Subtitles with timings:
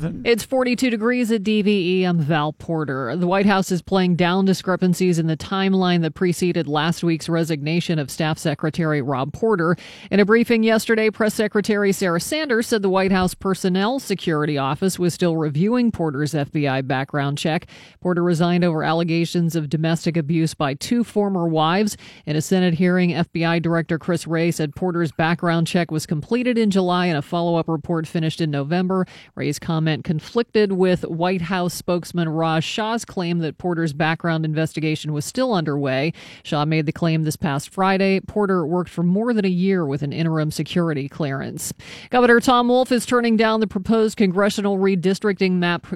[0.00, 2.04] It's 42 degrees at DVE.
[2.04, 3.16] I'm Val Porter.
[3.16, 7.98] The White House is playing down discrepancies in the timeline that preceded last week's resignation
[7.98, 9.74] of Staff Secretary Rob Porter.
[10.12, 15.00] In a briefing yesterday, Press Secretary Sarah Sanders said the White House Personnel Security Office
[15.00, 17.66] was still reviewing Porter's FBI background check.
[18.00, 21.96] Porter resigned over allegations of domestic abuse by two former wives.
[22.24, 26.70] In a Senate hearing, FBI Director Chris Wray said Porter's background check was completed in
[26.70, 29.04] July and a follow up report finished in November.
[29.34, 35.24] Wray's comment conflicted with White House spokesman Raj Shah's claim that Porter's background investigation was
[35.24, 36.12] still underway.
[36.42, 38.20] Shah made the claim this past Friday.
[38.20, 41.72] Porter worked for more than a year with an interim security clearance.
[42.10, 45.86] Governor Tom Wolf is turning down the proposed congressional redistricting map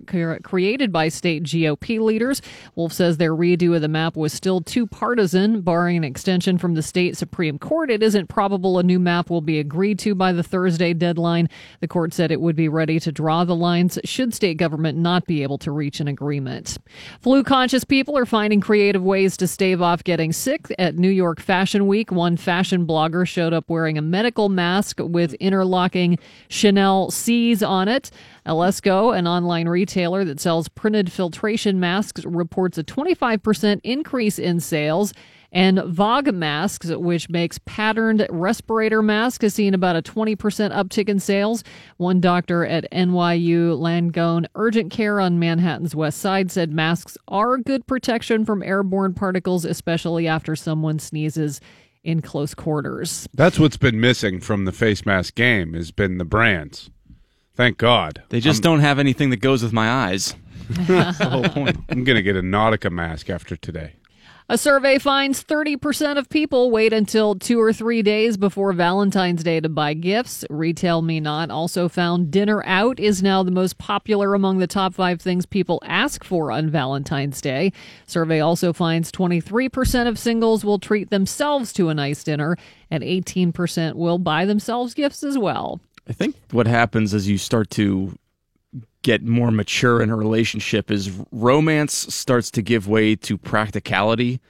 [0.43, 2.43] created by state GOP leaders.
[2.75, 6.75] Wolf says their redo of the map was still too partisan, barring an extension from
[6.75, 7.91] the state Supreme Court.
[7.91, 11.49] It isn't probable a new map will be agreed to by the Thursday deadline.
[11.81, 15.27] The court said it would be ready to draw the line should state government not
[15.27, 16.79] be able to reach an agreement.
[17.21, 20.73] Flu conscious people are finding creative ways to stave off getting sick.
[20.79, 25.35] At New York Fashion Week, one fashion blogger showed up wearing a medical mask with
[25.35, 28.11] interlocking Chanel C's on it.
[28.47, 35.13] Alesco, an online retailer that sells printed filtration masks, reports a 25% increase in sales
[35.53, 41.21] and Vogue Masks, which makes patterned respirator masks, has seen about a 20% uptick in
[41.21, 41.63] sales.
[41.99, 47.87] One doctor at NYU Langone Urgent Care on Manhattan's West Side said masks are good
[47.87, 51.61] protection from airborne particles, especially after someone sneezes
[52.03, 53.29] in close quarters.
[53.35, 56.91] That's what's been missing from the face mask game has been the brands.
[57.55, 58.23] Thank God.
[58.31, 60.35] They just I'm, don't have anything that goes with my eyes.
[60.69, 61.77] That's the whole point.
[61.91, 63.97] I'm going to get a Nautica mask after today.
[64.53, 69.61] A survey finds 30% of people wait until two or three days before Valentine's Day
[69.61, 70.45] to buy gifts.
[70.51, 75.47] RetailMeNot also found dinner out is now the most popular among the top five things
[75.47, 77.73] people ask for on Valentine's Day.
[78.05, 82.59] Survey also finds 23% of singles will treat themselves to a nice dinner,
[82.91, 85.81] and 18% will buy themselves gifts as well.
[86.07, 88.19] I think what happens as you start to
[89.03, 94.41] get more mature in a relationship is romance starts to give way to practicality.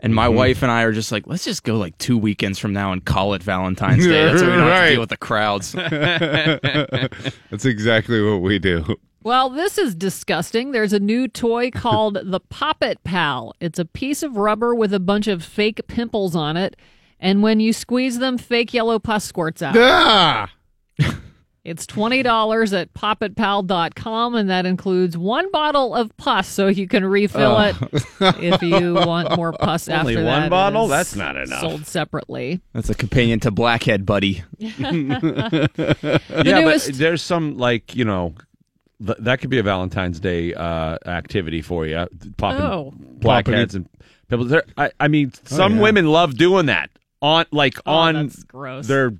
[0.00, 0.36] And my mm-hmm.
[0.36, 3.04] wife and I are just like, let's just go like two weekends from now and
[3.04, 4.26] call it Valentine's Day.
[4.26, 4.74] That's what we don't right.
[4.74, 5.72] have to deal with the crowds.
[7.50, 8.96] That's exactly what we do.
[9.24, 10.70] Well, this is disgusting.
[10.70, 13.52] There's a new toy called the Poppet Pal.
[13.60, 16.76] It's a piece of rubber with a bunch of fake pimples on it.
[17.20, 19.76] And when you squeeze them, fake yellow pus squirts out.
[19.76, 20.50] Ah!
[21.68, 27.56] It's $20 at poppetpal.com, and that includes one bottle of pus, so you can refill
[27.56, 27.60] oh.
[27.60, 27.76] it
[28.42, 30.88] if you want more pus Only after one bottle?
[30.88, 31.60] That's not enough.
[31.60, 32.62] Sold separately.
[32.72, 34.42] That's a companion to Blackhead, buddy.
[34.58, 35.68] yeah,
[36.42, 36.86] newest...
[36.86, 38.34] but there's some, like, you know,
[39.04, 42.06] th- that could be a Valentine's Day uh, activity for you.
[42.38, 42.94] Popping oh.
[42.96, 43.86] blackheads and
[44.30, 44.46] people.
[44.46, 45.82] There, I, I mean, oh, some oh, yeah.
[45.82, 46.88] women love doing that
[47.20, 48.32] on, like, oh, on
[48.84, 49.12] their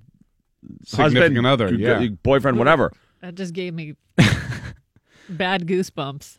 [0.84, 2.92] significant husband, other, yeah, boyfriend, whatever.
[3.20, 3.94] That just gave me
[5.28, 6.38] bad goosebumps.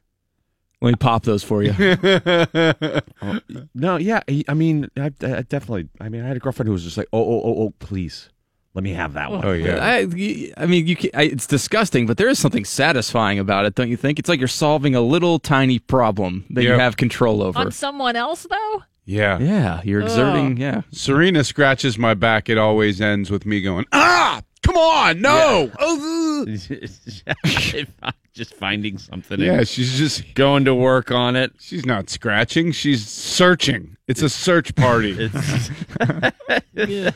[0.81, 1.73] Let me pop those for you.
[3.75, 5.89] no, yeah, I mean, I, I, definitely.
[5.99, 8.29] I mean, I had a girlfriend who was just like, "Oh, oh, oh, oh, please,
[8.73, 9.83] let me have that one." Oh yeah.
[9.83, 10.95] I, I mean, you.
[10.95, 14.19] Can, I, it's disgusting, but there is something satisfying about it, don't you think?
[14.19, 16.75] It's like you're solving a little tiny problem that yep.
[16.75, 18.83] you have control over on someone else, though.
[19.09, 19.39] Yeah.
[19.39, 19.81] Yeah.
[19.83, 20.57] You're exerting.
[20.57, 20.83] Yeah.
[20.91, 22.47] Serena scratches my back.
[22.47, 25.71] It always ends with me going, ah, come on, no.
[28.33, 29.39] just finding something.
[29.39, 31.53] Yeah, she's just going to work on it.
[31.59, 32.71] She's not scratching.
[32.71, 33.97] She's searching.
[34.07, 35.11] It's a search party.
[36.75, 37.09] yeah.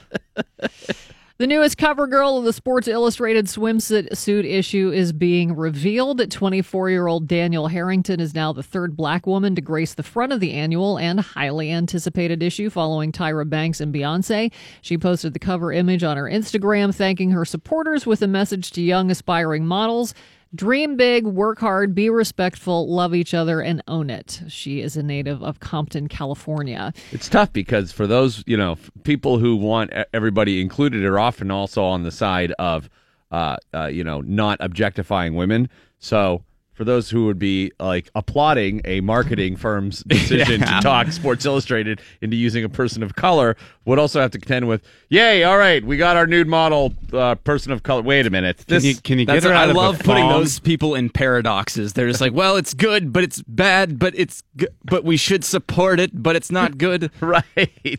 [1.40, 6.30] The newest cover girl of the Sports Illustrated swimsuit issue is being revealed.
[6.30, 10.32] 24 year old Danielle Herrington is now the third black woman to grace the front
[10.32, 14.54] of the annual and highly anticipated issue following Tyra Banks and Beyonce.
[14.84, 18.84] She posted the cover image on her Instagram, thanking her supporters with a message to
[18.84, 20.14] young aspiring models.
[20.56, 24.42] Dream big, work hard, be respectful, love each other, and own it.
[24.48, 26.94] She is a native of Compton, California.
[27.12, 31.84] It's tough because for those, you know, people who want everybody included are often also
[31.84, 32.88] on the side of,
[33.32, 35.70] uh, uh, you know, not objectifying women.
[35.98, 40.78] So for those who would be like applauding a marketing firm's decision yeah.
[40.78, 43.56] to talk Sports Illustrated into using a person of color,
[43.86, 45.44] would also have to contend with, "Yay!
[45.44, 48.84] All right, we got our nude model uh, person of color." Wait a minute, this,
[48.84, 51.94] can you, can you get her out I of love putting those people in paradoxes.
[51.94, 55.44] They're just like, "Well, it's good, but it's bad, but it's g- but we should
[55.44, 57.42] support it, but it's not good." right?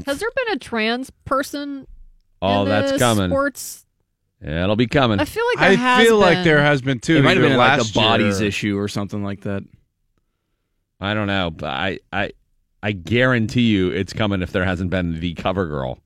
[0.07, 1.87] Has there been a trans person?
[2.43, 3.31] Oh, that's coming.
[3.31, 3.84] Sports
[4.47, 5.21] It'll be coming.
[5.21, 7.17] I feel like there I has feel like been- there has been two.
[7.17, 9.41] It might have either been like a last year bodies or- issue or something like
[9.43, 9.63] that.
[11.01, 12.33] I don't know, but I, I,
[12.83, 15.99] I guarantee you it's coming if there hasn't been the cover girl.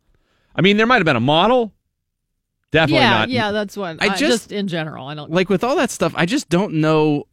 [0.55, 1.73] I mean, there might have been a model.
[2.71, 3.29] Definitely yeah, not.
[3.31, 4.03] yeah, that's what.
[4.03, 5.31] I I just- just, in general, I don't.
[5.31, 7.25] Like with all that stuff, I just don't know.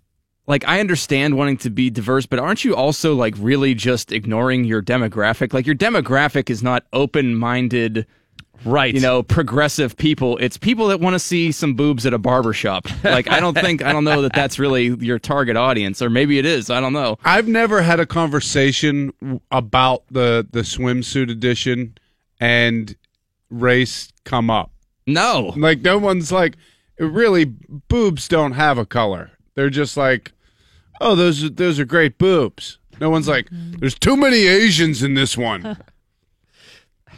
[0.48, 4.64] Like I understand wanting to be diverse, but aren't you also like really just ignoring
[4.64, 5.54] your demographic?
[5.54, 8.06] Like your demographic is not open-minded,
[8.64, 8.94] Right.
[8.94, 10.38] you know, progressive people.
[10.38, 12.88] It's people that want to see some boobs at a barber shop.
[13.04, 16.40] Like I don't think I don't know that that's really your target audience, or maybe
[16.40, 16.70] it is.
[16.70, 17.18] I don't know.
[17.24, 21.98] I've never had a conversation about the the swimsuit edition
[22.40, 22.96] and
[23.50, 24.72] race come up.
[25.08, 26.58] No, Like no one's like,
[27.00, 29.32] really, boobs don't have a color.
[29.56, 30.32] They're just like,
[31.00, 32.80] oh, those are, those are great boobs.
[33.00, 33.80] No one's like, mm-hmm.
[33.80, 35.78] there's too many Asians in this one.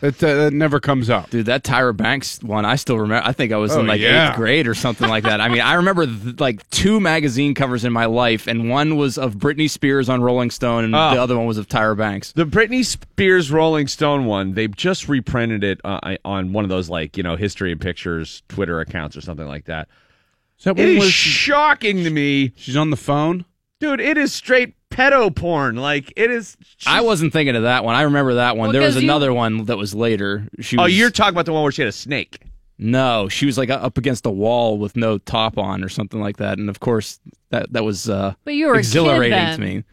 [0.01, 1.29] That, uh, that never comes up.
[1.29, 3.27] Dude, that Tyra Banks one, I still remember.
[3.27, 4.29] I think I was Oh, in like yeah.
[4.29, 5.41] eighth grade or something like that.
[5.41, 9.17] I mean, I remember th- like two magazine covers in my life, and one was
[9.17, 11.15] of Britney Spears on Rolling Stone, and Oh.
[11.15, 12.31] the other one was of Tyra Banks.
[12.33, 16.89] The Britney Spears Rolling Stone one, they just reprinted it uh, on one of those
[16.89, 19.87] like you know history and pictures Twitter accounts or something like that.
[20.59, 23.45] Is that It is shocking to me, she's on the phone?
[23.79, 23.99] dude.
[23.99, 25.75] It is straight pedo porn.
[25.75, 26.57] Like it is.
[26.85, 27.95] I wasn't thinking of that one.
[27.95, 28.67] I remember that one.
[28.67, 30.47] Well, there was 'cause you- another one that was later.
[30.59, 32.39] She Oh, you're talking about the one where she had a snake.
[32.79, 36.37] no, she was like up against a wall with no top on or something like
[36.37, 39.83] that, and of course that that was uh, but you were exhilarating to me.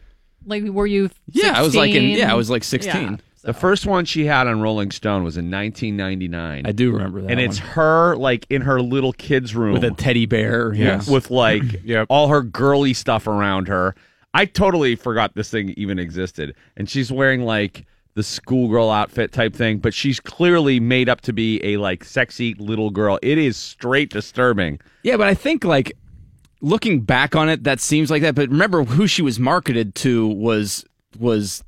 [0.47, 1.09] Like, were you?
[1.31, 3.11] Yeah, I was like in yeah, I was like sixteen.
[3.11, 3.17] Yeah.
[3.43, 7.29] The first one she had on Rolling Stone was in 1999, I do remember that.
[7.29, 10.73] and it's her like in her little kid's room with a teddy bear.
[10.73, 10.85] Yeah.
[10.95, 11.07] Yes.
[11.07, 12.07] with like Yep.
[12.09, 13.93] all her girly stuff around her.
[14.35, 16.55] I totally forgot this thing even existed.
[16.75, 17.85] And she's wearing like
[18.15, 22.53] the schoolgirl outfit type thing, but she's clearly made up to be a like sexy
[22.55, 23.17] little girl.
[23.21, 24.81] It is straight disturbing.
[25.03, 25.93] Yeah, but I think like
[26.59, 28.35] looking back on it, that seems like that.
[28.35, 30.83] But remember, who she was marketed to was
[31.17, 31.63] was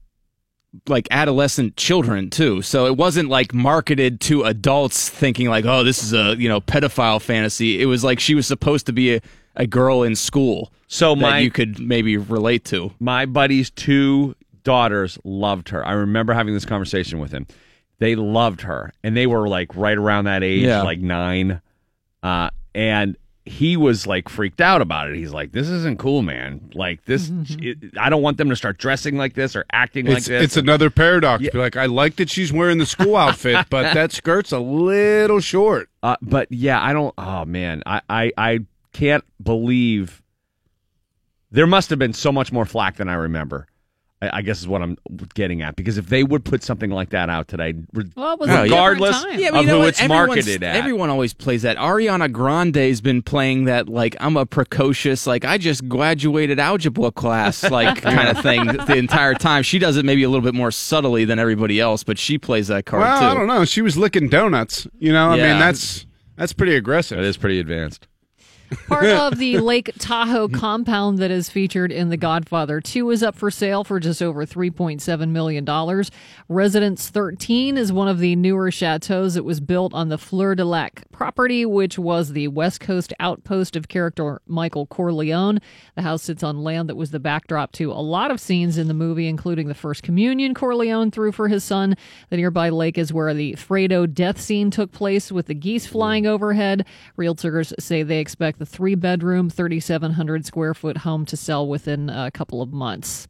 [0.89, 2.61] like adolescent children too.
[2.61, 6.59] So it wasn't like marketed to adults thinking like, oh, this is a you know
[6.59, 7.81] pedophile fantasy.
[7.81, 9.21] It was like she was supposed to be a,
[9.57, 12.91] a girl in school So that my you could maybe relate to.
[12.99, 15.85] my buddy's two daughters loved her.
[15.85, 17.47] I remember having this conversation with him.
[17.99, 20.83] They loved her, and they were like right around that age, Yeah.
[20.83, 21.61] like nine.
[22.21, 25.15] Uh, and he was like freaked out about it.
[25.15, 26.69] He's like, "This isn't cool, man.
[26.75, 30.25] Like this, it, I don't want them to start dressing like this or acting like
[30.25, 31.41] this." it's another paradox.
[31.49, 35.39] Be like, I like that she's wearing the school outfit, but that skirt's a little
[35.39, 35.89] short.
[36.03, 37.13] Uh, but yeah, I don't.
[37.17, 38.59] Oh man, I, I I
[38.97, 40.21] can't believe
[41.51, 43.67] there must have been so much more flack than I remember.
[44.21, 44.97] I, I guess is what I'm
[45.35, 48.39] getting at because if they would put something like that out today, re- Well, it
[48.39, 48.61] was a yeah.
[48.63, 49.39] regardless different.
[49.39, 49.87] Yeah, of you know who what?
[49.89, 50.75] it's Everyone's- marketed at.
[50.75, 51.77] Everyone always plays that.
[51.77, 57.63] Ariana Grande's been playing that like I'm a precocious, like I just graduated algebra class,
[57.69, 59.61] like kind of thing the entire time.
[59.61, 62.67] She does it maybe a little bit more subtly than everybody else, but she plays
[62.69, 63.25] that card Well, too.
[63.27, 63.63] I don't know.
[63.65, 64.87] She was licking donuts.
[64.97, 65.49] You know, I Yeah.
[65.51, 67.17] mean, that's that's pretty aggressive.
[67.19, 68.07] That is pretty advanced.
[68.87, 73.35] Part of the Lake Tahoe compound that is featured in The Godfather 2 is up
[73.35, 76.03] for sale for just over $3.7 million.
[76.49, 80.65] Residence 13 is one of the newer chateaus that was built on the Fleur de
[80.65, 85.59] Lac property, which was the West Coast outpost of character Michael Corleone.
[85.95, 88.87] The house sits on land that was the backdrop to a lot of scenes in
[88.87, 91.95] the movie, including the first communion Corleone threw for his son.
[92.29, 96.27] The nearby lake is where the Fredo death scene took place with the geese flying
[96.27, 96.85] overhead.
[97.17, 102.31] Realtors say they expect the three bedroom, 3,700 square foot home to sell within a
[102.31, 103.27] couple of months.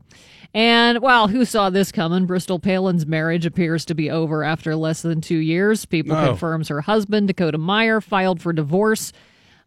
[0.54, 2.26] And well, who saw this coming?
[2.26, 5.86] Bristol Palin's marriage appears to be over after less than two years.
[5.86, 6.28] People Oh.
[6.28, 9.12] confirms her husband, Dakota Meyer, filed for divorce.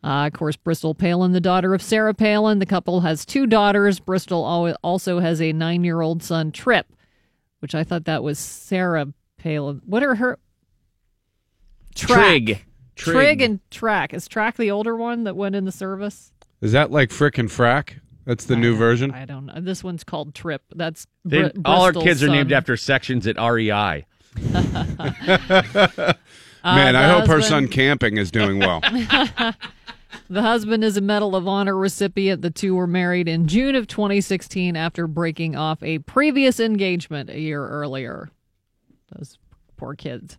[0.02, 2.58] Uh, of course, Bristol Palin, the daughter of Sarah Palin.
[2.58, 4.00] The couple has two daughters.
[4.00, 6.86] Bristol also has a nine year old son, Tripp,
[7.58, 9.82] which I thought that was Sarah Palin.
[9.84, 10.38] What are her?
[11.94, 12.18] Track.
[12.46, 12.64] Trig.
[13.00, 14.14] Trig and Track.
[14.14, 16.32] Is Track the older one that went in the service?
[16.60, 18.00] Is that like frick and frack?
[18.26, 19.10] That's the new version.
[19.12, 19.54] I don't know.
[19.60, 20.62] This one's called Tripp.
[20.74, 24.06] That's They- Br- all our Bristol's kids are named after sections at REI.
[26.62, 28.80] Man, Uh, I the hope her son camping is doing well.
[30.28, 32.40] The husband is a Medal of Honor recipient.
[32.42, 37.38] The two were married in June of 2016 after breaking off a previous engagement a
[37.40, 38.28] year earlier.
[39.16, 39.38] Those
[39.76, 40.38] poor kids.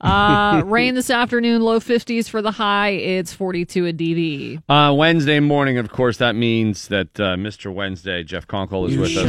[0.00, 2.90] Uh, rain this afternoon, low 50s for the high.
[2.90, 4.62] It's 42 at DVE.
[4.68, 7.72] Uh, Wednesday morning, of course, that means that uh, Mr.
[7.72, 9.24] Wednesday, Jeff Conkle, is You with us.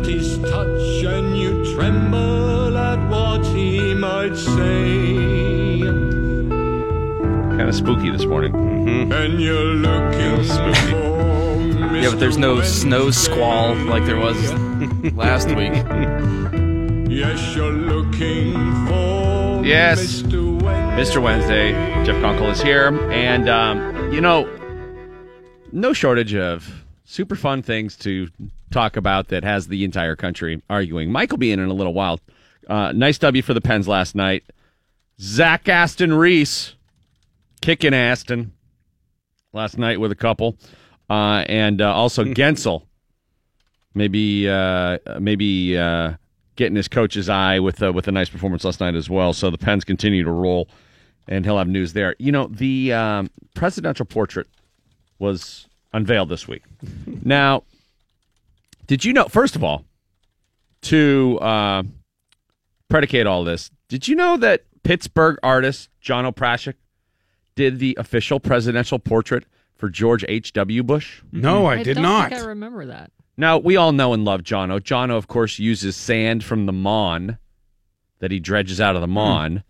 [0.00, 5.80] at his touch and you tremble at what he might say.
[7.56, 8.54] kind of spooky this morning.
[9.12, 14.52] And you're looking for Yeah, but there's no snow squall like there was
[15.14, 15.72] last week.
[17.10, 18.52] Yes, you're looking
[18.86, 19.17] for
[19.68, 20.22] Yes.
[20.22, 20.62] Mr.
[20.62, 21.20] Wednesday.
[21.20, 21.22] Mr.
[21.22, 21.72] Wednesday,
[22.06, 24.48] Jeff Conkle is here, and um, you know,
[25.72, 28.28] no shortage of super fun things to
[28.70, 31.12] talk about that has the entire country arguing.
[31.12, 32.18] Mike will be in in a little while.
[32.66, 34.42] Uh, nice W for the Pens last night.
[35.20, 36.74] Zach Aston Reese
[37.60, 38.54] kicking Aston
[39.52, 40.56] last night with a couple,
[41.10, 42.84] uh, and uh, also Guentzel
[43.94, 46.14] maybe uh, maybe uh,
[46.58, 49.32] getting his coach's eye with uh, with a nice performance last night as well.
[49.32, 50.68] So the Pens continue to roll,
[51.26, 52.16] and he'll have news there.
[52.18, 54.48] You know, the um, presidential portrait
[55.18, 56.64] was unveiled this week.
[57.24, 57.62] now,
[58.86, 59.24] did you know?
[59.24, 59.84] First of all,
[60.82, 61.84] to uh,
[62.90, 66.74] predicate all this, did you know that Pittsburgh artist John O'Prashik
[67.54, 69.44] did the official presidential portrait
[69.76, 70.52] for George H.
[70.54, 70.82] W.
[70.82, 71.22] Bush?
[71.30, 72.30] No, I, did don't not.
[72.30, 73.12] Think I remember that.
[73.38, 74.80] Now, we all know and love Jono.
[74.80, 77.38] Jono, of course, uses sand from the Mon
[78.18, 79.62] that he dredges out of the Mon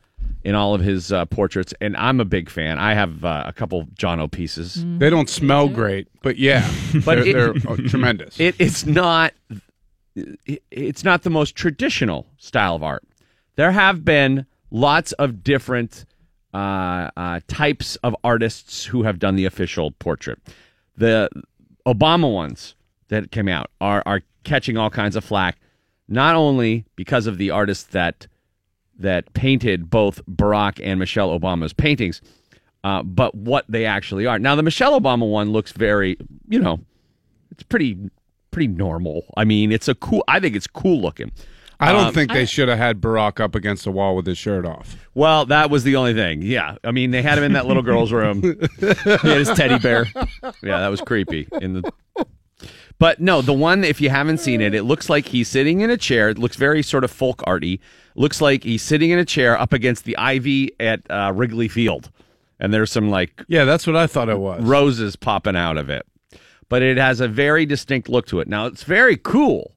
[0.42, 2.78] in all of his uh, portraits, and I'm a big fan.
[2.78, 4.82] I have uh, a couple Jono pieces.
[4.98, 6.66] They don't smell great, but yeah,
[7.04, 8.40] But they're, it- they're uh, tremendous.
[8.40, 9.34] It, it's not.
[10.16, 13.04] it- It's not the most traditional style of art.
[13.56, 16.06] There have been lots of different
[16.54, 20.38] uh, uh, types of artists who have done the official portrait.
[20.96, 21.28] The
[21.87, 22.75] Obama ones
[23.09, 25.59] that came out are are catching all kinds of flack,
[26.09, 28.27] not only because of the artists that
[28.99, 32.21] that painted both Barack and Michelle Obama's paintings,
[32.85, 34.38] uh, but what they actually are.
[34.38, 36.17] Now, the Michelle Obama one looks very,
[36.49, 36.81] you know,
[37.50, 37.99] it's pretty
[38.50, 39.25] pretty normal.
[39.37, 40.25] I mean, it's a cool.
[40.29, 41.33] I think it's cool looking.
[41.81, 44.37] I don't um, think they should have had Barack up against the wall with his
[44.37, 44.97] shirt off.
[45.15, 46.43] Well, that was the only thing.
[46.43, 48.43] Yeah, I mean, they had him in that little girl's room.
[48.81, 50.07] He had his teddy bear.
[50.61, 51.47] Yeah, that was creepy.
[51.61, 51.93] In the,
[52.99, 55.90] but no, the one if you haven't seen it, it looks like he's sitting in
[55.90, 56.28] a chair.
[56.31, 57.81] It looks very sort of folk arty.
[58.14, 62.11] Looks like he's sitting in a chair up against the ivy at uh, Wrigley Field,
[62.59, 64.62] and there's some like Yeah, that's what I thought it was.
[64.62, 66.05] roses popping out of it.
[66.69, 68.49] But it has a very distinct look to it.
[68.49, 69.75] Now it's very cool.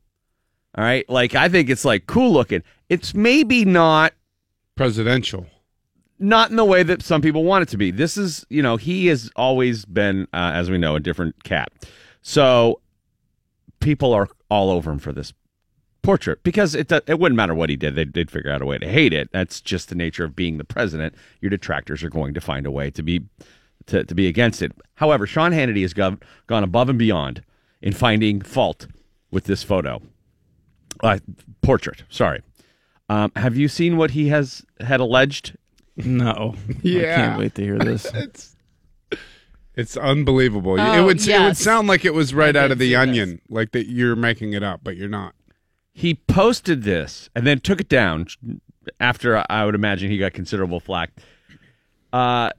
[0.76, 2.64] All right, like I think it's like cool looking.
[2.90, 4.14] It's maybe not
[4.76, 5.46] Presidential.
[6.20, 7.92] not in the way that some people want it to be.
[7.92, 11.72] This is, you know, he has always been, uh, as we know, a different cat.
[12.22, 12.81] So
[13.82, 15.34] people are all over him for this
[16.02, 18.78] portrait because it it wouldn't matter what he did; they'd, they'd figure out a way
[18.78, 19.30] to hate it.
[19.34, 21.14] That's just the nature of being the president.
[21.42, 23.22] Your detractors are going to find a way to be
[23.88, 24.72] to, to be against it.
[24.96, 27.44] However, Sean Hannity has gone gone above and beyond
[27.82, 28.88] in finding fault
[29.32, 30.02] with this photo,
[31.02, 31.18] uh,
[31.62, 32.04] portrait.
[32.10, 32.42] Sorry.
[33.10, 35.58] Um, have you seen what he has had alleged
[35.98, 36.56] No.
[36.70, 37.16] I Yeah.
[37.16, 38.06] can't wait to hear this.
[39.82, 40.76] It's it's unbelievable.
[40.78, 42.90] it Oh, would it would sound like it was right I out of the see
[42.92, 43.00] this.
[43.00, 45.34] onion, like that you're making it up, but you're not.
[45.94, 48.28] he posted this and then took it down
[49.00, 51.12] after I would imagine he got considerable flack.
[52.14, 52.50] Uh,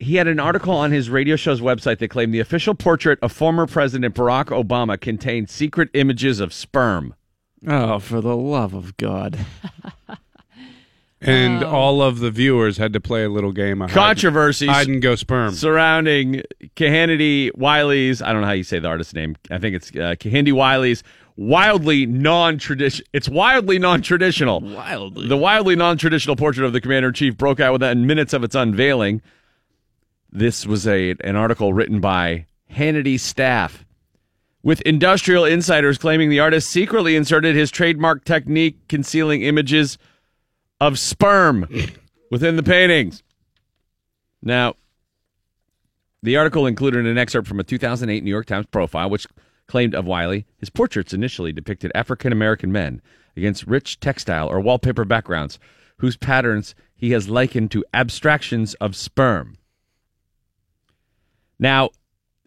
[0.00, 3.32] he had an article on his radio show's website that claimed the official portrait of
[3.32, 7.14] former President Barack Obama contained secret images of sperm.
[7.66, 9.38] Oh, for the love of God.
[11.26, 11.70] And Oh.
[11.70, 15.00] all of the viewers had to play a little game of hide- Controversies hide and
[15.00, 15.52] go sperm.
[15.54, 16.42] surrounding
[16.76, 19.36] Kehinde Wiley's, I don't know how you say the artist's name.
[19.50, 21.02] I think it's uh, Kehinde Wiley's
[21.36, 23.04] wildly non-tradition.
[23.12, 24.60] It's wildly non-traditional.
[24.60, 25.28] Wildly.
[25.28, 28.54] The wildly non-traditional portrait of the commander in chief broke out within minutes of its
[28.54, 29.20] unveiling.
[30.30, 33.84] This was a an article written by Hannity staff,
[34.62, 39.96] with industrial insiders claiming the artist secretly inserted his trademark technique concealing images
[40.86, 41.66] of sperm
[42.30, 43.22] within the paintings.
[44.42, 44.74] Now,
[46.22, 49.26] the article included an excerpt from a 2008 New York Times profile, which
[49.66, 53.00] claimed of Wiley his portraits initially depicted African American men
[53.34, 55.58] against rich textile or wallpaper backgrounds,
[55.98, 59.56] whose patterns he has likened to abstractions of sperm.
[61.58, 61.90] Now,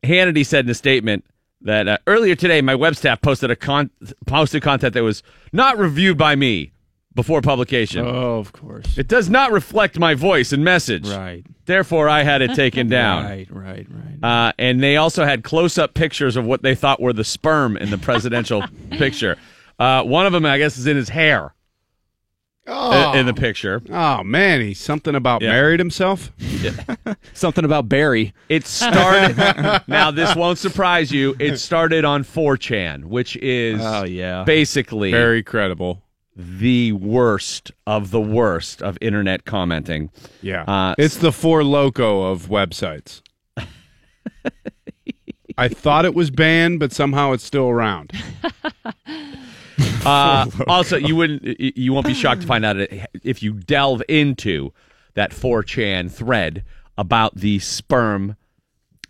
[0.03, 1.25] Hannity said in a statement
[1.62, 3.89] that uh, earlier today, my web staff posted a con-
[4.27, 6.72] posted content that was not reviewed by me
[7.18, 8.06] before publication.
[8.06, 8.96] Oh, of course.
[8.98, 11.10] It does not reflect my voice and message.
[11.10, 11.44] Right.
[11.66, 13.26] Therefore, I had it taken down.
[13.26, 14.24] Right, right, right.
[14.48, 17.76] Uh, and they also had close up pictures of what they thought were the sperm
[17.76, 19.36] in the presidential picture.
[19.80, 21.56] Uh, one of them, I guess, is in his hair
[22.68, 23.14] oh.
[23.14, 23.82] in the picture.
[23.90, 25.50] oh man, he's something about Yeah.
[25.50, 26.32] married himself.
[27.34, 28.34] Something about Barry.
[28.50, 29.38] It started.
[29.88, 31.36] now, this won't surprise you.
[31.40, 34.44] It started on 4chan, which is Oh, yeah.
[34.44, 36.02] basically Very credible.
[36.39, 40.12] The worst of the worst of internet commenting.
[40.41, 40.63] Yeah.
[40.63, 43.22] Uh, it's the Four Loko of websites.
[45.58, 48.12] I thought it was banned, but somehow it's still around.
[50.06, 52.77] Uh, also, you wouldn't you won't be shocked to find out
[53.24, 54.72] if you delve into
[55.15, 56.63] that 4chan thread
[56.98, 58.38] about the sperm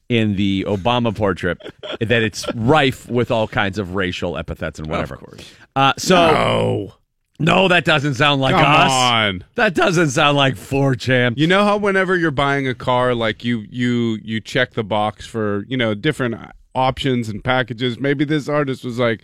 [0.10, 1.60] in the Obama portrait
[2.00, 5.16] that it's rife with all kinds of racial epithets and whatever.
[5.16, 5.54] Of course.
[5.76, 6.94] Uh, so Oh,
[7.40, 8.92] no, that doesn't sound like come us.
[8.92, 9.44] on.
[9.56, 11.38] That doesn't sound like 4chan.
[11.38, 15.26] You know how whenever you're buying a car, like you you you check the box
[15.28, 16.36] for you know different
[16.74, 18.00] options and packages.
[18.00, 19.22] Maybe this artist was like,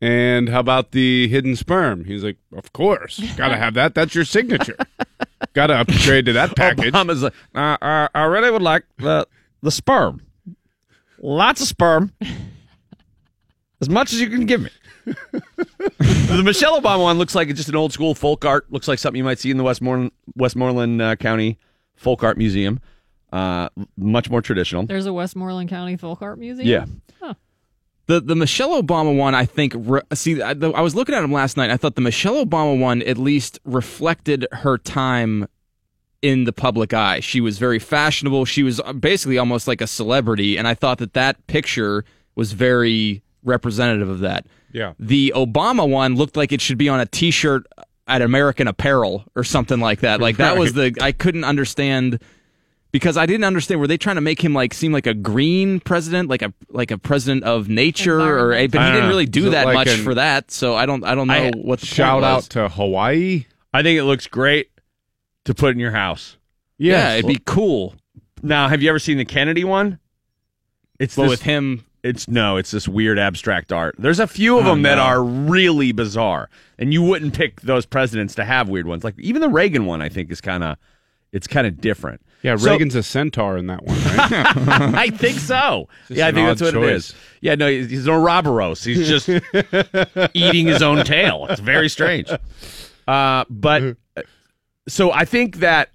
[0.00, 3.94] "And how about the hidden sperm?" He's like, "Of course, gotta have that.
[3.94, 4.76] That's your signature.
[5.54, 9.26] gotta upgrade to that package." Obama's like, uh, uh, I really would like the
[9.62, 10.22] the sperm.
[11.20, 12.12] Lots of sperm.
[13.80, 14.70] As much as you can give me.
[15.98, 18.70] the Michelle Obama one looks like just an old school folk art.
[18.70, 21.58] Looks like something you might see in the Westmoreland, Westmoreland uh, County
[21.96, 22.80] Folk Art Museum.
[23.32, 24.86] Uh, much more traditional.
[24.86, 26.68] There's a Westmoreland County Folk Art Museum.
[26.68, 26.86] Yeah.
[28.08, 29.74] The the Michelle Obama one, I think.
[29.76, 31.64] Re- see, I, the, I was looking at him last night.
[31.64, 35.46] And I thought the Michelle Obama one at least reflected her time
[36.22, 37.20] in the public eye.
[37.20, 38.46] She was very fashionable.
[38.46, 42.02] She was uh, basically almost like a celebrity, and I thought that that picture
[42.34, 44.46] was very representative of that.
[44.72, 44.94] Yeah.
[44.98, 47.66] The Obama one looked like it should be on a T-shirt
[48.06, 50.20] at American Apparel or something like that.
[50.20, 52.22] Like that was the I couldn't understand
[52.90, 53.80] because I didn't understand.
[53.80, 56.90] Were they trying to make him like seem like a green president, like a like
[56.90, 60.04] a president of nature, or a, but he didn't really do that like much an-
[60.04, 60.50] for that.
[60.50, 63.44] So I don't I don't know I- what the Shout point out to Hawaii.
[63.74, 64.70] I think it looks great
[65.44, 66.36] to put in your house.
[66.78, 67.94] Yeah, it'd be cool.
[68.42, 69.98] Now, have you ever seen the Kennedy one?
[70.98, 73.96] It's But this, with him, It's no, it's this weird abstract art.
[73.98, 77.86] There's a few of Oh, them that are really bizarre, and you wouldn't pick those
[77.86, 79.02] presidents to have weird ones.
[79.04, 80.76] Like even the Reagan one, I think is kind of
[81.32, 82.22] it's kind of different.
[82.42, 84.32] Yeah, So- Reagan's a centaur in that one, right?
[84.94, 85.88] I think so.
[86.06, 87.10] Just yeah, I think that's what it choice.
[87.10, 87.14] is.
[87.40, 88.84] Yeah, no, he's he's an Ouroboros.
[88.84, 89.28] He's just
[90.34, 91.46] eating his own tail.
[91.50, 92.30] It's very strange.
[93.08, 94.22] Uh, but uh,
[94.86, 95.90] so I think that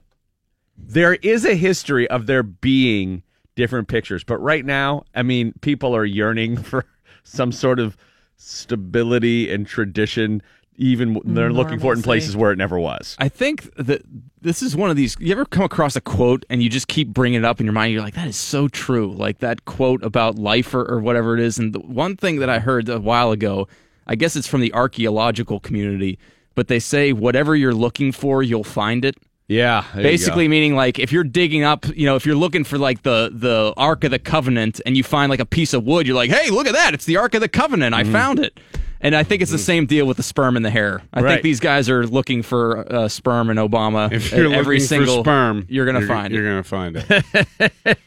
[0.78, 3.24] there is a history of there being
[3.56, 6.86] different pictures, but right now, I mean, people are yearning for
[7.24, 7.98] some sort of
[8.36, 10.42] stability and tradition.
[10.76, 11.58] Even they're mm-hmm.
[11.58, 13.16] looking for it in places where it never was.
[13.20, 14.02] I think that
[14.42, 15.16] this is one of these.
[15.20, 17.74] You ever come across a quote and you just keep bringing it up in your
[17.74, 17.94] mind?
[17.94, 19.14] You're like, that is so true.
[19.14, 21.60] Like that quote about life or, or whatever it is.
[21.60, 23.68] And the one thing that I heard a while ago,
[24.08, 26.18] I guess it's from the archaeological community,
[26.56, 29.16] but they say whatever you're looking for, you'll find it.
[29.48, 33.04] Yeah, Basically, meaning like if you're digging up, you know, if you're looking for like
[33.04, 36.16] the the Ark of the Covenant and you find like a piece of wood, you're
[36.16, 36.94] like, hey, look at that!
[36.94, 37.94] It's the Ark of the Covenant.
[37.94, 38.58] I found it.
[39.02, 41.02] And I think it's the same deal with the sperm and the hair.
[41.14, 41.32] I Right.
[41.34, 44.10] think these guys are looking for uh, sperm and Obama.
[44.14, 46.50] If you're every looking single for sperm, you're gonna you're, find You're it.
[46.50, 46.96] gonna find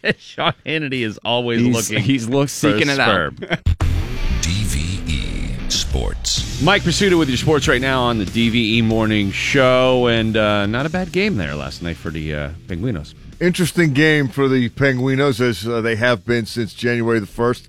[0.09, 0.17] it.
[0.19, 2.03] Sean Hannity is always He's, looking.
[2.03, 3.35] he's look, for seeking it out.
[4.41, 6.46] DVE Sports.
[6.63, 10.87] Mike Prisuta with your sports right now on the DVE Morning Show, and uh, not
[10.87, 13.13] a bad game there last night for the uh, Penguinos.
[13.43, 17.69] Interesting game for the Penguinos as uh, they have been since January the 1st.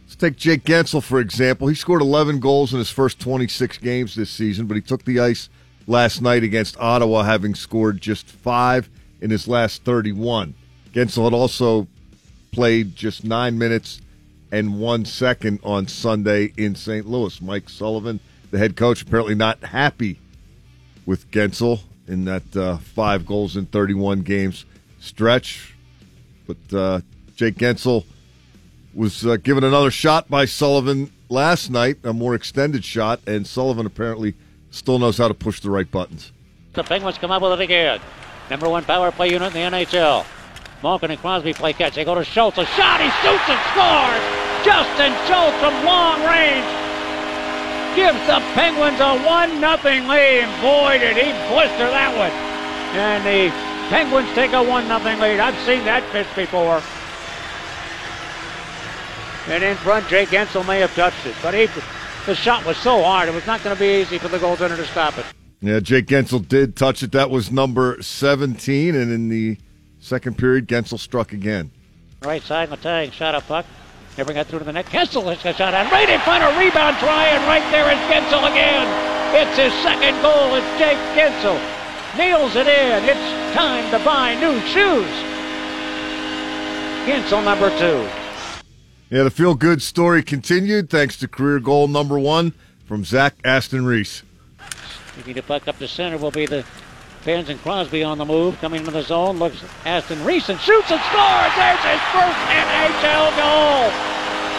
[0.00, 1.68] Let's take Jake Guentzel, for example.
[1.68, 5.20] He scored 11 goals in his first 26 games this season, but he took the
[5.20, 5.50] ice
[5.86, 8.88] last night against Ottawa, having scored just five
[9.20, 10.54] in his last 31.
[10.94, 11.86] Guentzel had also
[12.50, 14.00] played just nine minutes
[14.50, 17.06] and one second on Sunday in St.
[17.06, 17.40] Louis.
[17.40, 20.18] Mike Sullivan, the head coach, apparently not happy
[21.06, 24.64] with Guentzel in that uh, five goals in 31 games
[25.00, 25.74] stretch.
[26.46, 27.00] But uh,
[27.36, 28.04] Jake Guentzel
[28.94, 33.86] was uh, given another shot by Sullivan last night, a more extended shot, and Sullivan
[33.86, 34.34] apparently
[34.70, 36.32] still knows how to push the right buttons.
[36.72, 38.00] The Penguins come up with it again.
[38.50, 40.24] Number one power play unit in the NHL.
[40.82, 41.96] Malkin and Crosby play catch.
[41.96, 42.58] They go to Schultz.
[42.58, 43.00] A shot.
[43.00, 44.37] He shoots and scores.
[44.68, 46.68] Justin Schultz from long range
[47.96, 50.44] gives the Penguins a one nothing lead.
[50.60, 52.30] Boy, did he blister that one!
[52.94, 53.48] And the
[53.88, 55.40] Penguins take a one nothing lead.
[55.40, 56.82] I've seen that pitch before.
[59.48, 61.66] And in front, Jake Guentzel may have touched it, but he,
[62.26, 64.76] the shot was so hard, it was not going to be easy for the goaltender
[64.76, 65.24] to stop it.
[65.62, 67.12] Yeah, Jake Guentzel did touch it.
[67.12, 69.56] That was number 17, and in the
[69.98, 71.70] second period, Guentzel struck again.
[72.20, 73.64] Right side, Letang shot a puck.
[74.18, 74.86] Never got through to the net.
[74.86, 77.98] Guentzel hits a shot and right in front of rebound try, and right there is
[78.10, 78.88] Guentzel again.
[79.32, 80.56] It's his second goal.
[80.56, 81.54] It's Jake Guentzel.
[82.18, 83.04] Nails it in.
[83.04, 85.06] It's time to buy new shoes.
[87.06, 88.08] Guentzel number two.
[89.08, 92.54] Yeah, the feel good story continued thanks to career goal number one
[92.86, 94.24] from Zach Aston Reese.
[95.14, 96.64] Taking the puck up to center will be the
[97.24, 98.58] Pens and Crosby on the move.
[98.60, 99.38] Coming into the zone.
[99.38, 101.52] Looks Aston Reese and shoots and scores.
[101.56, 103.90] There's his first NHL goal.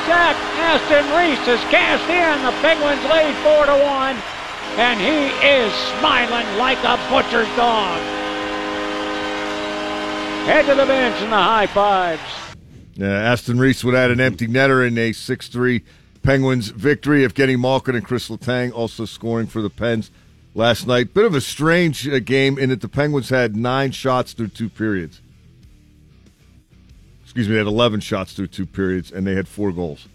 [0.07, 2.43] Zach Aston Reese has cashed in.
[2.43, 4.15] The Penguins lead 4 to 1.
[4.77, 7.99] And he is smiling like a butcher's dog.
[10.45, 12.21] Head to the bench and the high fives.
[12.99, 15.83] Uh, Aston Reese would add an empty netter in a 6 3
[16.23, 17.23] Penguins victory.
[17.23, 20.11] of getting Malkin and Kris Letang also scoring for the Pens
[20.53, 21.13] last night.
[21.13, 24.69] Bit of a strange uh, game in that the Penguins had nine shots through two
[24.69, 25.21] periods.
[27.23, 30.07] Excuse me, they had 11 shots through two periods, and they had four goals.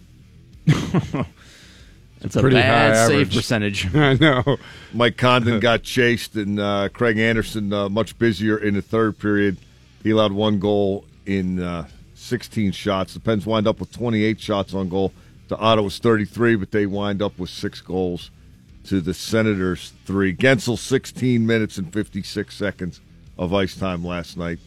[0.67, 3.37] That's a Pretty bad high save average.
[3.37, 3.95] percentage.
[3.97, 4.57] I know.
[4.93, 9.59] Mike Condon got chased, and uh, Craig Anderson uh, much busier in the third period.
[10.03, 13.15] He allowed one goal in uh, 16 shots.
[13.15, 15.13] The Pens wind up with 28 shots on goal.
[15.49, 18.31] The Ottawa's 33, but they wind up with six goals
[18.85, 20.35] to the Senators three.
[20.35, 23.01] Guentzel 16 minutes and 56 seconds
[23.39, 24.59] of ice time last night.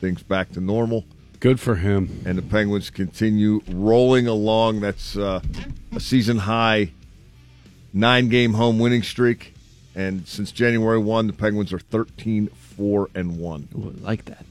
[0.00, 1.04] Things back to normal
[1.40, 2.22] Good for him.
[2.26, 4.80] and the Penguins continue rolling along.
[4.80, 5.40] That's uh,
[5.94, 6.92] a season high
[7.92, 9.54] nine game home winning streak.
[9.94, 13.68] And since January 1, the Penguins are 13 4 and 1.
[13.76, 14.44] Ooh, I like that.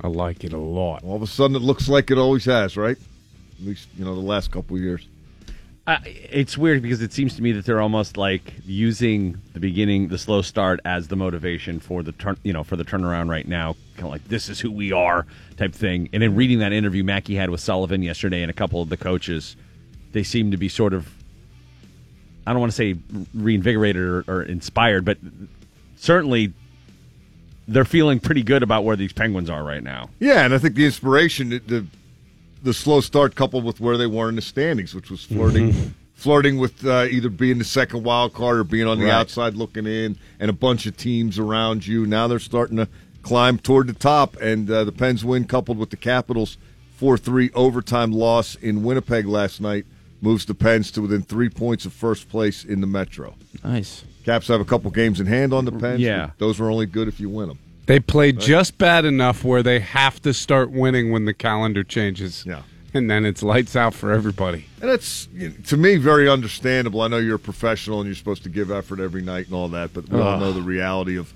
[0.00, 1.02] I like it a lot.
[1.04, 2.96] All of a sudden, it looks like it always has, right?
[3.60, 5.06] At least, you know, the last couple of years.
[5.84, 10.08] Uh, it's weird because it seems to me that they're almost like using the beginning,
[10.08, 13.48] the slow start, as the motivation for the turn, you know, for the turnaround right
[13.48, 13.74] now.
[13.94, 16.08] Kind of like this is who we are type thing.
[16.12, 18.96] And in reading that interview Mackey had with Sullivan yesterday and a couple of the
[18.96, 19.56] coaches,
[20.12, 21.12] they seem to be sort of,
[22.46, 22.96] I don't want to say
[23.34, 25.18] reinvigorated or, or inspired, but
[25.96, 26.52] certainly
[27.66, 30.10] they're feeling pretty good about where these Penguins are right now.
[30.20, 31.86] Yeah, and I think the inspiration, the,
[32.62, 35.94] the, the slow start coupled with where they were in the standings, which was flirting.
[36.14, 39.12] Flirting with uh, either being the second wild card or being on the Right.
[39.14, 42.06] outside looking in, and a bunch of teams around you.
[42.06, 42.88] Now they're starting to
[43.22, 46.58] climb toward the top, and uh, the Pens win coupled with the Capitals'
[46.96, 49.84] 4 3 overtime loss in Winnipeg last night
[50.20, 53.34] moves the Pens to within three points of first place in the Metro.
[53.64, 54.04] Nice.
[54.24, 55.98] Caps have a couple games in hand on the Pens.
[56.00, 56.30] Yeah.
[56.38, 57.58] those are only good if you win them.
[57.86, 62.44] They played just bad enough where they have to start winning when the calendar changes.
[62.46, 62.62] Yeah.
[62.94, 64.66] And then it's lights out for everybody.
[64.80, 65.28] And it's
[65.66, 67.00] to me very understandable.
[67.00, 69.68] I know you're a professional and you're supposed to give effort every night and all
[69.68, 71.32] that, but we all know the reality of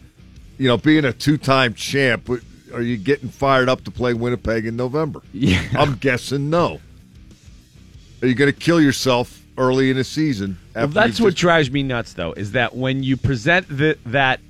[0.58, 2.28] you know being a two-time champ.
[2.74, 5.22] Are you getting fired up to play Winnipeg in November?
[5.32, 5.62] Yeah.
[5.72, 6.80] I'm guessing no.
[8.22, 10.58] Are you going to kill yourself early in the season?
[10.74, 14.40] Well, that's you've what drives me nuts, though, is that when you present the, that,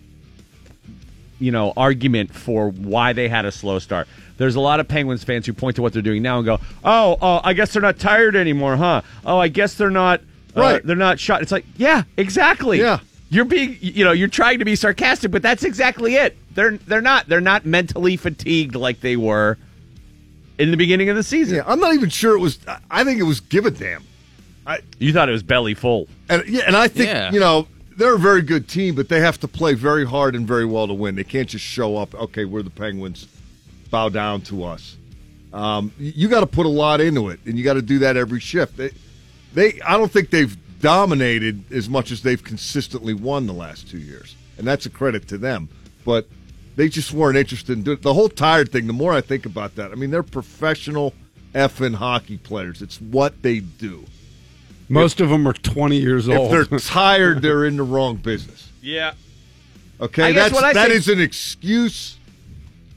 [1.39, 5.25] you know, argument for why they had a slow start, there's a lot of Penguins
[5.25, 7.83] fans who point to what they're doing now and go, "Oh, oh, I guess they're
[7.83, 9.03] not tired anymore, huh?
[9.25, 10.21] Oh, I guess they're not,
[10.57, 10.87] uh, Right.
[10.87, 12.79] they're not shot." It's like, yeah, exactly.
[12.81, 12.99] Yeah.
[13.29, 16.37] you're being, you know, you're trying to be sarcastic, but that's exactly it.
[16.55, 19.59] They're they're not they're not mentally fatigued like they were
[20.59, 21.57] in the beginning of the season.
[21.57, 22.59] Yeah, I'm not even sure it was.
[22.69, 24.05] I- I think it was give a damn.
[24.67, 26.07] I, you thought it was belly full.
[26.29, 27.33] And yeah, and I think Yeah.
[27.33, 30.47] you know they're a very good team, but they have to play very hard and
[30.47, 31.17] very well to win.
[31.17, 32.15] They can't just show up.
[32.15, 33.27] Okay, we're the Penguins.
[33.91, 34.97] Bow down to us.
[35.53, 38.17] Um, you got to put a lot into it, and you got to do that
[38.17, 38.77] every shift.
[38.77, 38.91] They,
[39.55, 43.99] they, I don't think they've dominated as much as they've consistently won the last two
[43.99, 45.69] years, and that's a credit to them.
[46.05, 46.29] But
[46.77, 48.87] they just weren't interested in doing the whole tired thing.
[48.87, 51.15] The more I think about that, I mean, they're professional
[51.55, 52.83] effing hockey players.
[52.83, 54.05] It's what they do.
[54.89, 56.53] Most of them are 20 years old.
[56.55, 58.71] If they're tired, they're in the wrong business.
[58.83, 59.15] Yeah.
[60.01, 62.19] Okay, I that's what I that say- is an excuse,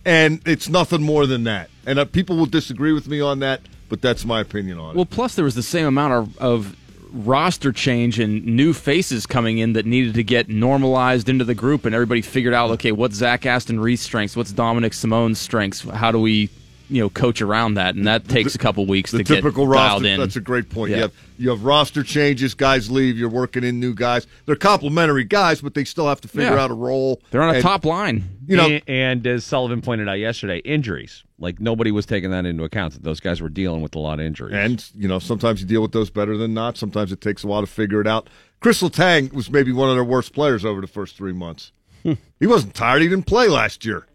[0.05, 1.69] and it's nothing more than that.
[1.85, 4.91] And uh, people will disagree with me on that, but that's my opinion on Well,
[4.91, 4.95] it.
[4.97, 6.75] Well, plus there was the same amount of, of
[7.11, 11.85] roster change and new faces coming in that needed to get normalized into the group,
[11.85, 16.11] and everybody figured out, okay, what's Zach Aston Reese strengths, what's Dominik Simon's strengths, how
[16.11, 16.49] do we,
[16.89, 19.73] you know, coach around that, and that takes a couple weeks The to typical get
[19.73, 20.07] dialed roster.
[20.07, 20.19] in.
[20.19, 20.91] That's a great point.
[20.91, 20.95] Yeah.
[20.97, 24.27] You have you have roster changes, guys leave, you're working in new guys.
[24.45, 26.63] They're complementary guys, but they still have to figure Yeah.
[26.63, 27.21] out a role.
[27.31, 28.23] They're on a And, top line.
[28.45, 31.23] You know, and, and as Sullivan pointed out yesterday, injuries.
[31.37, 32.93] Like nobody was taking that into account.
[32.93, 34.53] That those guys were dealing with a lot of injuries.
[34.55, 36.75] And you know, sometimes you deal with those better than not.
[36.77, 38.29] Sometimes it takes a while to figure it out.
[38.59, 41.71] Kris Letang was maybe one of their worst players over the first three months.
[42.03, 42.13] Hmm.
[42.39, 43.01] he wasn't tired.
[43.01, 44.05] He didn't play last year.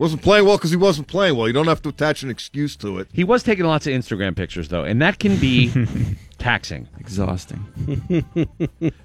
[0.00, 1.46] Wasn't playing well because he wasn't playing well.
[1.46, 3.08] You don't have to attach an excuse to it.
[3.12, 5.70] he was taking lots of Instagram pictures though, and that can be
[6.38, 6.88] taxing.
[6.98, 8.24] Exhausting.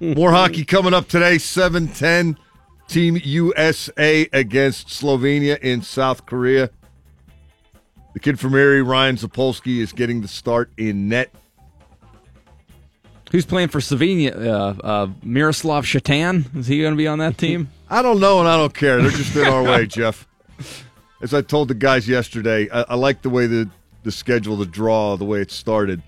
[0.00, 1.36] More hockey coming up today.
[1.36, 2.38] Seven ten.
[2.88, 6.70] Team USA against Slovenia in South Korea.
[8.14, 11.30] The kid from Erie, Ryan Zapolski, is getting the start in net.
[13.32, 14.34] Who's playing for Slovenia?
[14.34, 16.56] Uh, uh, Miroslav Šatan?
[16.56, 17.68] Is he going to be on that team?
[17.90, 19.02] I don't know, and I don't care.
[19.02, 20.26] They're just in our way, Jeff.
[21.20, 23.68] As I told the guys yesterday, I, I like the way the
[24.02, 26.00] the schedule, the draw, the way it started,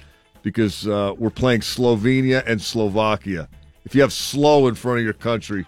[0.43, 3.49] because uh, we're playing Slovenia and Slovakia.
[3.85, 5.67] If you have slow in front of your country,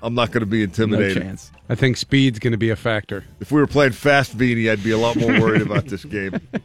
[0.00, 1.16] I'm not going to be intimidated.
[1.16, 1.50] No chance.
[1.68, 3.24] I think speed's going to be a factor.
[3.40, 6.40] If we were playing fast Vini, I'd be a lot more worried about this game.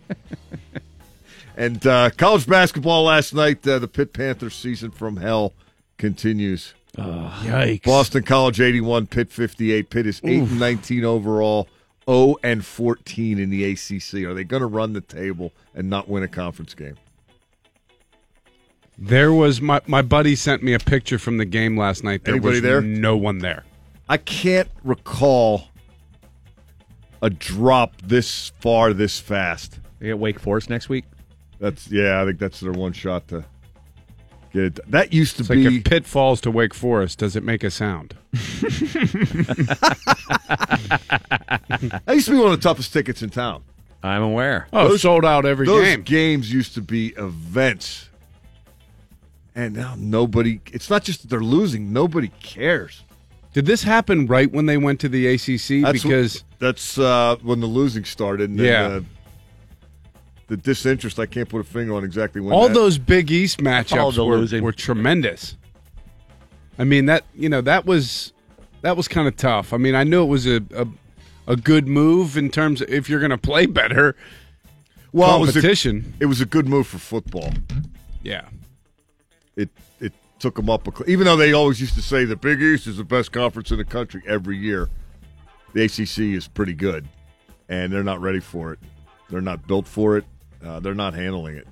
[1.58, 5.53] And uh, college basketball last night, uh, the Pitt Panthers season from hell
[5.97, 6.73] continues.
[6.97, 7.84] Yikes.
[7.84, 9.89] Boston College 81, Pitt 58.
[9.89, 11.67] Pitt is 8 and 19 overall,
[12.09, 14.25] 0 and 14 in the ACC.
[14.25, 16.95] Are they going to run the table and not win a conference game?
[18.97, 22.23] There was my my buddy sent me a picture from the game last night.
[22.23, 22.81] There Anybody was there?
[22.81, 23.65] no one there.
[24.07, 25.65] I can't recall
[27.21, 29.79] a drop this far this fast.
[29.99, 31.03] They get Wake Forest next week.
[31.59, 33.43] That's yeah, I think that's their one shot to
[34.55, 34.91] get it.
[34.91, 37.63] That used to It's like be if Pitt falls to Wake Forest, does it make
[37.63, 38.15] a sound?
[38.33, 39.97] that
[42.13, 43.63] used to be one of the toughest tickets in town.
[44.03, 44.67] I'm aware.
[44.71, 46.01] Oh, Those- sold out every Those game.
[46.03, 48.09] games used to be events.
[49.57, 53.03] And now nobody it's not just that they're losing, nobody cares.
[53.53, 55.81] Did this happen right when they went to the ACC?
[55.81, 58.87] That's wh- because that's uh, when the losing started and then, Yeah.
[58.97, 59.01] uh,
[60.47, 63.60] the disinterest, I can't put a finger on exactly when all that- those Big East
[63.60, 64.63] matchups were, losing.
[64.63, 65.58] were tremendous.
[66.77, 68.34] I mean that you know that was
[68.81, 69.73] that was kind of tough.
[69.73, 70.88] I mean I knew it was a a,
[71.47, 74.15] a good move in terms of if you're going to play better
[75.13, 76.13] well, it was a- competition.
[76.19, 77.51] it was a good move for football.
[78.23, 78.45] yeah.
[79.55, 79.69] it
[80.01, 82.62] it took them up a cl- even though they always used to say the Big
[82.62, 84.89] East is the best conference in the country every year.
[85.73, 87.08] The ACC is pretty good,
[87.69, 88.79] and they're not ready for it.
[89.29, 90.23] They're not built for it.
[90.65, 91.67] Uh, they're not handling it.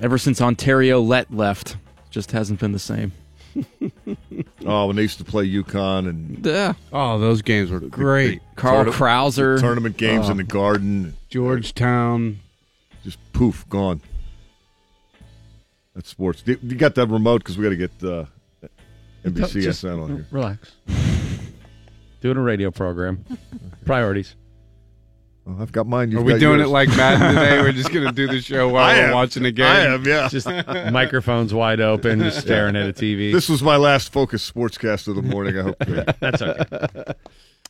[0.00, 1.76] Ever since Ontario Lett left,
[2.10, 3.12] just hasn't been the same.
[4.66, 6.72] Oh, when they used to play UConn and Yeah.
[6.92, 8.40] Oh, those games were great.
[8.56, 9.60] Carl Tourna- Krauser.
[9.60, 10.30] tournament games Oh.
[10.32, 12.40] in the Garden, Georgetown.
[13.04, 14.00] just poof, gone.
[15.94, 16.42] That's sports.
[16.46, 18.24] You you got that remote because we got to get uh,
[19.24, 20.26] NBCSN on here.
[20.30, 20.72] Relax.
[22.22, 23.24] Doing a radio program.
[23.84, 24.34] Priorities.
[25.46, 26.08] Oh, I've got mine.
[26.10, 26.68] Are You've we doing yours.
[26.68, 27.60] it like Madden today?
[27.60, 29.12] We're just going to do the show while I we're am.
[29.14, 29.66] watching a game.
[29.66, 30.28] I am, yeah.
[30.28, 30.46] Just
[30.92, 33.30] microphones wide open, just staring at a TV.
[33.32, 35.58] This was my last focus sportscast of the morning.
[35.58, 35.76] I hope.
[36.20, 36.64] That's okay.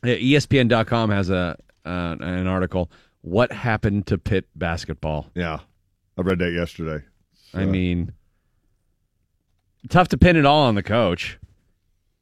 [0.05, 2.91] Yeah, ESPN.com has a uh, an article.
[3.23, 5.31] What happened to Pitt basketball?
[5.35, 5.61] yeah,
[6.17, 7.05] I read that yesterday.
[7.55, 8.13] I mean,
[9.89, 11.39] tough to pin it all on the coach.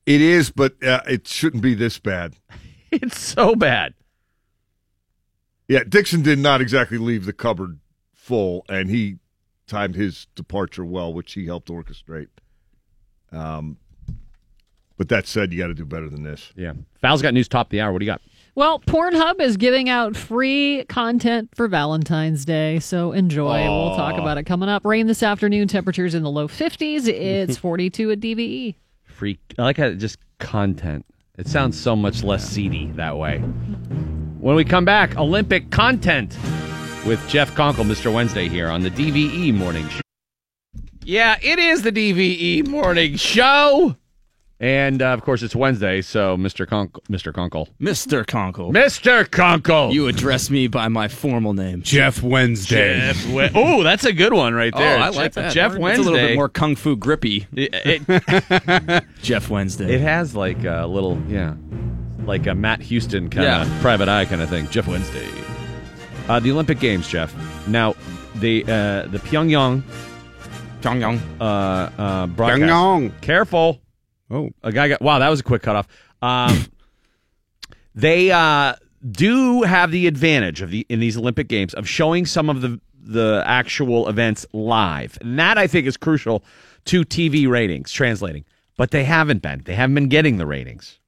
[0.06, 2.36] It is, but uh, it shouldn't be this bad.
[2.90, 3.94] It's so bad.
[5.72, 7.80] Yeah, Dixon did not exactly leave the cupboard
[8.12, 9.16] full, and he
[9.66, 12.26] timed his departure well, which he helped orchestrate.
[13.30, 13.78] Um,
[14.98, 16.52] but that said, you got to do better than this.
[16.56, 16.74] Yeah.
[17.00, 17.90] Val's got news top of the hour.
[17.90, 18.20] What do you got?
[18.54, 23.62] Well, Pornhub is giving out free content for Valentine's Day, so enjoy.
[23.62, 24.84] We'll talk about it coming up.
[24.84, 27.08] Rain this afternoon, temperatures in the low 50s.
[27.08, 28.34] It's 42 at E.
[28.34, 28.74] DVE.
[29.06, 29.40] Freak.
[29.58, 31.06] I like how it just content.
[31.38, 33.42] It sounds so much less seedy that way.
[34.42, 36.36] When we come back, Olympic content
[37.06, 38.12] with Jeff Conkle, Mr.
[38.12, 40.00] Wednesday here on the DVE Morning Show.
[41.04, 43.94] Yeah, it is the DVE Morning Show.
[44.58, 46.66] And uh, of course, it's Wednesday, so Mr.
[46.66, 47.32] Conkle, Mr.
[47.32, 48.24] Conkle, Mr.
[48.26, 48.72] Conkle.
[48.72, 49.24] Mr.
[49.24, 51.82] Conkle, You address me by my formal name.
[51.82, 53.12] Jeff Wednesday.
[53.12, 53.26] Jeff.
[53.26, 54.98] We- oh, that's a good one right there.
[54.98, 55.52] Oh, I Jeff, like that.
[55.52, 56.00] Jeff It's Wednesday.
[56.00, 57.46] It's a little bit more kung fu grippy.
[57.54, 57.70] It,
[58.08, 59.94] it, Jeff Wednesday.
[59.94, 61.54] it has like a little, yeah,
[62.26, 63.80] like a Matt Houston kind of Yeah.
[63.82, 64.68] private eye kind of thing.
[64.70, 65.26] Jeff Wednesday.
[66.28, 67.34] Uh, the Olympic Games, Jeff.
[67.66, 67.94] Now,
[68.36, 69.82] the uh, the Pyongyang
[70.80, 71.20] Pyongyang.
[71.40, 72.60] uh, uh, broadcast.
[72.62, 73.20] Pyongyang.
[73.20, 73.80] Careful.
[74.30, 75.86] Oh, A guy got wow, that was a quick cutoff.
[76.22, 76.66] Um,
[77.94, 78.74] they uh,
[79.10, 82.80] do have the advantage of the in these Olympic Games of showing some of the
[83.04, 86.44] the actual events live, and that I think is crucial
[86.86, 88.44] to TV ratings translating.
[88.76, 89.62] But they haven't been.
[89.64, 90.98] They haven't been getting the ratings.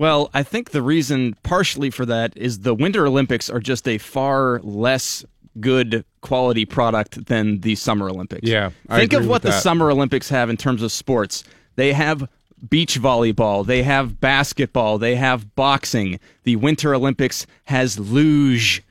[0.00, 3.98] Well, I think the reason partially for that is the Winter Olympics are just a
[3.98, 5.26] far less
[5.60, 8.48] good quality product than the Summer Olympics.
[8.48, 9.52] Yeah, I Think of what the.
[9.52, 11.44] Summer Olympics have in terms of sports.
[11.76, 12.26] They have
[12.66, 16.18] beach volleyball, they have basketball, they have boxing.
[16.44, 18.82] The Winter Olympics has luge.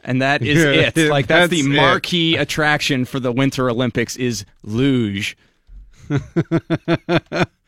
[0.00, 0.62] And that is
[0.94, 1.08] it.
[1.08, 1.80] Like that's, the that's it.
[1.80, 5.38] marquee attraction for the Winter Olympics is luge.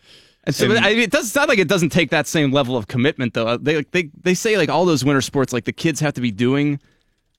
[0.47, 2.87] And so I mean, it does sound like it doesn't take that same level of
[2.87, 3.57] commitment, though.
[3.57, 6.31] They they they say like all those winter sports, like the kids have to be
[6.31, 6.79] doing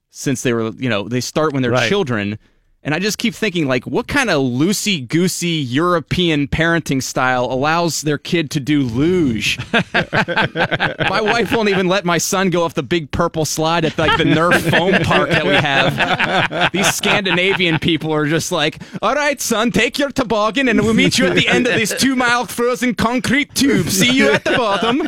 [0.10, 1.88] since they were, you know, they start when they're Right.
[1.88, 2.38] children,
[2.88, 8.00] And I just keep thinking, like, what kind of loosey goosey European parenting style allows
[8.00, 9.60] their kid to do luge?
[9.94, 14.18] my wife won't even let my son go off the big purple slide at like
[14.18, 16.72] the Nerf foam park that we have.
[16.72, 21.18] These Scandinavian people are just like, all right, son, take your toboggan and we'll meet
[21.18, 23.90] you at the end of this two mile frozen concrete tube.
[23.90, 25.02] See you at the bottom.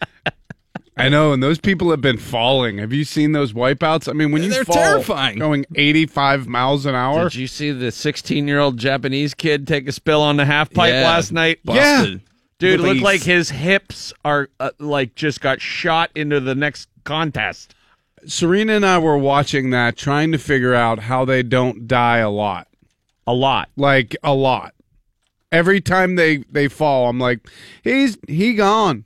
[0.99, 2.79] I know, and those people have been falling.
[2.79, 4.09] Have you seen those wipeouts?
[4.09, 5.39] I mean, when you They're fall terrifying.
[5.39, 7.25] going 85 miles an hour.
[7.25, 10.73] Did you see the 16 year old Japanese kid take a spill on the half
[10.73, 11.05] pipe Yeah.
[11.05, 11.61] last night?
[11.65, 12.23] Busted.
[12.59, 16.41] Dude, it Looked looked like like his hips are uh, like just got shot into
[16.41, 17.75] the next contest.
[18.27, 22.29] Serena and I were watching that, trying to figure out how they don't die a
[22.31, 22.67] lot.
[23.29, 23.69] A lot.
[23.77, 24.75] Like a lot.
[25.53, 27.47] Every time they they fall, I'm like,
[27.85, 29.05] he's he gone,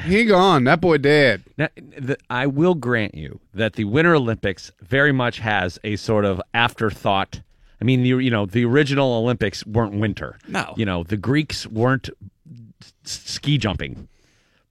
[0.00, 0.64] he gone.
[0.64, 1.42] That boy dead.
[1.56, 6.24] Now, the, I will grant you that the Winter Olympics very much has a sort
[6.24, 7.40] of afterthought.
[7.80, 10.38] I mean, the, you know, the original Olympics weren't winter.
[10.48, 10.74] No.
[10.76, 12.10] You know, the Greeks weren't
[13.04, 14.08] s- ski jumping.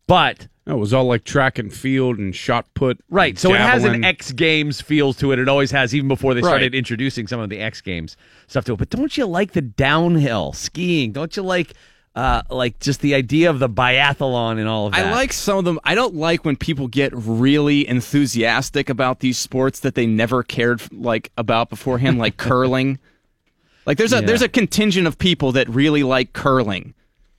[0.07, 2.99] But It was all like track and field and shot put.
[3.09, 3.37] Right.
[3.37, 4.03] So it has an.
[4.03, 5.39] X Games feels to it.
[5.39, 6.77] It always has, even before they started Right.
[6.77, 8.77] introducing some of the X Games stuff to it.
[8.77, 11.11] But don't you like the downhill skiing?
[11.11, 11.73] Don't you like,
[12.15, 15.05] uh, like just the idea of the biathlon and all of that?
[15.07, 15.79] I like some of them.
[15.83, 20.81] I don't like when people get really enthusiastic about these sports that they never cared
[20.91, 22.99] like about beforehand, like curling.
[23.85, 24.27] Like there's a Yeah.
[24.27, 26.93] there's a contingent of people that really like curling.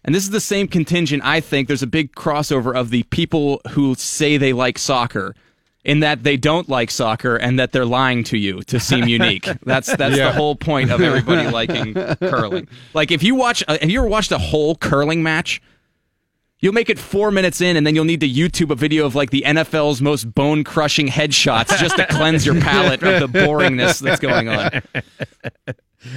[0.04, 3.60] And this is the same contingent I think there's a big crossover of the people
[3.72, 5.34] who say they like soccer
[5.84, 9.48] in that they don't like soccer and that they're lying to you to seem unique.
[9.64, 12.68] That's that's the whole point of everybody liking curling.
[12.94, 15.62] Like if you watch uh, have you ever watched a whole curling match?
[16.62, 19.14] You'll make it four minutes in, and then you'll need to YouTube a video of
[19.14, 23.98] like the NFL's most bone crushing headshots just to cleanse your palate of the boringness
[23.98, 24.70] that's going on.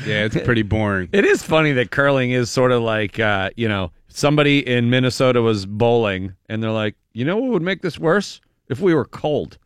[0.05, 1.07] Yeah, it's pretty boring.
[1.13, 5.41] It is funny that curling is sort of like, uh, you know, somebody in Minnesota
[5.41, 8.41] was bowling and they're like, you know what would make this worse?
[8.73, 9.57] If we were cold.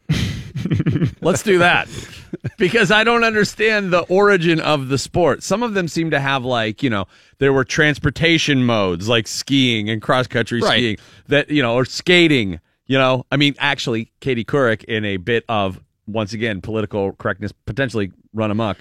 [1.22, 1.88] Let's do that.
[2.58, 5.44] Because I don't understand the origin of the sport.
[5.44, 7.06] Some of them seem to have like, you know,
[7.40, 10.72] there were transportation modes like skiing and cross country Right.
[10.78, 13.26] skiing that, you know, or skating, you know.
[13.32, 18.52] I mean, actually, Katie Couric in a bit of once again political correctness potentially run
[18.52, 18.78] amok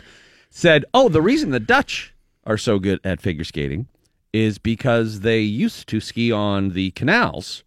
[0.50, 3.86] said, "Oh, the reason the Dutch are so good at figure skating
[4.32, 7.62] is because they used to ski on the canals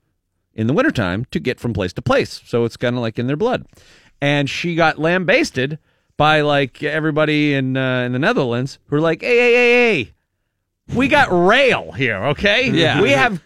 [0.59, 2.41] in the wintertime to get from place to place.
[2.45, 3.65] So it's kind of like in their blood."
[4.21, 5.79] And she got lambasted
[6.17, 10.13] by like everybody in uh, in the Netherlands who were like, "Hey, hey, hey, hey,
[10.95, 12.69] we got rail here, okay?
[12.69, 13.01] Yeah.
[13.01, 13.41] we have."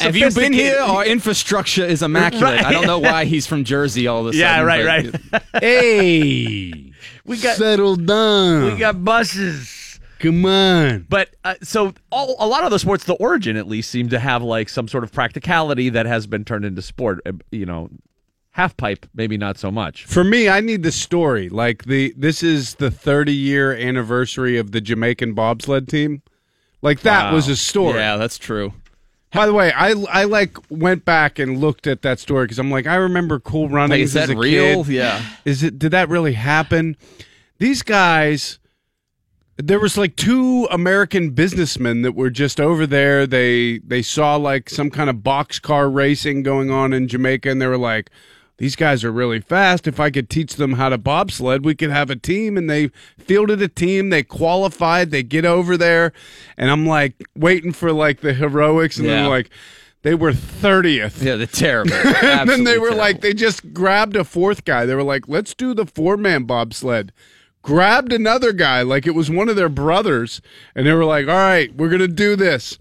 [0.00, 0.78] Have you been here?
[0.80, 2.64] Our infrastructure is immaculate.
[2.64, 4.40] I don't know why he's from Jersey all of a sudden.
[4.40, 4.84] Yeah, right,
[5.22, 5.42] right.
[5.60, 6.92] hey,
[7.26, 8.72] We got settle down.
[8.72, 9.70] we got buses.
[10.18, 11.06] Come on.
[11.08, 14.18] But uh, so all, a lot of the sports, the origin at least, seem to
[14.18, 17.20] have like some sort of practicality that has been turned into sport.
[17.26, 17.90] Uh, You know,
[18.52, 20.04] half pipe maybe not so much.
[20.04, 21.48] For me, I need the story.
[21.48, 26.22] Like the this is the 30 year anniversary of the Jamaican bobsled team.
[26.80, 27.34] Like that Wow.
[27.34, 27.98] was a story.
[27.98, 28.72] Yeah, that's true.
[29.32, 32.70] By the way, I I like went back and looked at that story because I'm
[32.70, 34.84] like I remember Cool running Like, is that a real?
[34.84, 34.92] kid.
[34.94, 35.22] Yeah.
[35.44, 35.78] Is it?
[35.78, 36.96] Did that really happen?
[37.58, 38.58] These guys.
[39.56, 43.26] There was like two American businessmen that were just over there.
[43.26, 47.68] They they saw like some kind of boxcar racing going on in Jamaica, and they
[47.68, 48.10] were like,
[48.58, 49.86] "These guys are really fast.
[49.86, 52.88] If I could teach them how to bobsled, we could have a team." And they
[53.16, 54.10] fielded a team.
[54.10, 55.12] They qualified.
[55.12, 56.12] They get over there,
[56.58, 59.22] and I'm like waiting for like the heroics, and Yeah.
[59.22, 59.50] then like
[60.02, 61.22] they were thirtieth.
[61.22, 61.92] Yeah, the terrible.
[62.24, 64.84] And then they were like, they just grabbed a fourth guy.
[64.84, 67.12] They were like, let's do the four man bobsled.
[67.64, 70.42] Grabbed another guy, like it was one of their brothers.
[70.74, 72.78] And they were like, all right, we're going to do this.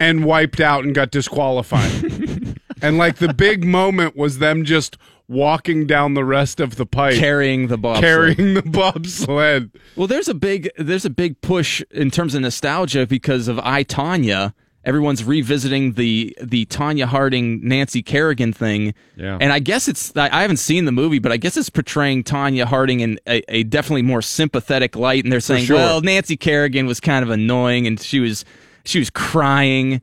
[0.00, 2.58] And wiped out and got disqualified.
[2.82, 4.96] and like the big moment was them just
[5.28, 7.16] walking down the rest of the pipe.
[7.16, 8.04] carrying the bobsled.
[8.04, 9.70] Carrying the bobsled.
[9.96, 13.84] Well, there's a big there's a big push in terms of nostalgia because of I
[13.84, 14.54] Tonya.
[14.86, 19.36] Everyone's revisiting the the Tonya Harding Nancy Kerrigan thing, Yeah.
[19.40, 22.64] and I guess it's I haven't seen the movie, but I guess it's portraying Tonya
[22.64, 25.24] Harding in a, a definitely more sympathetic light.
[25.24, 25.76] And they're saying, sure.
[25.76, 28.44] well, Nancy Kerrigan was kind of annoying, and she was
[28.84, 30.00] she was crying.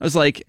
[0.00, 0.46] I was like.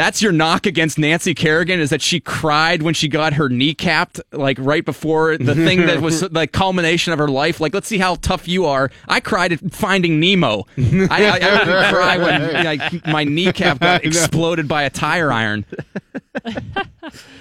[0.00, 4.18] That's your knock against Nancy Kerrigan is that she cried when she got her kneecapped,
[4.32, 7.60] like right before the thing that was the culmination of her life.
[7.60, 8.90] Like, let's see how tough you are.
[9.08, 10.64] I cried at Finding Nemo.
[10.78, 15.66] I, I, I didn't cry when like, my kneecap got exploded by a tire iron.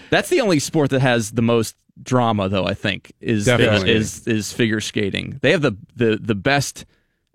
[0.10, 2.66] That's the only sport that has the most drama, though.
[2.66, 3.90] I think is Definitely.
[3.90, 5.40] is is figure skating.
[5.42, 6.86] They have the the the best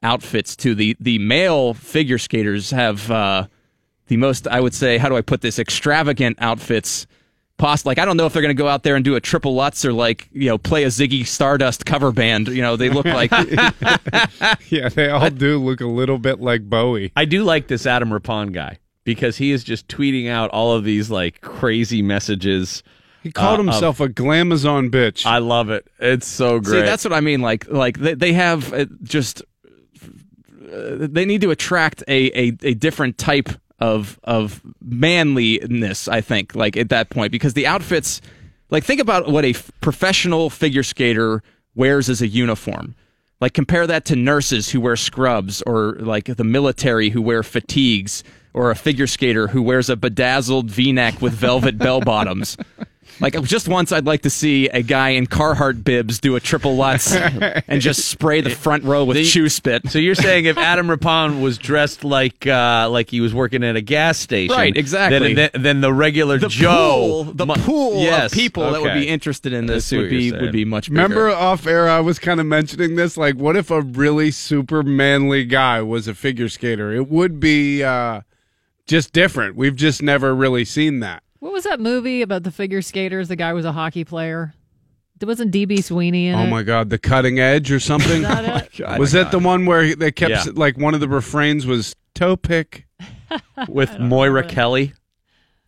[0.03, 0.75] outfits too.
[0.75, 3.47] The the male figure skaters have uh,
[4.15, 4.47] the most.
[4.49, 5.59] I would say, how do I put this?
[5.59, 7.07] Extravagant outfits.
[7.57, 9.21] Poss- like I don't know if they're going to go out there and do a
[9.21, 12.49] triple Lutz or like you know play a Ziggy Stardust cover band.
[12.49, 13.31] You know they look like
[14.69, 17.13] Yeah, they all do look a little bit like Bowie.
[17.17, 20.83] I do like this Adam Rippon guy because he is just tweeting out all of
[20.83, 22.83] these like crazy messages.
[23.23, 25.25] He called Uh, of- himself a glamazon bitch.
[25.25, 25.87] I love it.
[26.01, 26.81] It's so great.
[26.81, 27.41] See, that's what I mean.
[27.41, 32.75] Like, like they, they have uh, just uh, they need to attract a, a, a
[32.75, 33.49] different type
[33.85, 36.09] of of manliness.
[36.09, 38.21] I think, like at that point, because the outfits,
[38.71, 41.43] like, think about what a f- professional figure skater
[41.75, 42.95] wears as a uniform.
[43.41, 48.25] Like, compare that to nurses who wear scrubs, or like the military who wear fatigues,
[48.55, 52.57] or a figure skater who wears a bedazzled V-neck with velvet bell bottoms.
[53.21, 56.77] Like just once, I'd like to see a guy in Carhartt bibs do a triple
[56.77, 59.89] Lutz and just spray the front row with chew spit.
[59.91, 63.77] so you're saying if Adam Rippon was dressed like uh, like he was working at
[63.77, 65.35] a gas station, Right, exactly.
[65.35, 68.81] Then, then, then the regular the Joe, pool, the mu- pool yes, of people that
[68.81, 70.43] would be interested in this would be saying.
[70.43, 71.03] would be much bigger.
[71.03, 73.17] Remember off air, I was kind of mentioning this.
[73.17, 76.93] Like, what if a really super manly guy was a figure skater?
[76.93, 78.21] It would be uh,
[78.87, 79.57] just different.
[79.57, 81.24] We've just never really seen that.
[81.45, 83.29] What was that movie about the figure skaters?
[83.29, 84.55] The guy was a hockey player.
[85.19, 86.49] There wasn't DB Sweeney in Oh it.
[86.49, 88.23] my God, the cutting edge or something?
[88.23, 88.99] Is that it?
[88.99, 90.45] was that the one where they kept Yeah.
[90.55, 92.87] like one of the refrains was toe pick?
[93.69, 94.95] with Moira Kelly.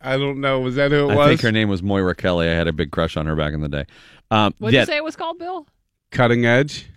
[0.01, 0.61] I don't know.
[0.61, 1.11] Was that who it was?
[1.13, 1.27] I was?
[1.27, 2.47] think her name was Moira Kelly.
[2.49, 3.85] I had a big crush on her back in the day.
[4.31, 5.67] Um, What did yeah, you say it was called, Bill?
[6.09, 6.87] Cutting edge.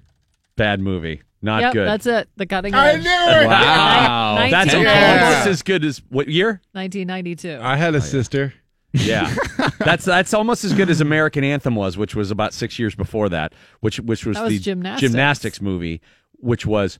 [0.56, 1.86] bad movie, not yep, good.
[1.86, 2.30] that's it.
[2.36, 2.80] The cutting edge.
[2.80, 3.02] I edge.
[3.02, 3.46] knew it.
[3.46, 5.28] Wow, Nineteen- That's Yeah.
[5.32, 6.62] almost as good as what year?
[6.72, 7.58] 1992.
[7.60, 8.54] I had a sister.
[8.92, 9.34] Yeah,
[9.78, 13.28] that's that's almost as good as American Anthem was, which was about six years before
[13.28, 15.00] that, which which was was the gymnastics.
[15.00, 16.00] gymnastics movie,
[16.38, 16.98] which was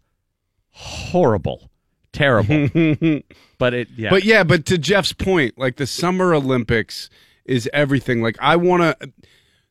[0.71, 1.71] horrible,
[2.13, 2.69] terrible.
[3.59, 7.11] but it, yeah, But yeah, but to Jeff's point, like the Summer Olympics
[7.45, 8.23] is everything.
[8.23, 9.13] Like I want to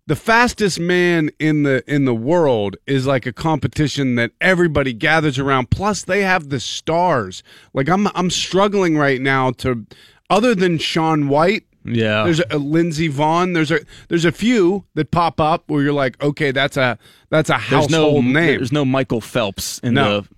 [0.09, 5.37] the fastest man in the in the world is like a competition that everybody gathers
[5.37, 5.69] around.
[5.69, 7.43] Plus they have the stars.
[7.75, 9.85] Like I'm I'm struggling right now to
[10.27, 12.23] other than Shaun White, yeah.
[12.23, 16.21] there's a, Lindsey Vonn, there's a there's a few that pop up where you're like,
[16.21, 16.97] okay, that's a
[17.29, 18.57] that's a There's household no name.
[18.57, 20.21] There's no Michael Phelps in No.
[20.21, 20.29] the.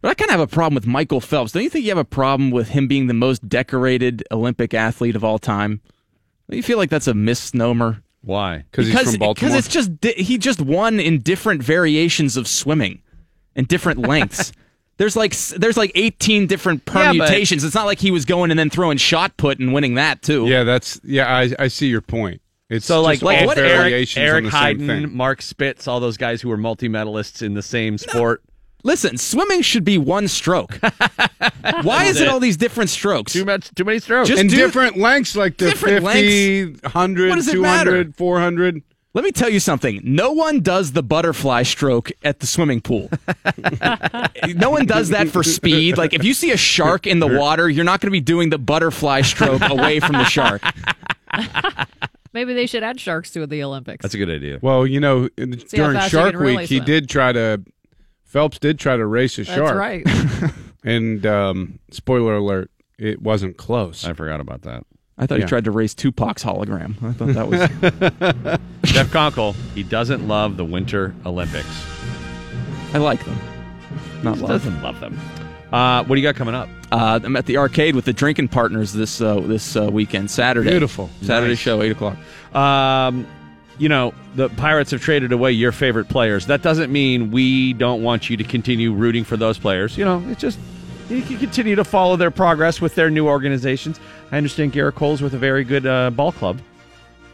[0.00, 1.52] But I kind of have a problem with Michael Phelps.
[1.52, 5.14] Don't you think you have a problem with him being the most decorated Olympic athlete
[5.14, 5.80] of all time?
[6.50, 8.02] Don't you feel like that's a misnomer?
[8.22, 8.64] why?
[8.70, 9.34] Because he's from Baltimore.
[9.34, 13.02] Because it's just he just won in different variations of swimming,
[13.54, 14.52] in different lengths.
[15.02, 17.64] There's like there's like 18 different Yeah, but- permutations.
[17.64, 20.46] it's not like he was going and then throwing shot put and winning that too.
[20.46, 21.26] yeah, that's yeah.
[21.26, 22.40] I I see your point.
[22.70, 25.16] It's So like, just like all what- Eric, variations on Eric the same Heiden, thing.
[25.16, 28.44] Mark Spitz, all those guys who were multi medalists in the same sport.
[28.84, 30.78] Listen, swimming should be one stroke.
[31.82, 33.32] Why is it all these different strokes?
[33.32, 34.28] Too much, too many strokes.
[34.28, 38.82] Just in do- different lengths, like the Different 50, 100, What does it 200, 400.
[39.14, 40.00] Let me tell you something.
[40.02, 43.10] No one does the butterfly stroke at the swimming pool.
[44.54, 45.98] no one does that for speed.
[45.98, 48.48] Like if you see a shark in the water, you're not going to be doing
[48.48, 50.62] the butterfly stroke away from the shark.
[52.32, 54.02] Maybe they should add sharks to the Olympics.
[54.02, 54.58] That's a good idea.
[54.62, 56.86] Well, you know, in- See how during fast you Shark can really Week, he swim.
[56.86, 57.62] did try to.
[58.24, 59.58] Phelps did try to race a shark.
[59.58, 59.78] That's shark,
[60.42, 60.52] right.
[60.84, 64.06] and um, spoiler alert, it wasn't close.
[64.06, 64.86] I forgot about that.
[65.22, 65.44] I thought Yeah.
[65.44, 66.94] he tried to race Tupac's hologram.
[67.02, 67.60] I thought that was.
[68.92, 71.86] Jeff Conkle, he doesn't love the Winter Olympics.
[72.92, 73.38] I like them.
[74.22, 74.72] Not He love them.
[74.74, 75.18] doesn't love them.
[75.72, 76.68] Uh, what do you got coming up?
[76.90, 80.70] Uh, I'm at the arcade with the drinking partners this uh, this uh, weekend, Saturday.
[80.70, 81.08] Beautiful.
[81.22, 81.58] Saturday Nice.
[81.58, 82.16] show, eight o'clock.
[82.54, 83.26] Um,
[83.78, 86.46] you know, the Pirates have traded away your favorite players.
[86.46, 89.96] That doesn't mean we don't want you to continue rooting for those players.
[89.96, 90.58] You know, it's just
[91.08, 93.98] you can continue to follow their progress with their new organizations.
[94.32, 96.58] I understand Gerrit Cole's with a very good uh, ball club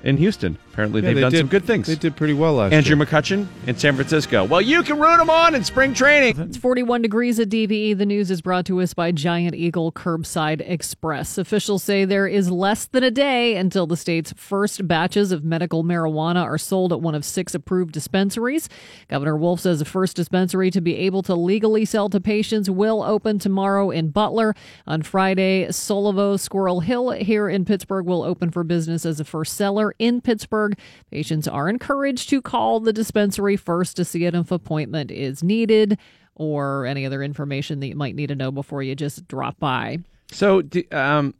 [0.03, 0.59] in Houston.
[0.79, 1.89] Apparently, Yeah, they've they done did- some good things.
[1.89, 2.79] They did pretty well last year.
[2.79, 3.05] Andrew year.
[3.05, 4.45] McCutchen in San Francisco.
[4.45, 6.39] Well, you can root them on in spring training.
[6.39, 7.95] It's 41 degrees at DVE.
[7.99, 11.37] The news is brought to us by Giant Eagle Curbside Express.
[11.37, 15.83] Officials say there is less than a day until the state's first batches of medical
[15.83, 18.69] marijuana are sold at one of six approved dispensaries.
[19.09, 23.03] Governor Wolf says the first dispensary to be able to legally sell to patients will
[23.03, 24.55] open tomorrow in Butler.
[24.87, 29.57] On Friday, Solevo Squirrel Hill here in Pittsburgh will open for business as a first
[29.57, 30.68] seller in Pittsburgh.
[31.11, 35.99] Patients are encouraged to call the dispensary first to see if an appointment is needed
[36.35, 39.99] or any other information that you might need to know before you just drop by.
[40.31, 40.63] So,
[40.93, 41.35] um,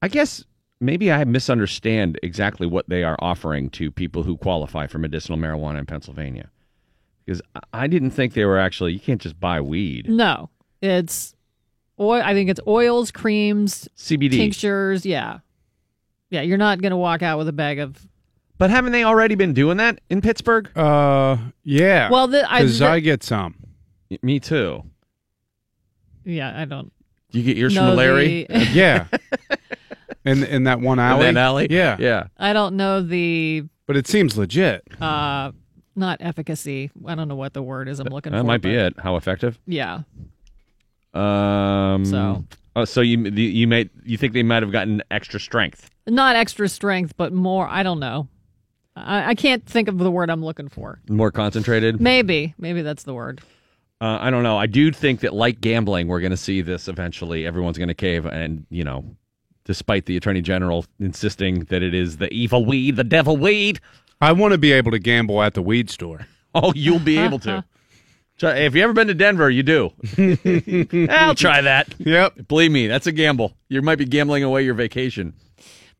[0.00, 0.44] I guess
[0.80, 5.78] maybe I misunderstand exactly what they are offering to people who qualify for medicinal marijuana
[5.80, 6.50] in Pennsylvania.
[7.24, 8.92] Because I- I didn't think they were actually.
[8.94, 10.08] You can't just buy weed.
[10.08, 10.50] No,
[10.80, 11.34] it's
[12.00, 12.20] oil.
[12.22, 14.30] I think it's oils, creams, CBD.
[14.38, 15.06] tinctures.
[15.06, 15.38] Yeah,
[16.30, 16.40] yeah.
[16.42, 18.08] You're not gonna walk out with a bag of.
[18.62, 20.70] But haven't they already been doing that in Pittsburgh?
[20.78, 22.08] Uh, yeah.
[22.08, 23.56] Well, the, I, because the- I get some.
[24.22, 24.84] Me too.
[26.24, 26.92] yeah, I don't
[27.32, 28.46] You get yours know from Larry.
[28.48, 29.06] the- Yeah.
[30.24, 31.24] in in that one In alley.
[31.32, 31.66] that alley.
[31.70, 31.96] Yeah.
[31.98, 32.28] Yeah.
[32.38, 34.84] I don't know the But it seems legit.
[35.02, 35.50] uh
[35.96, 36.92] not efficacy.
[37.04, 38.46] I don't know what the word is I'm looking That for.
[38.46, 38.94] might be but it.
[39.00, 39.58] How effective?
[39.66, 40.02] Yeah.
[41.14, 42.04] Um.
[42.04, 42.44] So.
[42.76, 45.90] Oh, so you you may you think they might have gotten extra strength?
[46.06, 47.66] Not extra strength, but more.
[47.68, 48.28] I don't know.
[48.96, 51.00] I, I can't think of the word I'm looking for.
[51.08, 52.00] More concentrated?
[52.00, 52.54] Maybe.
[52.58, 53.40] Maybe that's the word.
[54.00, 54.58] Uh, I don't know.
[54.58, 57.46] I do think that, like gambling, we're going to see this eventually.
[57.46, 59.04] Everyone's going to cave, and you know,
[59.64, 63.80] despite the attorney general insisting that it is the evil weed, the devil weed.
[64.20, 66.26] I want to be able to gamble at the weed store.
[66.54, 67.64] Oh, you'll be able to.
[68.38, 69.90] Try, if you ever been to Denver, you do.
[71.08, 71.94] I'll try that.
[71.98, 72.46] Yep.
[72.46, 73.54] Believe me, that's a gamble.
[73.70, 75.32] You might be gambling away your vacation.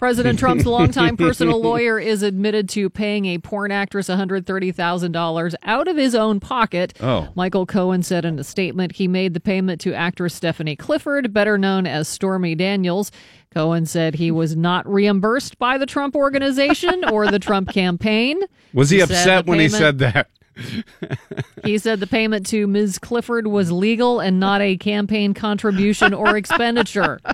[0.03, 5.97] President Trump's longtime personal lawyer is admitted to paying a porn actress $130,000 out of
[5.97, 6.93] his own pocket.
[7.01, 7.29] Oh.
[7.37, 11.57] Michael Cohen said in a statement he made the payment to actress Stephanie Clifford, better
[11.57, 13.13] known as Stormy Daniels.
[13.53, 18.41] Cohen said he was not reimbursed by the Trump organization or the Trump campaign.
[18.75, 20.29] Was he, He upset when he said that?
[21.65, 22.99] He said the payment to Ms.
[22.99, 27.21] Clifford was legal and not a campaign contribution or expenditure.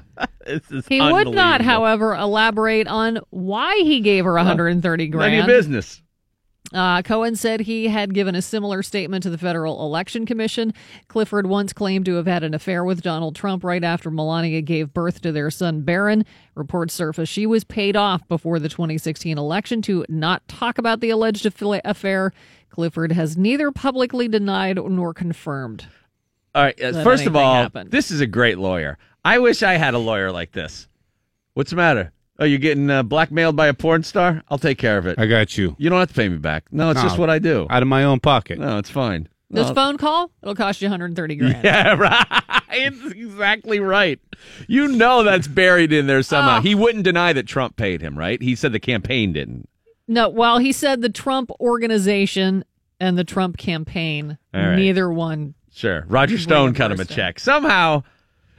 [0.89, 6.01] He would not, however, elaborate on why he gave her 130 None of your business.
[6.73, 10.75] Uh, Cohen said he had given a similar statement to the Federal Election Commission.
[11.09, 14.93] Clifford once claimed to have had an affair with Donald Trump right after Melania gave
[14.93, 16.27] birth to their son Barron.
[16.55, 21.11] Reports surfaced she was paid off before the 2016 election to not talk about the
[21.11, 22.33] alleged affa- affair.
[22.79, 25.87] Clifford has neither publicly denied nor confirmed.
[26.55, 26.81] All right.
[26.81, 27.91] uh, first of all, happened.
[27.91, 28.99] this is a great lawyer.
[29.25, 30.87] I wish I had a lawyer like this.
[31.55, 32.13] What's the matter?
[32.39, 34.45] Oh, you're getting uh, blackmailed by a porn star?
[34.49, 35.19] I'll take care of it.
[35.19, 35.75] I got you.
[35.77, 36.67] You don't have to pay me back.
[36.71, 37.67] No, it's just what I do.
[37.69, 38.61] Out of my own pocket.
[38.61, 39.29] No, it's fine.
[39.51, 39.75] This No.
[39.75, 41.59] phone call, it'll cost you 130 grand.
[41.65, 42.43] Yeah, right.
[42.71, 44.21] It's exactly right.
[44.69, 46.59] You know that's buried in there somehow.
[46.59, 46.61] Oh.
[46.61, 48.41] He wouldn't deny that Trump paid him, right?
[48.41, 49.69] He said the campaign didn't.
[50.09, 52.65] No, well, he said the Trump organization
[52.99, 54.75] and the Trump campaign, All right.
[54.77, 55.55] neither one.
[55.73, 56.05] Sure.
[56.09, 57.39] Roger Stone cut him a check.
[57.39, 58.03] Somehow,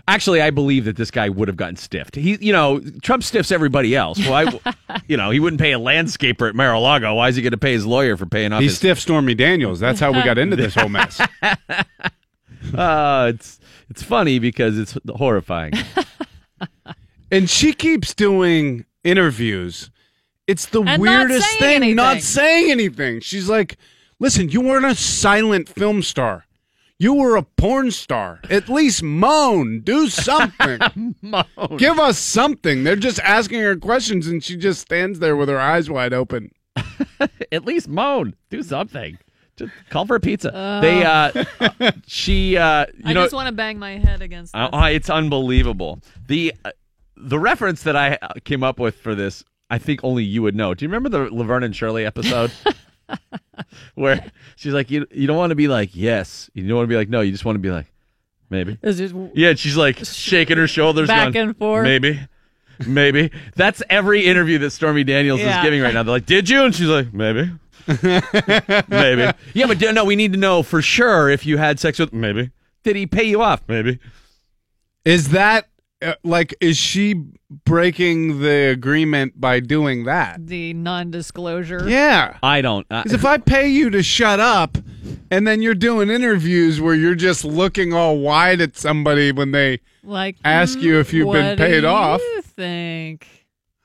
[0.08, 2.16] actually, I believe that this guy would have gotten stiffed.
[2.16, 4.20] He, you know, Trump stiffs everybody else.
[4.20, 7.16] Well, I, you know, he wouldn't pay a landscaper at Mar-a-Lago.
[7.16, 9.34] Why is he going to pay his lawyer for paying off He his stiffed Stormy
[9.36, 9.80] Daniels.
[9.80, 11.20] That's how we got into this whole mess.
[12.76, 15.74] Uh, it's it's funny because it's horrifying.
[17.32, 19.90] And she keeps doing interviews.
[20.50, 21.76] It's the And weirdest saying thing.
[21.76, 21.96] anything.
[21.96, 23.20] Not saying anything.
[23.22, 23.78] She's like,
[24.20, 26.46] listen, you weren't a silent film star.
[26.98, 28.42] You were a porn star.
[28.50, 29.82] At least moan.
[29.82, 30.80] Do something.
[31.22, 31.78] Moan.
[31.78, 32.84] Give us something.
[32.84, 36.52] They're just asking her questions and she just stands there with her eyes wide open.
[37.54, 38.36] At least moan.
[38.50, 39.18] Do something.
[39.56, 40.80] Just call for a pizza.
[40.82, 44.54] they uh she uh you I know just want to bang my head against.
[44.56, 44.82] Uh, this.
[44.82, 46.00] uh, it's unbelievable.
[46.28, 46.72] The uh,
[47.16, 50.56] the reference that I uh, came up with for this, I think only you would
[50.56, 50.74] know.
[50.74, 52.52] Do you remember the Laverne and Shirley episode?
[53.96, 56.50] Where she's like, you, you don't want to be like, yes.
[56.54, 57.22] You don't want to be like, no.
[57.22, 57.88] You just want to be like,
[58.50, 58.78] maybe.
[58.84, 61.08] Just Yeah, and she's like shaking her shoulders.
[61.08, 61.84] Back going, and forth.
[61.84, 62.20] Maybe.
[62.88, 63.32] Maybe.
[63.56, 65.60] That's every interview that Stormy Daniels Yeah.
[65.60, 66.04] is giving right now.
[66.04, 66.64] They're like, did you?
[66.64, 67.52] And she's like, maybe.
[68.88, 69.32] maybe.
[69.54, 72.14] Yeah, but no, we need to know for sure if you had sex with.
[72.14, 72.52] Maybe.
[72.84, 73.62] Did he pay you off?
[73.68, 74.00] Maybe.
[75.04, 75.68] Is that
[76.24, 77.26] like, is she
[77.66, 80.46] breaking the agreement by doing that?
[80.48, 81.88] the non-disclosure.
[81.90, 82.38] Yeah.
[82.44, 82.86] I don't.
[82.90, 84.78] Uh, Because if I pay you to shut up
[85.32, 89.80] and then you're doing interviews where you're just looking all wide at somebody when they
[90.04, 93.39] Like ask you if you've what been do paid off, What do You think?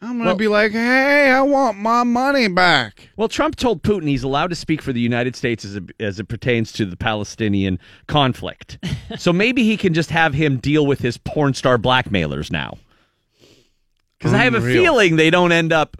[0.04, 3.08] I'm going to be like, hey, I want my money back.
[3.16, 6.28] Well, Trump told Putin he's allowed to speak for the United States as, as it
[6.28, 8.78] pertains to the Palestinian conflict.
[9.18, 12.76] so maybe he can just have him deal with his porn star blackmailers now.
[14.18, 15.96] Because I have a feeling they don't end up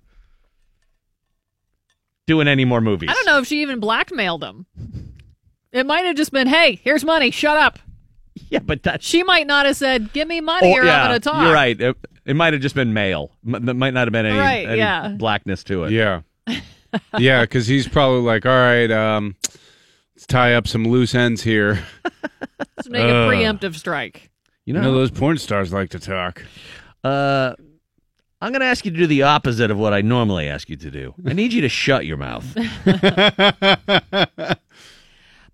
[2.26, 3.10] doing any more movies.
[3.10, 4.66] I don't know if she even blackmailed him.
[5.72, 7.30] It might have just been, "Hey, here's money.
[7.30, 7.78] Shut up."
[8.50, 9.06] Yeah, but that's.
[9.06, 11.52] She might not have said, "Give me money, or yeah, I'm going to talk." You're
[11.54, 11.80] right.
[11.80, 13.30] It, it might have just been male.
[13.46, 15.08] M- There might not have been any, Right, any yeah.
[15.16, 15.92] blackness to it.
[15.92, 16.22] Yeah.
[17.18, 19.36] yeah, because he's probably like, all right, um,
[20.16, 21.84] let's tie up some loose ends here.
[22.76, 24.30] Let's make a preemptive strike.
[24.64, 26.42] You You know, know, those porn stars like to talk.
[27.02, 27.54] Uh,
[28.40, 30.76] I'm going to ask you to do the opposite of what I normally ask you
[30.76, 31.14] to do.
[31.26, 32.44] I need you to shut your mouth.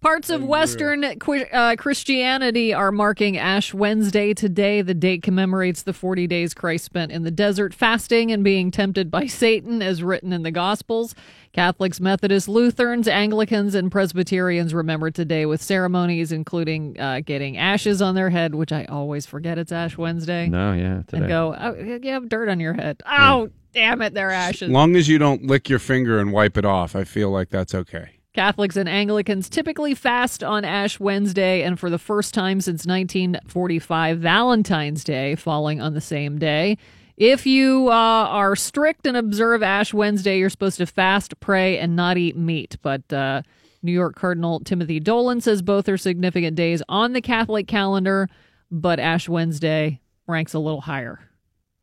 [0.00, 4.80] Parts of Western uh, Christianity are marking Ash Wednesday today.
[4.80, 9.10] The date commemorates the 40 days Christ spent in the desert fasting and being tempted
[9.10, 11.14] by Satan, as written in the Gospels.
[11.52, 18.14] Catholics, Methodists, Lutherans, Anglicans, and Presbyterians remember today with ceremonies including uh, getting ashes on
[18.14, 21.18] their head, which I always forget it's Ash Wednesday, No, yeah, today.
[21.18, 23.02] and go, oh, you have dirt on your head.
[23.04, 24.62] Oh, damn it, they're ashes.
[24.62, 27.50] As long as you don't lick your finger and wipe it off, I feel like
[27.50, 28.12] that's okay.
[28.40, 34.18] Catholics and Anglicans typically fast on Ash Wednesday, and for the first time since 1945,
[34.18, 36.78] Valentine's Day falling on the same day.
[37.18, 41.94] If you uh, are strict and observe Ash Wednesday, you're supposed to fast, pray, and
[41.94, 42.78] not eat meat.
[42.80, 43.42] But uh,
[43.82, 48.26] New York Cardinal Timothy Dolan says both are significant days on the Catholic calendar,
[48.70, 51.20] but Ash Wednesday ranks a little higher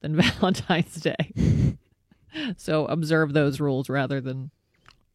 [0.02, 1.78] than Valentine's Day.
[2.58, 4.50] so observe those rules rather than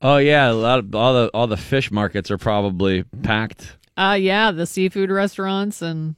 [0.05, 3.77] Oh yeah, a lot of all the all the fish markets are probably packed.
[3.97, 6.17] Uh yeah, the seafood restaurants and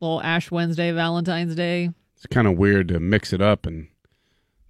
[0.00, 1.90] little Ash Wednesday, Valentine's Day.
[2.16, 3.88] It's kind of weird to mix it up and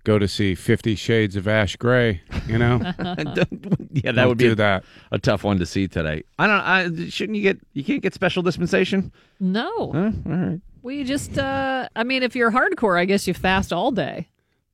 [0.04, 2.22] go to see Fifty Shades of Ash Gray.
[2.46, 4.84] You know, yeah, that Don't would be do a, that.
[5.12, 6.22] a tough one to see today.
[6.38, 7.04] I don't.
[7.06, 9.12] I shouldn't you get you can't get special dispensation?
[9.40, 9.92] No.
[9.92, 10.10] Huh?
[10.26, 10.60] All right.
[10.82, 14.28] We just uh I mean if you're hardcore, I guess you fast all day.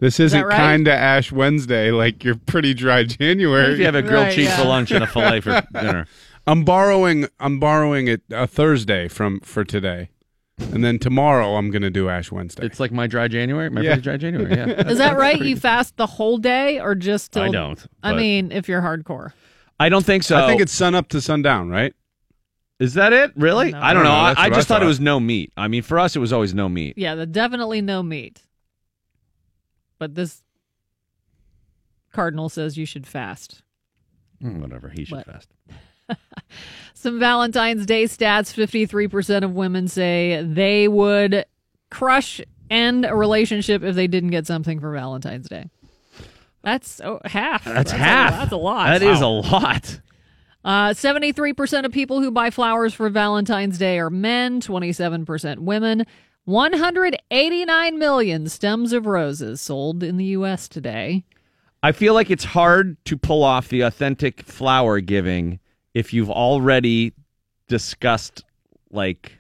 [0.05, 0.55] This isn't right?
[0.55, 1.91] kind of Ash Wednesday.
[1.91, 3.73] Like you're pretty dry January.
[3.73, 4.59] If you have a grilled Right, cheese yeah.
[4.59, 6.07] for lunch and a fillet for dinner.
[6.47, 7.27] I'm borrowing.
[7.41, 10.11] I'm borrowing it a Thursday from for today,
[10.59, 12.67] and then tomorrow I'm gonna do Ash Wednesday.
[12.67, 13.71] It's like my dry January.
[13.71, 13.93] My Yeah.
[13.93, 14.55] pretty dry January.
[14.55, 14.67] Yeah.
[14.91, 15.41] Is that right?
[15.41, 17.83] You fast the whole day or just till I don't.
[18.03, 19.33] I mean, if you're hardcore.
[19.81, 20.37] I don't think so.
[20.37, 21.95] I think it's sun up to sundown, right?
[22.79, 23.33] Is that it?
[23.37, 23.73] Really?
[23.73, 23.81] No.
[23.81, 24.11] I don't know.
[24.11, 24.33] I.
[24.33, 25.51] I, That's I what I just thought it was no meat.
[25.57, 26.99] I mean, for us, it was always no meat.
[26.99, 28.43] Yeah, the definitely no meat.
[29.99, 30.43] But this
[32.13, 33.63] cardinal says you should fast.
[34.43, 34.89] Mm, Whatever.
[34.89, 35.27] He should What?
[35.27, 35.49] fast.
[36.95, 41.45] Some Valentine's Day stats 53% of women say they would
[41.91, 42.41] crush
[42.71, 45.67] end a relationship if they didn't get something for Valentine's Day.
[46.63, 47.65] That's oh, half.
[47.65, 48.33] That's, a- half.
[48.33, 48.87] that's a lot.
[48.87, 50.01] That is a lot.
[50.65, 56.07] Uh, 73% of people who buy flowers for Valentine's Day are men, 27% women.
[56.45, 60.69] 189 million stems of roses sold in the U.S.
[60.69, 61.25] today.
[61.83, 65.59] I feel like it's hard to pull off the authentic flower giving
[65.93, 67.13] if you've already
[67.69, 68.45] discussed
[68.91, 69.39] like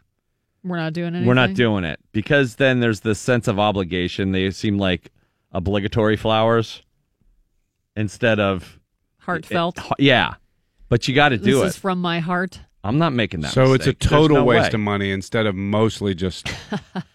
[0.63, 1.27] We're not doing anything.
[1.27, 4.33] we're not doing it because then there's this sense of obligation.
[4.33, 5.11] They seem like
[5.53, 6.83] obligatory flowers
[7.97, 8.79] instead of
[9.19, 9.79] Heartfelt.
[9.99, 10.35] yeah.
[10.89, 11.55] But you got to do it.
[11.55, 11.67] this it.
[11.69, 12.61] is from my heart.
[12.85, 13.53] I'm not making that.
[13.53, 14.75] So it's a total no waste way.
[14.77, 16.49] of money instead of mostly just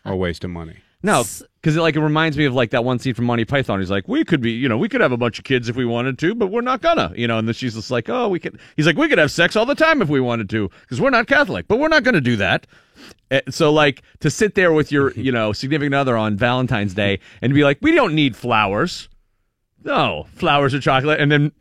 [0.04, 0.78] a waste of money.
[1.02, 1.24] No,
[1.62, 3.80] because it, like it reminds me of like that one scene from Monty Python.
[3.80, 5.78] He's like, we could be, you know, we could have a bunch of kids if
[5.78, 7.38] we wanted to, but we're not gonna, you know.
[7.38, 8.60] And then she's just like, oh, we could.
[8.76, 11.10] He's like, we could have sex all the time if we wanted to, because we're
[11.12, 12.68] not Catholic, but we're not gonna do that.
[13.32, 17.20] Eh, So like to sit there with your, you know, significant other on Valentine's Day
[17.42, 19.08] and be like, we don't need flowers.
[19.86, 21.54] No, flowers or chocolate, and then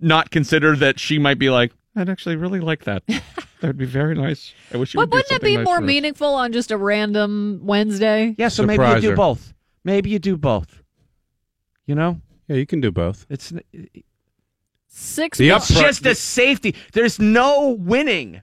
[0.00, 3.02] not consider that she might be like, I'd actually really like that.
[3.06, 3.22] that
[3.62, 4.54] would be very nice.
[4.72, 6.76] I wish you But would do wouldn't it be nice more meaningful on just a
[6.76, 8.34] random Wednesday?
[8.38, 9.16] Yeah, so maybe you Surprise do her.
[9.16, 9.52] both.
[9.84, 10.82] Maybe you do both.
[11.86, 13.26] You know, Yeah, you can do both.
[13.28, 13.52] it's
[14.88, 15.38] Six.
[15.38, 16.74] The mil- up- it's just a safety.
[16.92, 18.42] There's no winning.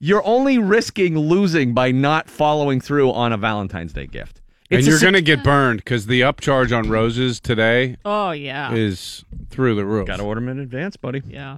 [0.00, 4.40] You're only risking losing by not following through on a Valentine's Day gift.
[4.70, 8.30] and It's a you're si- gonna get burned because the upcharge on roses today oh
[8.30, 8.72] yeah.
[8.72, 10.06] is through the roof.
[10.06, 11.22] gotta order them in advance, buddy.
[11.26, 11.56] Yeah.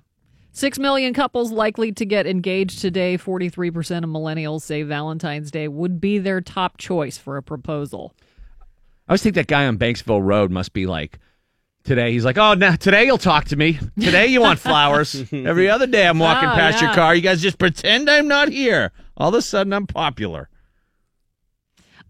[0.52, 3.16] Six million couples likely to get engaged today.
[3.16, 8.14] 43% of millennials say Valentine's Day would be their top choice for a proposal.
[9.08, 11.18] I always think that guy on Banksville Road must be like.
[11.82, 13.78] Today he's like, oh, now today you'll talk to me.
[13.98, 15.24] Today you want flowers.
[15.32, 17.14] Every other day I'm walking Oh, past your car.
[17.14, 18.92] You guys just pretend I'm not here.
[19.16, 20.50] All of a sudden I'm popular.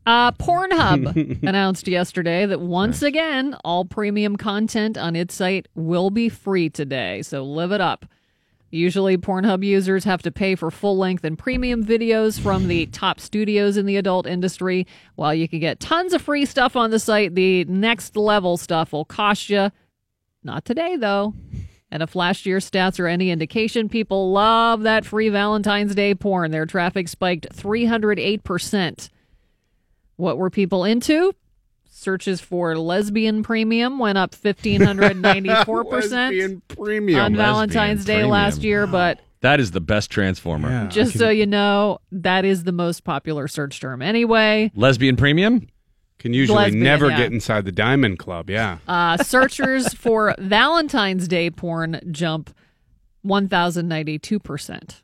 [0.05, 6.29] Uh, Pornhub announced yesterday that once again, all premium content on its site will be
[6.29, 7.23] free today.
[7.23, 8.07] So live it up.
[8.71, 13.19] Usually, Pornhub users have to pay for full length and premium videos from the top
[13.19, 14.87] studios in the adult industry.
[15.17, 18.93] While you can get tons of free stuff on the site, the next level stuff
[18.93, 19.71] will cost you.
[20.45, 21.35] Not today, though.
[21.91, 26.53] And if last year's stats are any indication, people love that free Valentine's Day porn.
[26.53, 29.11] Their traffic spiked 308%.
[30.15, 31.35] What were people into?
[32.01, 37.21] Searches for lesbian premium went up 1,594% Lesbian premium.
[37.21, 38.31] on Valentine's Day premium.
[38.31, 38.87] last year.
[38.87, 40.71] But That is the best transformer.
[40.71, 40.87] Yeah.
[40.87, 44.73] just so you know, that is the most popular search term anyway.
[44.75, 45.67] Lesbian premium?
[46.19, 47.19] Can usually Lesbian, never yeah.
[47.19, 48.49] get inside the Diamond Club.
[48.49, 48.79] Yeah.
[48.89, 52.49] Uh, searchers for Valentine's Day porn jump
[53.27, 55.03] 1,092%.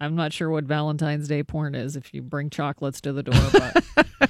[0.00, 3.50] I'm not sure what Valentine's Day porn is if you bring chocolates to the door,
[3.52, 4.29] but.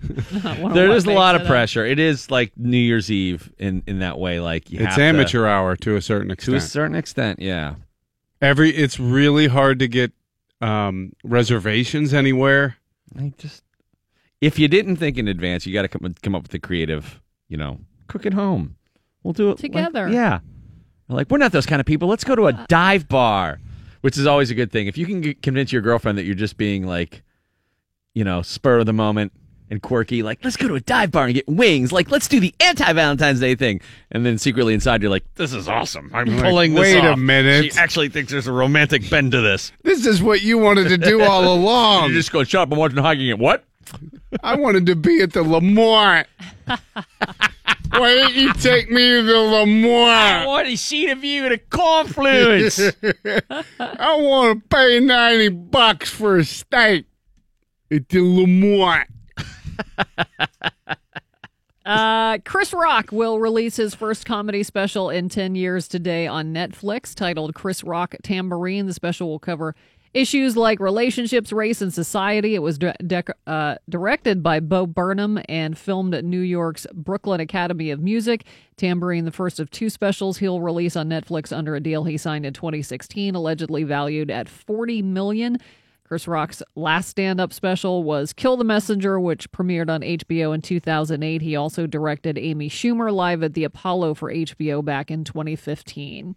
[0.00, 1.48] Not one of There what is a lot it of up.
[1.48, 1.84] pressure.
[1.84, 4.40] It is like New Year's Eve in in that way.
[4.40, 6.62] Like you it's have to- amateur hour to a certain to a extent.
[6.62, 7.40] certain extent.
[7.40, 7.74] Yeah.
[8.40, 10.12] Every it's really hard to get
[10.60, 12.76] um, reservations anywhere.
[13.18, 13.64] I just
[14.40, 17.20] if you didn't think in advance, you got to come come up with a creative.
[17.48, 18.76] You know, cook at home.
[19.22, 20.08] We'll do it like- Together.
[20.08, 20.40] yeah.
[21.08, 22.06] Like we're not those kind of people.
[22.08, 23.58] Let's go to a dive bar,
[24.02, 24.86] which is always a good thing.
[24.86, 27.22] If you can convince your girlfriend that you're just being like,
[28.14, 29.32] you know, spur of the moment
[29.70, 31.92] and quirky, like let's go to a dive bar and get wings.
[31.92, 35.52] Like let's do the anti Valentine's Day thing, and then secretly inside you're like, this
[35.52, 36.10] is awesome.
[36.14, 37.72] I'm Like, pulling this wait a minute.
[37.72, 39.72] She actually thinks there's a romantic bend to this.
[39.82, 42.08] This is what you wanted to do all along.
[42.10, 42.72] You just go shut up.
[42.72, 43.26] I'm watching hockey.
[43.28, 43.38] game.
[43.38, 43.64] What?
[44.42, 46.26] I wanted to be at the LeMont.
[47.90, 50.46] Why didn't you take me to the I LeMont?
[50.46, 52.78] want to see the view of the confluence.
[53.80, 57.06] I want to pay 90 bucks for a steak
[57.90, 59.06] at the LeMont.
[61.88, 67.14] Uh, Chris Rock will release his first comedy special in 10 years today on Netflix
[67.14, 68.84] titled Chris Rock Tambourine.
[68.84, 69.74] The special will cover
[70.12, 72.54] issues like relationships, race, and society.
[72.54, 77.90] It was dec- uh, directed by Bo Burnham and filmed at New York's Brooklyn Academy
[77.90, 78.44] of Music.
[78.76, 82.44] Tambourine, the first of two specials he'll release on Netflix under a deal he signed
[82.44, 85.56] in 2016, allegedly valued at 40 million.
[86.08, 90.62] Chris Rock's last stand up special was Kill the Messenger, which premiered on HBO in
[90.62, 91.42] 2008.
[91.42, 96.34] He also directed Amy Schumer live at the Apollo for HBO back in 2015.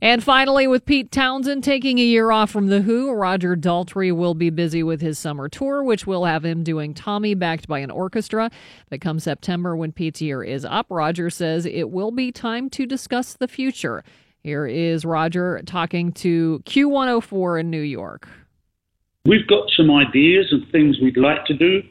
[0.00, 4.34] And finally, with Pete Townshend taking a year off from The Who, Roger Daltrey will
[4.34, 7.92] be busy with his summer tour, which will have him doing Tommy backed by an
[7.92, 8.50] orchestra.
[8.90, 12.86] But come September, when Pete's year is up, Roger says it will be time to
[12.86, 14.02] discuss the future.
[14.40, 18.28] Here is Roger talking to Q104 in New York.
[19.24, 21.82] We've got some ideas and things we'd like to do.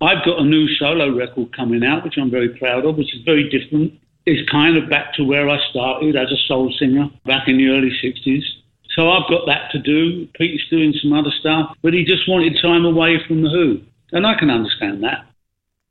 [0.00, 3.22] I've got a new solo record coming out, which I'm very proud of, which is
[3.24, 3.92] very different.
[4.24, 7.68] It's kind of back to where I started as a soul singer back in the
[7.68, 8.42] early 60s.
[8.96, 10.26] So I've got that to do.
[10.34, 13.80] Pete's doing some other stuff, but he just wanted time away from The Who.
[14.12, 15.26] And I can understand that.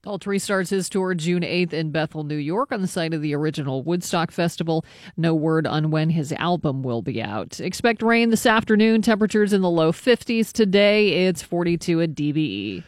[0.08, 3.36] Daltrey starts his tour June 8th in Bethel, New York, on the site of the
[3.36, 4.86] original Woodstock Festival.
[5.18, 7.60] No word on when his album will be out.
[7.60, 9.01] Expect rain this afternoon.
[9.01, 10.53] Temperatures in the low 50s.
[10.53, 12.34] Today, it's 42 at E.
[12.34, 12.84] DVE.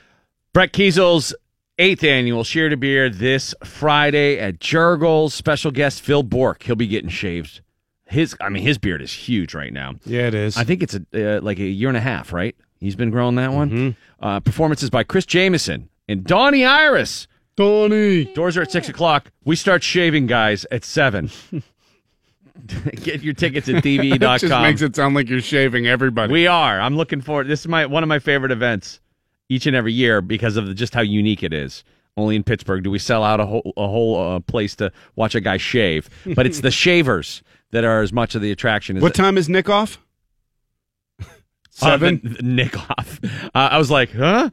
[0.54, 1.36] Brett Keisel's
[1.78, 5.34] eighth annual Share to Beer this Friday at Jergel's.
[5.34, 6.64] Special guest Phil Bourque.
[6.64, 7.60] He'll be getting shaved.
[8.06, 9.96] His, I mean, his beard is huge right now.
[10.06, 10.56] Yeah, it is.
[10.56, 12.56] I think it's a, uh, like a year and a half, right?
[12.80, 13.98] He's been growing that one.
[14.22, 17.28] Uh, performances by Chris Jamison and Donnie Iris.
[17.56, 18.26] Tony.
[18.34, 19.32] Doors are at six o'clock.
[19.44, 21.30] We start shaving, guys, at seven.
[23.04, 26.32] Get your tickets at That just makes it sound like you're shaving everybody.
[26.32, 26.80] We are.
[26.80, 27.48] I'm looking forward.
[27.48, 29.00] This is my one of my favorite events
[29.50, 31.84] each and every year because of the, just how unique it is.
[32.18, 35.36] Only in Pittsburgh do we sell out a whole a whole uh, place to watch
[35.36, 36.10] a guy shave.
[36.36, 39.48] But it's the shavers that are as much of the attraction as what time is
[39.50, 40.00] Nick off?
[41.22, 41.26] Uh,
[41.72, 42.20] Seven.
[42.24, 43.20] the Nick off.
[43.24, 44.50] Uh, I was like, huh?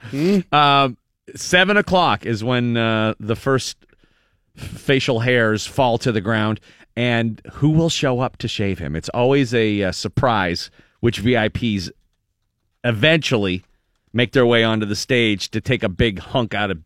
[0.52, 0.96] Um,
[1.34, 3.76] seven o'clock is when uh, the first
[4.56, 6.60] facial hairs fall to the ground,
[6.96, 8.96] and who will show up to shave him?
[8.96, 10.70] It's always a, uh surprise
[11.00, 11.90] which VIPs
[12.84, 13.64] eventually
[14.12, 16.82] make their way onto the stage to take a big hunk out of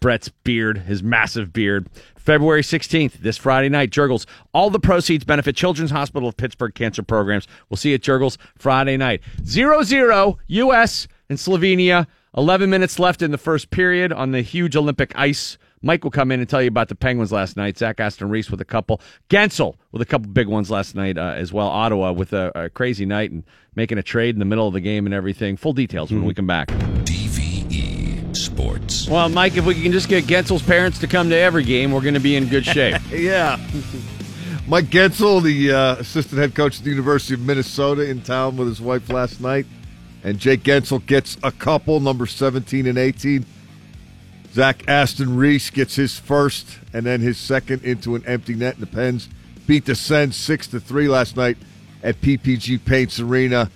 [0.00, 1.88] Brett's beard, his massive beard.
[2.16, 4.26] February 16th, this Friday night, Jergel's.
[4.54, 7.46] All the proceeds benefit Children's Hospital of Pittsburgh cancer programs.
[7.68, 9.22] We'll see you at Jergel's Friday night.
[9.44, 11.08] 0 0 U.S.
[11.28, 12.06] and Slovenia.
[12.36, 15.58] 11 minutes left in the first period on the huge Olympic ice.
[15.82, 17.76] Mike will come in and tell you about the Penguins last night.
[17.76, 19.00] Zach Aston Reese with a couple.
[19.28, 21.66] Guentzel with a couple big ones last night uh, as well.
[21.66, 24.80] Ottawa with a, a crazy night and making a trade in the middle of the
[24.80, 25.56] game and everything.
[25.56, 26.68] Full details when we come back.
[26.68, 29.08] DVE Sports.
[29.08, 32.00] Well, Mike, if we can just get Guentzel's parents to come to every game, we're
[32.00, 33.00] going to be in good shape.
[33.10, 33.58] Yeah.
[34.68, 38.68] Mike Guentzel, the uh, assistant head coach at the University of Minnesota, in town with
[38.68, 39.66] his wife last night.
[40.24, 43.44] And Jake Guentzel gets a couple, number 17 and 18.
[44.52, 48.74] Zach Aston Reese gets his first and then his second into an empty net.
[48.74, 49.28] And the Pens
[49.66, 51.56] beat the Sens 6 to 3 last night
[52.02, 53.70] at PPG Paints Arena.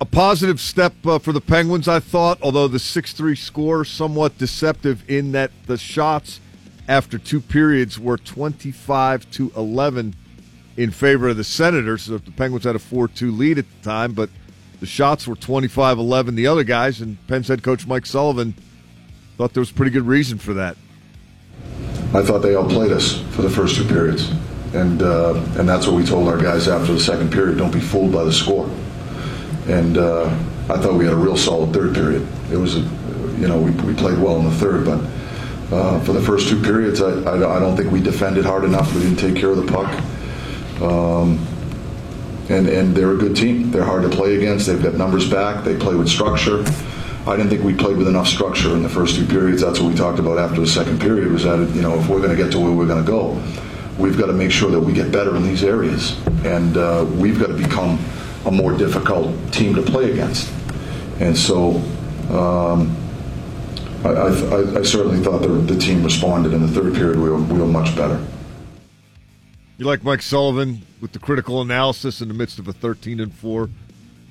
[0.00, 4.38] A positive step uh, for the Penguins, I thought, although the 6 3 score somewhat
[4.38, 6.40] deceptive in that the shots
[6.88, 10.14] after two periods were 25 to 11
[10.76, 12.02] in favor of the Senators.
[12.02, 14.28] So the Penguins had a 4 2 lead at the time, but
[14.84, 18.54] the shots were 25 11 the other guys, and Penn's head coach Mike Sullivan
[19.38, 20.76] thought there was pretty good reason for that.
[22.12, 24.30] I thought they outplayed us for the first two periods,
[24.74, 27.56] and uh, and that's what we told our guys after the second period.
[27.56, 28.68] Don't be fooled by the score.
[29.68, 30.26] And uh,
[30.68, 32.28] I thought we had a real solid third period.
[32.52, 32.80] It was, a,
[33.38, 36.60] you know, we, we played well in the third, but uh, for the first two
[36.60, 38.94] periods, I, I, I don't think we defended hard enough.
[38.94, 40.82] We didn't take care of the puck.
[40.82, 41.38] Um,
[42.48, 43.70] and and they're a good team.
[43.70, 44.66] They're hard to play against.
[44.66, 45.64] They've got numbers back.
[45.64, 46.64] They play with structure.
[47.26, 49.62] I didn't think we played with enough structure in the first two periods.
[49.62, 51.32] That's what we talked about after the second period.
[51.32, 53.40] Was that you know if we're going to get to where we're going to go,
[53.98, 57.38] we've got to make sure that we get better in these areas, and uh, we've
[57.38, 57.98] got to become
[58.44, 60.52] a more difficult team to play against.
[61.20, 61.82] And so.
[62.30, 62.96] Um,
[64.04, 67.16] I, I, I certainly thought the, the team responded in the third period.
[67.16, 68.22] We were, we were much better.
[69.76, 73.34] You like Mike Sullivan with the critical analysis in the midst of a 13 and
[73.34, 73.68] 4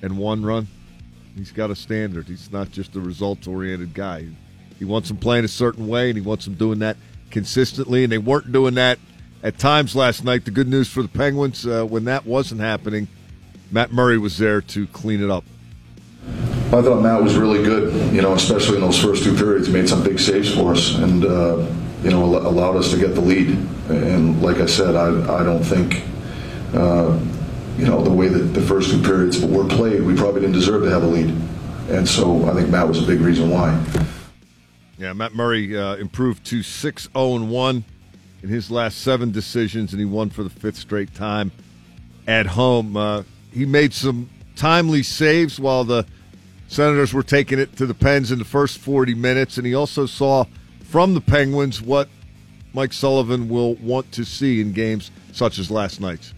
[0.01, 0.67] and 1 run?
[1.35, 2.27] He's got a standard.
[2.27, 4.27] He's not just a results oriented guy.
[4.79, 6.95] He wants them playing a certain way, and he wants them doing that
[7.29, 8.03] consistently.
[8.03, 8.99] And they weren't doing that
[9.43, 10.45] at times last night.
[10.45, 13.09] The good news for the Penguins, uh, when that wasn't happening,
[13.69, 15.43] Matt Murray was there to clean it up.
[16.67, 19.67] I thought Matt was really good, you know, especially in those first two periods.
[19.67, 21.67] He made some big saves for us and, uh,
[22.03, 23.49] you know, allowed us to get the lead.
[23.89, 26.03] And like I said, I, I don't think,
[26.73, 27.17] uh,
[27.77, 30.83] you know, the way that the first two periods were played, we probably didn't deserve
[30.83, 31.33] to have a lead.
[31.89, 33.81] And so I think Matt was a big reason why.
[34.97, 37.83] Yeah, Matt Murray uh, improved to 6 0 1
[38.43, 41.51] in his last seven decisions, and he won for the fifth straight time
[42.27, 42.97] at home.
[42.97, 46.05] Uh, he made some timely saves while the
[46.67, 50.05] Senators were taking it to the Pens in the first 40 minutes, and he also
[50.05, 50.45] saw
[50.93, 52.07] from the Penguins what
[52.71, 56.35] Mike Sullivan will want to see in games such as last night's.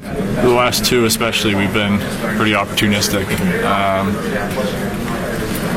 [0.00, 2.00] The last two, especially, we've been
[2.36, 3.24] pretty opportunistic.
[3.62, 4.08] Um,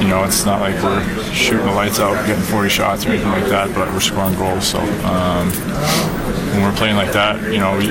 [0.02, 3.30] you know, it's not like we're shooting the lights out, getting 40 shots or anything
[3.30, 4.66] like that, but we're scoring goals.
[4.66, 5.52] So um,
[6.54, 7.90] when we're playing like that, you know, we,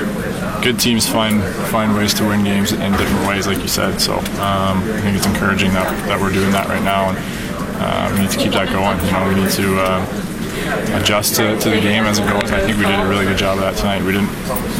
[0.64, 4.00] good teams find find ways to win games in different ways, like you said.
[4.00, 7.45] So um, I think it's encouraging that, that we're doing that right now, and
[7.78, 8.98] uh, we need to keep that going.
[9.04, 9.80] You know, we need to.
[9.80, 10.32] Uh,
[10.66, 12.50] adjust to, to the game as it goes.
[12.50, 14.02] I think we did a really good job of that tonight.
[14.02, 14.30] We didn't,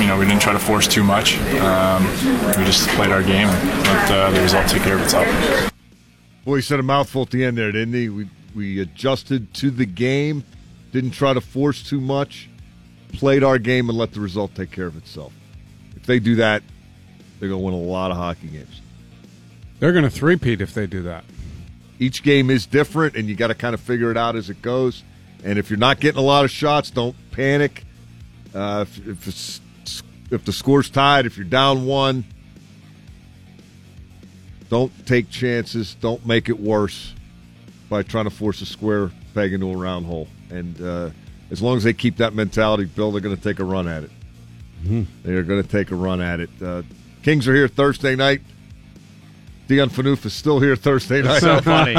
[0.01, 1.39] you know, we didn't try to force too much.
[1.61, 2.05] Um,
[2.59, 5.27] we just played our game and let uh, the result take care of itself.
[6.45, 8.09] Boy, he said a mouthful at the end there, didn't he?
[8.09, 10.45] We, we adjusted to the game,
[10.93, 12.49] didn't try to force too much,
[13.13, 15.33] played our game, and let the result take care of itself.
[15.95, 16.63] If they do that,
[17.39, 18.81] they're going to win a lot of hockey games.
[19.79, 21.25] They're going to three-peat if they do that.
[21.99, 24.61] Each game is different, and you got to kind of figure it out as it
[24.63, 25.03] goes.
[25.45, 27.85] And if you're not getting a lot of shots, don't panic.
[28.55, 29.61] Uh, if, if,
[30.31, 32.25] if the score's tied, if you're down one,
[34.69, 35.95] don't take chances.
[35.95, 37.15] Don't make it worse
[37.89, 40.29] by trying to force a square peg into a round hole.
[40.51, 41.11] And uh,
[41.51, 44.05] as long as they keep that mentality, Bill, they're going to take a run at
[44.05, 44.11] it.
[44.83, 45.03] Mm-hmm.
[45.23, 46.51] They are going to take a run at it.
[46.61, 46.83] Uh,
[47.23, 48.43] Kings are here Thursday night.
[49.69, 51.41] Dion Phaneuf is still here Thursday night.
[51.41, 51.95] So funny.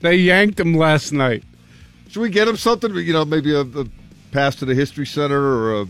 [0.00, 1.42] they yanked him last night.
[2.08, 2.94] Should we get him something?
[2.94, 3.86] You know, maybe a, a
[4.32, 5.86] pass to the History Center or a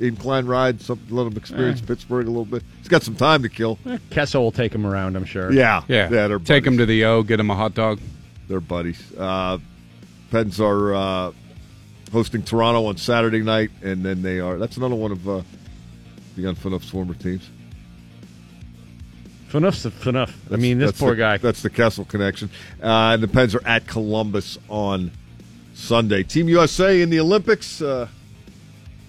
[0.00, 1.86] incline ride, something let him experience Eh.
[1.86, 2.62] Pittsburgh a little bit.
[2.78, 3.78] He's got some time to kill.
[4.10, 5.52] Kessel will take him around, I'm sure.
[5.52, 6.26] Yeah, Yeah, yeah.
[6.28, 8.00] They're take him to the O, get him a hot dog.
[8.48, 9.00] They're buddies.
[9.16, 9.58] Uh,
[10.32, 11.32] Pens are uh,
[12.10, 14.58] hosting Toronto on Saturday night, and then they are.
[14.58, 15.42] That's another one of uh,
[16.36, 17.48] Dion Phaneuf's former teams.
[19.54, 20.34] Enough, enough.
[20.50, 21.36] I mean, this poor the- guy.
[21.38, 22.50] That's the Kessel connection.
[22.82, 25.10] Uh, and the Pens are at Columbus on
[25.74, 26.22] Sunday.
[26.22, 27.80] Team USA in the Olympics.
[27.82, 28.08] Uh,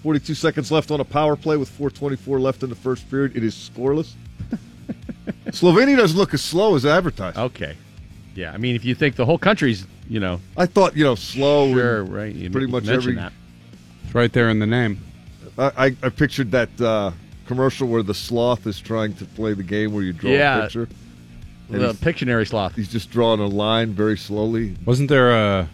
[0.02, 3.34] 42 seconds left on a power play with 4:24 left in the first period.
[3.36, 4.12] It is scoreless.
[5.46, 7.38] Slovenia doesn't look as slow as advertised.
[7.38, 7.76] Okay.
[8.34, 11.14] Yeah, I mean, if you think the whole country's, you know, I thought you know
[11.14, 11.72] slow.
[11.72, 12.34] sure, right?
[12.34, 13.14] You pretty m- much every.
[13.14, 13.32] that.
[14.04, 15.00] It's right there in the name.
[15.56, 17.12] I, I, I pictured that uh,
[17.46, 20.58] commercial where the sloth is trying to play the game where you draw Yeah.
[20.58, 20.88] a picture.
[21.70, 22.76] And The Pictionary sloth.
[22.76, 24.76] he's just drawing a line very slowly.
[24.84, 25.68] Wasn't there a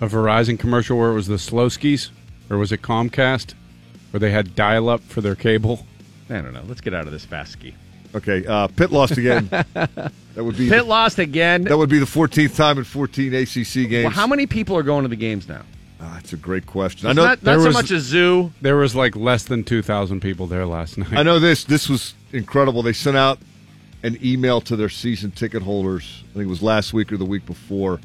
[0.00, 2.10] a Verizon commercial where it was the slow skis,
[2.50, 3.54] or was it Comcast,
[4.10, 5.86] where they had dial up for their cable?
[6.28, 6.62] I don't know.
[6.68, 7.74] Let's get out of this fast ski.
[8.14, 9.48] Okay, uh, Pitt lost again.
[9.74, 11.62] that would be Pitt lost again.
[11.64, 14.04] That would be the 14th time in 14 ACC games.
[14.04, 15.62] Well, how many people are going to the games now?
[16.00, 17.08] Ah, that's a great question.
[17.08, 17.22] I know.
[17.24, 18.52] not, not there so was- much a zoo.
[18.60, 21.12] There was like less than two thousand people there last night.
[21.14, 21.64] I know this.
[21.64, 22.82] This was incredible.
[22.82, 23.38] They sent out
[24.02, 26.22] an email to their season ticket holders.
[26.30, 27.98] I think it was last week or the week before,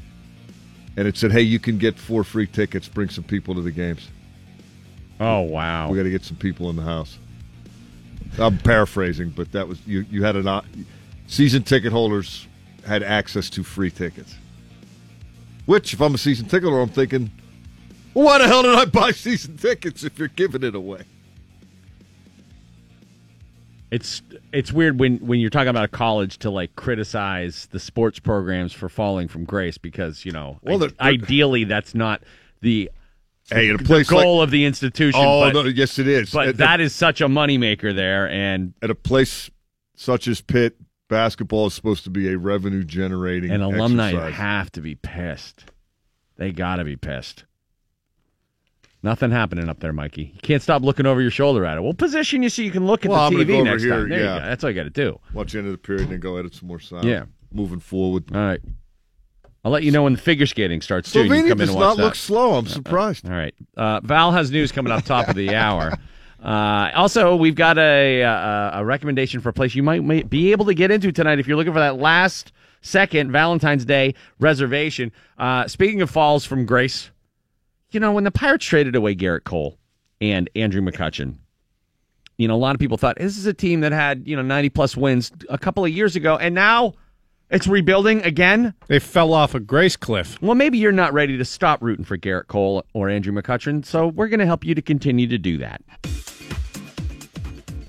[0.96, 2.88] and it said, "Hey, you can get four free tickets.
[2.88, 4.08] Bring some people to the games.
[5.20, 5.90] Oh wow!
[5.90, 7.18] We got to get some people in the house."
[8.40, 10.06] I'm paraphrasing, but that was you.
[10.10, 10.62] You had an
[11.28, 12.48] season ticket holders
[12.88, 14.34] had access to free tickets.
[15.66, 17.30] Which, if I'm a season ticket holder, I'm thinking,
[18.14, 21.04] why the hell did I buy season tickets if you're giving it away?
[23.90, 24.22] It's
[24.54, 28.72] it's weird when when you're talking about a college to like criticize the sports programs
[28.72, 32.22] for falling from grace because you know Well, I- they're- ideally that's not
[32.62, 32.90] the
[33.52, 35.20] Hey, in a the place goal like- of the institution.
[35.22, 36.32] Oh, but, no, yes, it is.
[36.32, 39.50] But At- that is such a moneymaker there, and at a place
[39.98, 40.78] such as Pitt,
[41.10, 44.34] basketball is supposed to be a revenue generating and alumni exercise.
[44.36, 45.66] have to be pissed.
[46.38, 47.44] They got to be pissed.
[49.04, 50.32] Nothing happening up there, Mikey.
[50.36, 51.82] You can't stop looking over your shoulder at it.
[51.82, 53.70] We'll position you so you can look at Well, I'm the gonna TV go over
[53.72, 54.10] next here, time.
[54.10, 54.34] There yeah.
[54.36, 54.46] you go.
[54.46, 55.20] That's all you got to do.
[55.34, 57.06] Watch the end of the period and then go edit some more sound.
[57.06, 57.24] Yeah.
[57.52, 58.26] Moving forward.
[58.34, 58.62] All right.
[59.64, 61.24] I'll let you know when the figure skating starts too.
[61.24, 62.04] Slovenia does not that.
[62.04, 62.54] look slow.
[62.54, 63.28] I'm surprised.
[63.28, 63.54] All right.
[63.76, 65.94] Uh, Val has news coming up top of the hour.
[66.44, 70.52] Uh, also, we've got a, a a recommendation for a place you might, may be
[70.52, 75.12] able to get into tonight if you're looking for that last second Valentine's Day reservation.
[75.38, 77.12] Uh, speaking of falls from grace,
[77.92, 79.78] you know when the Pirates traded away Gerrit Cole
[80.20, 81.36] and Andrew McCutchen,
[82.38, 84.42] you know a lot of people thought this is a team that had you know
[84.42, 86.94] 90 plus wins a couple of years ago, and now
[87.50, 88.74] it's rebuilding again.
[88.88, 90.42] They fell off a grace cliff.
[90.42, 94.08] Well, maybe you're not ready to stop rooting for Gerrit Cole or Andrew McCutchen, so
[94.08, 95.82] we're going to help you to continue to do that.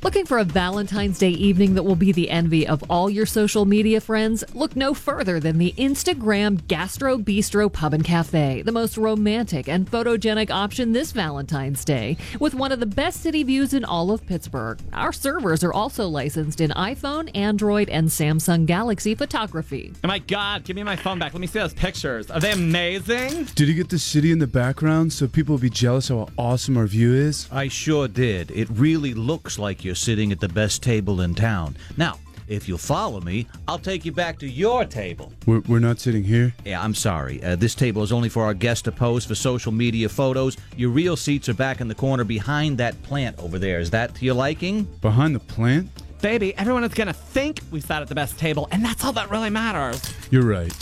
[0.03, 3.65] Looking for a Valentine's Day evening that will be the envy of all your social
[3.65, 4.43] media friends?
[4.53, 9.89] Look no further than the Instagram Gastro Bistro Pub and Cafe, the most romantic and
[9.89, 14.27] photogenic option this Valentine's Day, with one of the best city views in all of
[14.27, 14.81] Pittsburgh.
[14.93, 19.93] Our servers are also licensed in iPhone, Android, and Samsung Galaxy photography.
[20.03, 21.33] Oh my god, give me my phone back.
[21.33, 22.29] Let me see those pictures.
[22.29, 23.45] Are they amazing?
[23.55, 26.29] Did you get the city in the background so people will be jealous of how
[26.37, 27.49] awesome our view is?
[27.53, 28.51] I sure did.
[28.51, 31.77] It really looks like you're sitting at the best table in town.
[31.99, 32.19] Now,
[32.49, 35.35] if you'll follow me, I'll take you back to your table.
[35.45, 36.55] We're, we're not sitting here.
[36.65, 37.45] Yeah, I'm sorry.
[37.45, 40.57] Uh, this table is only for our guests to pose for social media photos.
[40.79, 43.81] Your real seats are back in the corner behind that plant over there.
[43.81, 44.85] Is that to your liking?
[45.03, 45.91] Behind the plant?
[46.23, 49.31] Baby, everyone is gonna think we sat at the best table, and that's all that
[49.31, 50.01] really matters.
[50.31, 50.73] You're right.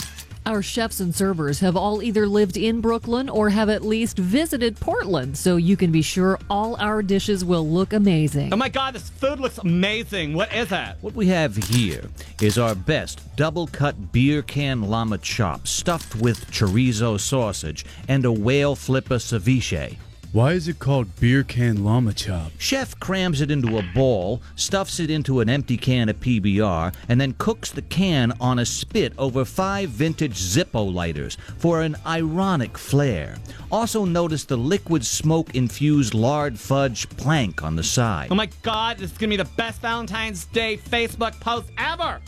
[0.43, 4.79] Our chefs and servers have all either lived in Brooklyn or have at least visited
[4.79, 8.51] Portland, so you can be sure all our dishes will look amazing.
[8.51, 10.33] Oh my god, this food looks amazing.
[10.33, 10.95] What is it?
[11.01, 12.09] What we have here
[12.41, 18.31] is our best double cut beer can llama chop stuffed with chorizo sausage and a
[18.31, 19.97] whale flipper ceviche.
[20.33, 22.53] Why is it called beer can llama chop?
[22.57, 27.19] Chef crams it into a ball, stuffs it into an empty can of PBR, and
[27.19, 32.77] then cooks the can on a spit over five vintage Zippo lighters for an ironic
[32.77, 33.35] flair.
[33.73, 38.29] Also notice the liquid smoke infused lard fudge plank on the side.
[38.31, 42.21] Oh my god, this is gonna be the best Valentine's Day Facebook post ever.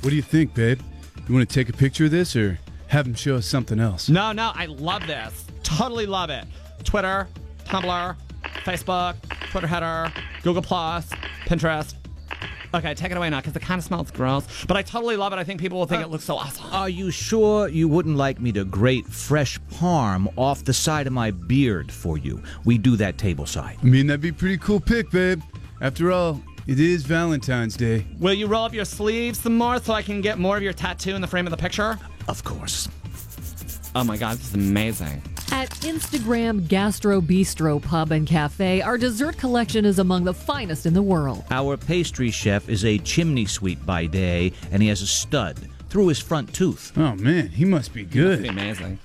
[0.00, 0.80] What do you think, babe?
[1.28, 4.08] You want to take a picture of this or have him show us something else?
[4.08, 5.44] No, no, I love this.
[5.62, 6.46] Totally love it.
[6.84, 7.28] Twitter,
[7.64, 8.16] Tumblr,
[8.64, 9.16] Facebook,
[9.50, 10.12] Twitter header,
[10.42, 11.08] Google Plus,
[11.46, 11.94] Pinterest.
[12.72, 14.46] Okay, take it away now because it kind of smells gross.
[14.66, 15.40] But I totally love it.
[15.40, 16.66] I think people will think it looks so uh, awesome.
[16.72, 21.12] Are you sure you wouldn't like me to grate fresh parm off the side of
[21.12, 22.40] my beard for you?
[22.64, 23.76] We do that tableside.
[23.80, 25.42] I mean, that'd be a pretty cool pick, babe.
[25.80, 28.06] After all, it is Valentine's Day.
[28.20, 30.72] Will you roll up your sleeves some more so I can get more of your
[30.72, 31.98] tattoo in the frame of the picture?
[32.28, 32.88] Of course.
[33.96, 35.20] Oh my god, this is amazing.
[35.52, 40.94] At Instagram Gastro Bistro Pub and Cafe, our dessert collection is among the finest in
[40.94, 41.44] the world.
[41.50, 46.06] Our pastry chef is a chimney sweep by day, and he has a stud through
[46.08, 46.92] his front tooth.
[46.96, 48.44] Oh man, he must be This good.
[48.44, 48.98] is amazing.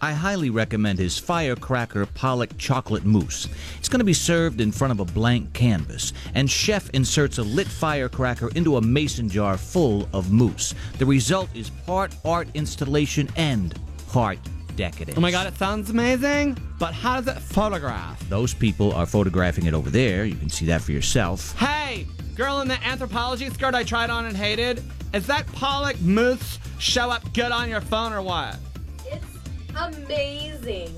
[0.00, 3.48] I highly recommend his Firecracker Pollock Chocolate Mousse.
[3.78, 7.42] It's going to be served in front of a blank canvas, and Chef inserts a
[7.42, 10.74] lit firecracker into a mason jar full of mousse.
[10.98, 13.78] The result is part art installation and
[14.08, 14.38] part
[14.76, 15.16] decadence.
[15.16, 16.56] Oh my god, it sounds amazing.
[16.78, 18.20] But how does it photograph?
[18.28, 20.24] Those people are photographing it over there.
[20.24, 21.58] You can see that for yourself.
[21.58, 24.82] Hey, girl in the Anthropologie skirt I tried on and hated.
[25.14, 28.56] Is that Pollock mousse show up good on your phone or what?
[29.06, 29.24] It's
[29.76, 30.94] amazing.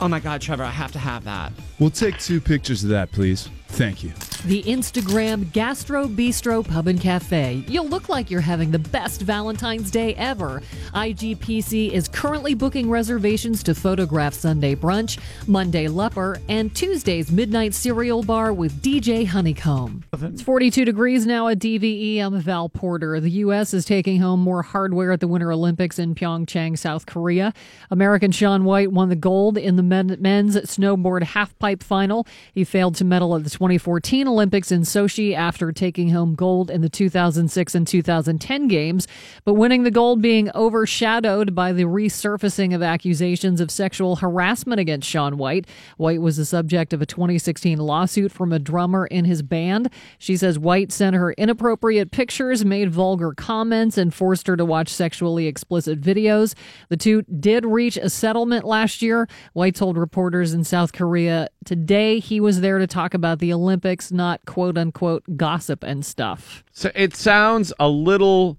[0.00, 1.52] Oh my god, Trevor, I have to have that.
[1.80, 3.48] We'll take two pictures of that, please.
[3.68, 4.12] Thank you.
[4.46, 7.62] The Instagram Gastro Bistro Pub and Cafe.
[7.68, 10.60] You'll look like you're having the best Valentine's Day ever.
[10.92, 18.24] IGPC is currently booking reservations to Photograph Sunday Brunch, Monday Leper, and Tuesday's Midnight Cereal
[18.24, 20.04] Bar with DJ Honeycomb.
[20.20, 22.18] It's 42 degrees now at DVE.
[22.18, 23.20] I'm Val Porter.
[23.20, 23.72] The U.S.
[23.72, 27.52] is taking home more hardware at the Winter Olympics in Pyeongchang, South Korea.
[27.90, 32.26] American Shaun White won the gold in the men's snowboard halfpipe final.
[32.52, 36.80] He failed to medal at the 2014 Olympics in Sochi after taking home gold in
[36.80, 39.06] the 2006 and 2010 games,
[39.44, 45.08] but winning the gold being overshadowed by the resurfacing of accusations of sexual harassment against
[45.08, 45.66] Shaun White.
[45.96, 49.90] White was the subject of a 2016 lawsuit from a drummer in his band.
[50.18, 54.88] She says White sent her inappropriate pictures, made vulgar comments, and forced her to watch
[54.88, 56.54] sexually explicit videos.
[56.88, 59.28] The two did reach a settlement last year.
[59.52, 64.10] White told reporters in South Korea today he was there to talk about the Olympics,
[64.12, 66.64] not quote unquote gossip and stuff.
[66.72, 68.58] So it sounds a little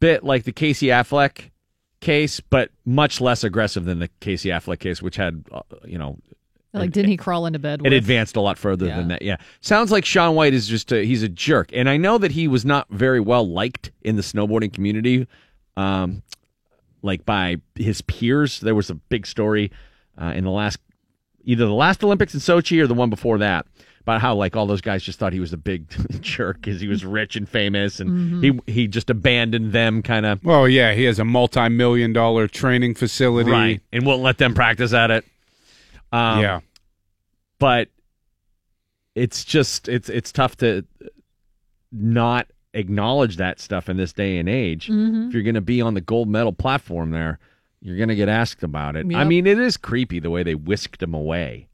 [0.00, 1.50] bit like the Casey Affleck
[2.00, 6.16] case, but much less aggressive than the Casey Affleck case, which had, uh, you know,
[6.72, 7.82] Like, didn't he crawl into bed?
[7.82, 8.98] With, it advanced a lot further Yeah.
[8.98, 9.22] than that.
[9.22, 12.30] Yeah, sounds like Shaun White is just a, he's a jerk, and I know that
[12.32, 15.26] he was not very well liked in the snowboarding community,
[15.76, 16.22] um,
[17.02, 18.60] like by his peers.
[18.60, 19.72] There was a big story
[20.20, 20.78] uh, in the last
[21.48, 23.66] either the last Olympics in Sochi or the one before that
[24.02, 25.86] about how like all those guys just thought he was a big
[26.20, 30.42] jerk because he was rich and famous, and he he just abandoned them kind of
[30.44, 33.50] Well, yeah, he has a multi-million dollar training facility.
[33.50, 35.24] right and won't let them practice at it.
[36.12, 36.60] Um, yeah.
[37.58, 37.88] but
[39.14, 40.84] it's just it's it's tough to
[41.92, 44.88] not acknowledge that stuff in this day and age.
[44.88, 45.28] Mhm.
[45.28, 47.38] If you're going to be on the gold medal platform there,
[47.80, 49.06] you're going to get asked about it.
[49.14, 51.68] I mean, it is creepy the way they whisked him away.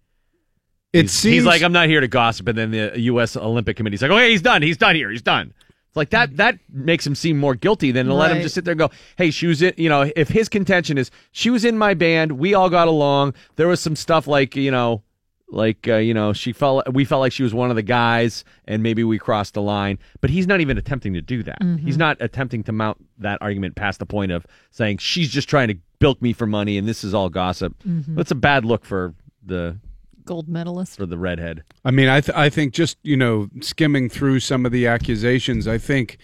[0.93, 3.37] It he's, seems he's like, I'm not here to gossip, and then the U.S.
[3.37, 4.63] Olympic Committee's like, okay, he's done.
[4.63, 5.11] He's done here.
[5.11, 5.53] He's done.
[5.95, 6.37] It's like that.
[6.37, 8.91] That makes him seem more guilty than to let him just sit there and go,
[9.17, 12.33] "Hey, she was in." You know, if his contention is she was in my band,
[12.33, 13.35] we all got along.
[13.55, 15.05] There was some stuff like you know,
[15.49, 18.45] like uh, you know, she felt we felt like she was one of the guys,
[18.65, 20.01] and maybe we crossed the line.
[20.21, 21.61] But he's not even attempting to do that.
[21.61, 21.79] Mhm.
[21.79, 25.69] He's not attempting to mount that argument past the point of saying she's just trying
[25.69, 27.75] to bilk me for money, and this is all gossip.
[27.87, 28.15] Mhm.
[28.17, 29.79] That's a bad look for the
[30.27, 30.97] Gold medalist.
[30.97, 31.63] for the redhead.
[31.85, 35.67] I mean, I th- I think just you know skimming through some of the accusations,
[35.69, 36.19] I think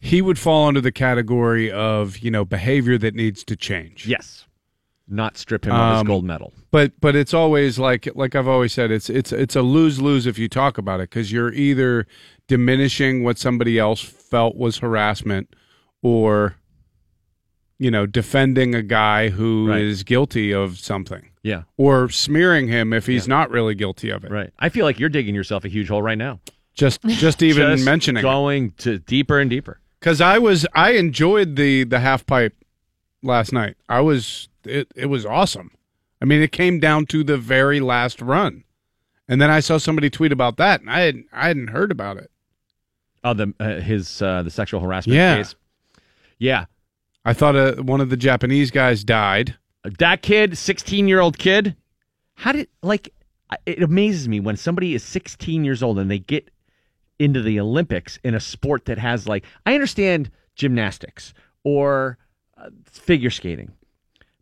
[0.00, 4.06] he would fall under the category of you know behavior that needs to change.
[4.06, 4.46] Yes,
[5.08, 6.52] not strip him of his Um, gold medal.
[6.70, 10.26] But but it's always like like I've always said, it's it's it's a lose lose
[10.26, 12.06] if you talk about it because you're either
[12.48, 15.54] diminishing what somebody else felt was harassment,
[16.02, 16.56] or
[17.82, 20.06] you know defending a guy who is Right.
[20.06, 21.28] guilty of something.
[21.42, 21.62] Yeah.
[21.76, 24.30] Or smearing him if he's not really guilty of it.
[24.30, 24.50] Right.
[24.60, 26.40] I feel like you're digging yourself a huge hole right now.
[26.74, 28.22] Just just even Just mentioning it.
[28.22, 29.80] going to deeper and deeper.
[29.98, 32.54] Because I was, I enjoyed the the half pipe
[33.22, 33.76] last night.
[33.88, 35.70] I was, it it was awesome.
[36.20, 38.62] I mean, it came down to the very last run,
[39.28, 42.16] and then I saw somebody tweet about that, and I hadn't, I hadn't heard about
[42.16, 42.30] it.
[43.24, 45.36] Oh, the uh, his uh, the sexual harassment Yeah.
[45.38, 45.54] case.
[46.38, 46.64] Yeah,
[47.24, 49.56] I thought uh, one of the Japanese guys died.
[49.98, 51.76] that kid, sixteen year old kid.
[52.34, 53.12] How did like?
[53.66, 56.50] It amazes me when somebody is sixteen years old and they get
[57.18, 62.18] into the Olympics in a sport that has like I understand gymnastics or
[62.56, 63.72] uh, figure skating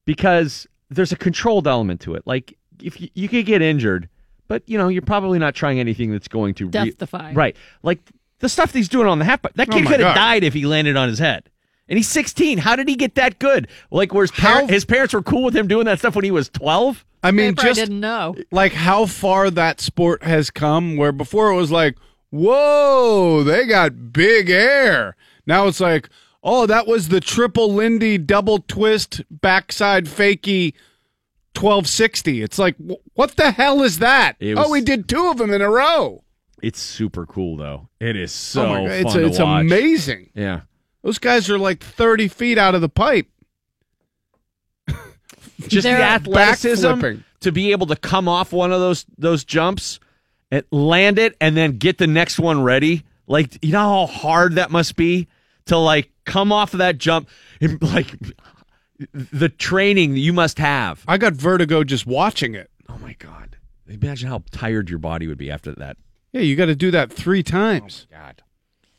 [0.04, 2.22] because there's a controlled element to it.
[2.24, 4.08] Like if you, you could get injured,
[4.48, 7.34] but you know you're probably not trying anything that's going to Death-defying.
[7.34, 7.56] right?
[7.82, 7.98] Like
[8.38, 9.52] the stuff that he's doing on the half pipe.
[9.56, 11.50] That Oh kid my could have died if he landed on his head.
[11.90, 12.56] And he's 16.
[12.58, 13.68] How did he get that good?
[13.90, 16.30] Like, where his, par- his parents were cool with him doing that stuff when he
[16.30, 17.04] was 12?
[17.22, 18.34] I mean, probably just didn't know.
[18.50, 20.96] like how far that sport has come.
[20.96, 21.98] Where before it was like,
[22.30, 25.16] whoa, they got big air.
[25.46, 26.08] Now it's like,
[26.42, 30.72] oh, that was the triple Lindy double twist backside fakie.
[31.56, 32.42] 1260.
[32.42, 34.36] It's like, wh- what the hell is that?
[34.38, 36.22] It was- oh, we did two of them in a row.
[36.62, 37.88] It's super cool, though.
[38.00, 38.90] It is so oh my God.
[38.92, 39.60] It's, to it's watch.
[39.62, 40.30] amazing.
[40.34, 40.60] Yeah.
[41.02, 43.26] Those guys are like 30 feet out of the pipe.
[45.60, 47.00] Just the They're athleticism
[47.40, 49.98] to be able to come off one of those those jumps
[50.50, 53.04] and land it and then get the next one ready.
[53.26, 55.28] Like, you know how hard that must be
[55.66, 57.28] to like come off of that jump
[57.60, 58.14] and like
[59.12, 61.04] the training you must have.
[61.06, 62.70] I got vertigo just watching it.
[62.88, 63.56] Oh my god.
[63.88, 65.96] Imagine how tired your body would be after that.
[66.32, 68.06] Yeah, you got to do that three times.
[68.12, 68.42] Oh, god.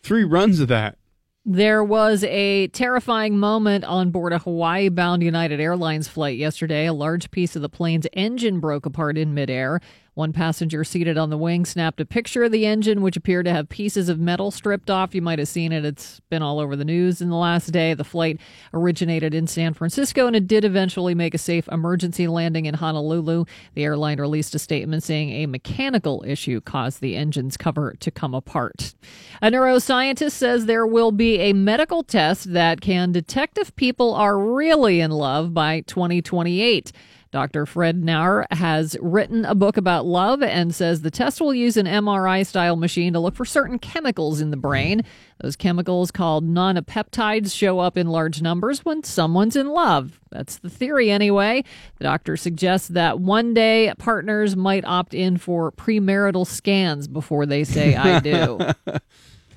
[0.03, 0.97] Three runs of that.
[1.43, 6.85] There was a terrifying moment on board a Hawaii bound United Airlines flight yesterday.
[6.85, 9.81] A large piece of the plane's engine broke apart in midair.
[10.13, 13.53] One passenger seated on the wing snapped a picture of the engine, which appeared to
[13.53, 15.15] have pieces of metal stripped off.
[15.15, 15.85] You might have seen it.
[15.85, 17.93] It's been all over the news in the last day.
[17.93, 18.37] The flight
[18.73, 23.45] originated in San Francisco and it did eventually make a safe emergency landing in Honolulu.
[23.73, 28.33] The airline released a statement saying a mechanical issue caused the engine's cover to come
[28.33, 28.93] apart.
[29.41, 34.37] A neuroscientist says there will be a medical test that can detect if people are
[34.37, 36.91] really in love by 2028.
[37.31, 37.65] Dr.
[37.65, 41.85] Fred Nour has written a book about love and says the test will use an
[41.85, 45.03] MRI style machine to look for certain chemicals in the brain.
[45.39, 50.19] Those chemicals, called nonapeptides, show up in large numbers when someone's in love.
[50.29, 51.63] That's the theory, anyway.
[51.99, 57.63] The doctor suggests that one day partners might opt in for premarital scans before they
[57.63, 58.59] say, I do.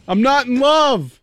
[0.07, 1.21] I'm not in love.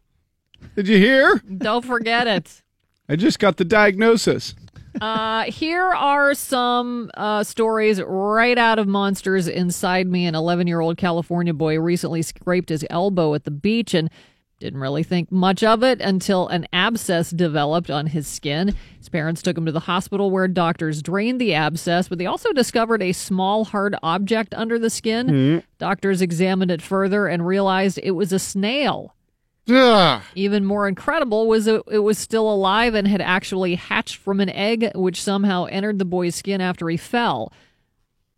[0.76, 1.41] Did you hear?
[1.57, 2.61] Don't forget it.
[3.07, 4.53] I just got the diagnosis.
[4.99, 10.26] Uh, here are some uh, stories right out of Monsters Inside Me.
[10.26, 14.09] An 11 year old California boy recently scraped his elbow at the beach and
[14.59, 18.76] didn't really think much of it until an abscess developed on his skin.
[18.99, 22.53] His parents took him to the hospital where doctors drained the abscess, but they also
[22.53, 25.27] discovered a small hard object under the skin.
[25.27, 25.63] Mhm.
[25.80, 29.15] Doctors examined it further and realized it was a snail.
[29.69, 30.21] Ugh.
[30.35, 34.49] Even more incredible was it, it was still alive and had actually hatched from an
[34.49, 37.53] egg, which somehow entered the boy's skin after he fell.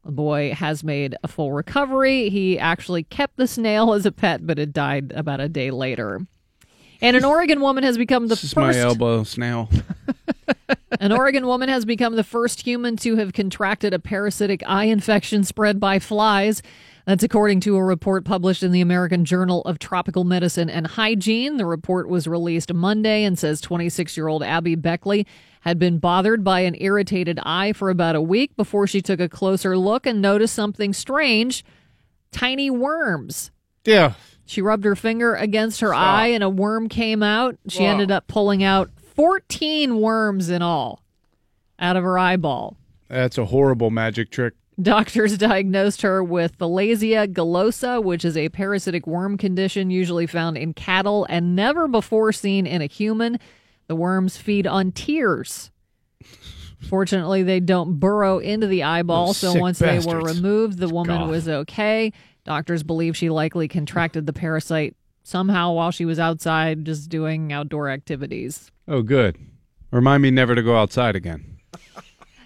[0.04, 2.30] The boy has made a full recovery.
[2.30, 6.28] He actually kept the snail as a pet, but it died about a day later.
[7.02, 9.70] And an Oregon woman has become the This is first my elbow snail.
[11.00, 15.44] an Oregon woman has become the first human to have contracted a parasitic eye infection
[15.44, 16.62] spread by flies.
[17.06, 21.58] That's according to a report published in the American Journal of Tropical Medicine and Hygiene.
[21.58, 25.28] The report was released Monday and says 26 year old Abby Beckley
[25.62, 29.28] had been bothered by an irritated eye for about a week before she took a
[29.28, 31.66] closer look and noticed something strange
[32.32, 33.52] tiny worms.
[33.86, 34.14] Yeah.
[34.46, 37.58] She rubbed her finger against her eye and a worm came out.
[37.68, 41.02] She ended up pulling out 14 worms in all
[41.80, 42.78] out of her eyeball.
[43.10, 44.54] That's a horrible magic trick.
[44.82, 50.74] Doctors diagnosed her with Thelazia gulosa, which is a parasitic worm condition usually found in
[50.74, 53.40] cattle and never before seen in a human.
[53.88, 55.72] The worms feed on tears.
[56.90, 61.20] Fortunately, they don't burrow into the eyeball, Those so once they were removed, the woman
[61.20, 61.30] God.
[61.30, 62.12] was okay.
[62.44, 67.90] Doctors believe she likely contracted the parasite somehow while she was outside just doing outdoor
[67.90, 68.70] activities.
[68.88, 69.38] Oh, good.
[69.92, 71.58] Remind me never to go outside again.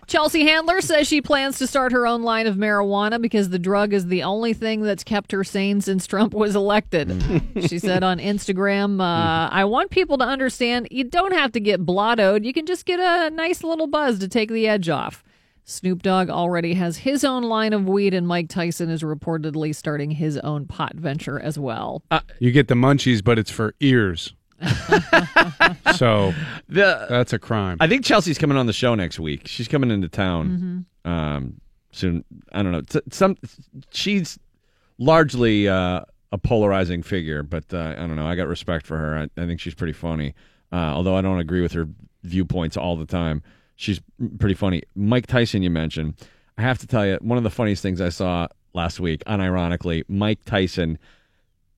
[0.07, 3.91] Chelsea Handler says she plans to start her own line of marijuana because the drug
[3.91, 7.21] is the only thing that's kept her sane since Trump was elected.
[7.67, 11.85] she said on Instagram, uh, I want people to understand you don't have to get
[11.85, 12.45] blottoed.
[12.45, 15.25] You can just get a nice little buzz to take the edge off.
[15.65, 20.11] Snoop Dogg already has his own line of weed, and Mike Tyson is reportedly starting
[20.11, 22.01] his own pot venture as well.
[22.39, 24.33] You get the munchies, but it's for ears.
[25.95, 26.33] so
[26.69, 27.77] The that's a crime.
[27.79, 29.47] I think Chelsea's coming on the show next week.
[29.47, 31.09] She's coming into town Mm-hmm.
[31.11, 31.61] um,
[31.91, 32.23] soon.
[32.51, 32.81] I don't know.
[32.81, 33.37] T- Some
[33.91, 34.37] she's
[34.97, 36.01] largely uh,
[36.31, 38.27] a polarizing figure, but uh, I don't know.
[38.27, 39.17] I got respect for her.
[39.37, 40.33] I, I think she's pretty funny,
[40.71, 41.87] uh, although I don't agree with her
[42.23, 43.43] viewpoints all the time.
[43.75, 44.01] She's
[44.39, 44.81] pretty funny.
[44.95, 46.15] Mike Tyson, you mentioned.
[46.57, 50.03] I have to tell you, one of the funniest things I saw last week, unironically,
[50.07, 50.97] Mike Tyson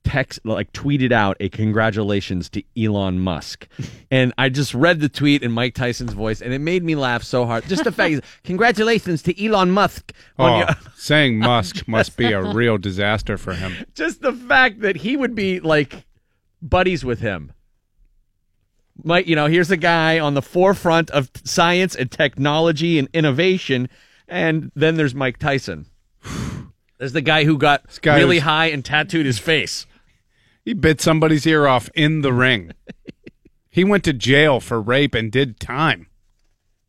[0.04, 3.68] text like tweeted out a congratulations to Elon Musk.
[4.12, 7.24] and I just read the tweet in Mike Tyson's voice and it made me laugh
[7.24, 7.66] so hard.
[7.66, 12.78] Just the fact congratulations to Elon Musk Oh, your saying Musk must be a real
[12.78, 13.74] disaster for him.
[13.94, 16.06] just the fact that he would be like
[16.62, 17.54] buddies with him.
[19.04, 23.88] Mike, you know, here's a guy on the forefront of science and technology and innovation,
[24.28, 25.86] and then there's Mike Tyson.
[27.00, 29.86] There's the guy who got guy really was- high and tattooed his face.
[30.66, 32.74] He bit somebody's ear off in the ring.
[33.70, 36.08] he went to jail for rape and did time.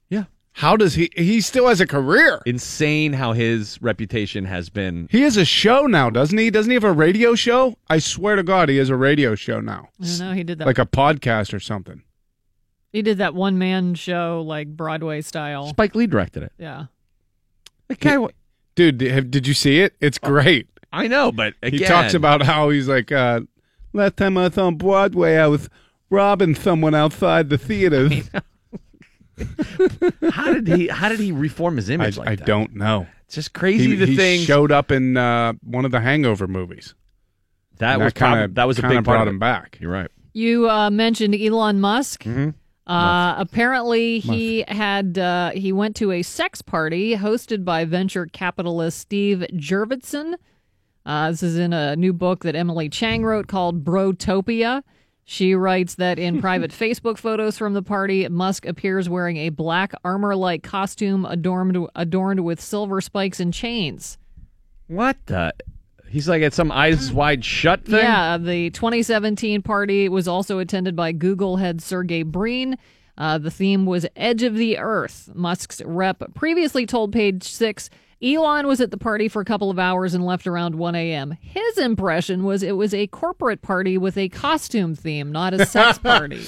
[0.08, 0.24] Yeah.
[0.54, 1.10] How does he?
[1.16, 2.42] He still has a career.
[2.44, 5.08] Insane how his reputation has been.
[5.10, 6.50] He has a show now, doesn't he?
[6.50, 7.76] Doesn't he have a radio show?
[7.88, 10.32] I swear to God, he has a radio show now, I don't know.
[10.32, 10.66] He did that.
[10.66, 12.02] like a podcast or something.
[12.92, 15.68] he did that one man show, like Broadway style.
[15.68, 16.52] Spike Lee directed it.
[16.58, 16.86] Yeah.
[17.88, 18.30] The guy, wa-
[18.80, 19.94] Dude, did, have- did you see it?
[20.00, 20.66] It's great.
[20.90, 23.40] I know, but again, He talks about how he's like, uh,
[23.92, 25.68] last time I was on Broadway, I was
[26.08, 28.08] robbing someone outside the theater.
[30.32, 32.46] how did he how did he reform his I, image like I that?
[32.46, 33.06] don't know.
[33.26, 36.46] It's just crazy He, the he thing showed up in uh, one of the Hangover
[36.48, 36.94] movies.
[37.78, 39.40] that And was kinda- prob- that was a kinda big part brought of him it.
[39.40, 39.76] back.
[39.80, 40.10] You're right.
[40.32, 42.24] You uh, mentioned Elon Musk.
[42.24, 42.54] Mhm.
[42.86, 48.98] Uh, apparently, he had uh, he went to a sex party hosted by venture capitalist
[48.98, 50.34] Steve Jurvetson.
[51.06, 54.82] Uh, this is in a new book that Emily Chang wrote called Brotopia.
[55.24, 59.92] She writes that in private Facebook photos from the party, Musk appears wearing a black
[60.04, 64.18] armor-like costume adorned adorned with silver spikes and chains.
[64.88, 65.52] What the?
[66.10, 67.94] He's like at some eyes wide shut thing.
[67.96, 72.76] Yeah, the 2017 party was also attended by Google head Sergey Brin.
[73.16, 75.30] Uh, the theme was Edge of the Earth.
[75.34, 77.90] Musk's rep previously told Page Six
[78.22, 81.36] Elon was at the party for a couple of hours and left around 1 a.m.
[81.40, 85.98] His impression was it was a corporate party with a costume theme, not a sex
[86.02, 86.44] party,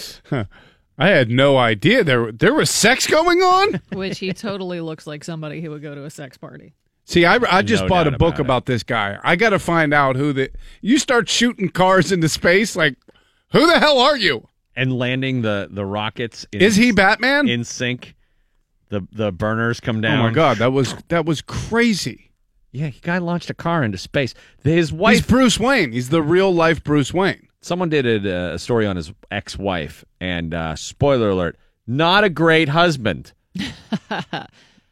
[0.99, 3.81] I had no idea there there was sex going on.
[3.93, 6.75] which he totally looks like somebody who would go to a sex party.
[7.05, 9.19] See, I, I just No bought a book about about this guy.
[9.25, 10.51] I got to find out who the.
[10.81, 12.97] You start shooting cars into space, like,
[13.53, 14.49] who the hell are you?
[14.75, 16.47] and landing the the rockets.
[16.53, 17.49] In, Is he Batman?
[17.49, 18.15] in sync?
[18.89, 20.21] The the burners come down.
[20.21, 22.31] oh my god, that was that was crazy.
[22.71, 24.33] Yeah, the guy launched a car into space.
[24.65, 25.17] His wife.
[25.17, 25.93] He's Bruce Wayne.
[25.93, 27.49] He's the real life Bruce Wayne.
[27.61, 32.71] someone did a, a story on his ex-wife, and uh, spoiler alert: not a great
[32.71, 33.33] husband.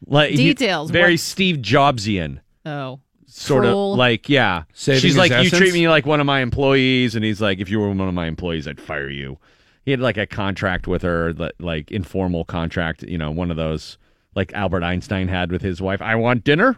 [0.05, 2.39] like he- Details, very what- Steve Jobsian.
[2.65, 3.93] Oh, Sort Cruel.
[3.93, 4.63] of like yeah.
[4.73, 7.59] Saving She's his like you treat me like one of my employees, and he's like,
[7.59, 9.37] if you were one of my employees, I'd fire you.
[9.85, 13.97] He had like a contract with her, like informal contract, you know, one of those
[14.35, 16.01] like Albert Einstein had with his wife.
[16.01, 16.77] I want dinner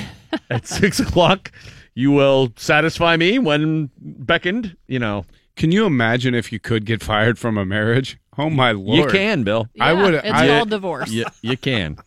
[0.50, 1.50] at six o'clock.
[1.94, 4.76] You will satisfy me when beckoned.
[4.88, 5.24] You know,
[5.56, 8.18] Can you imagine if you could get fired from a marriage?
[8.36, 8.98] Oh my lord!
[8.98, 9.68] you can, Bill.
[9.80, 10.14] I would.
[10.14, 11.10] It's I, called divorce.
[11.10, 11.98] You, you can.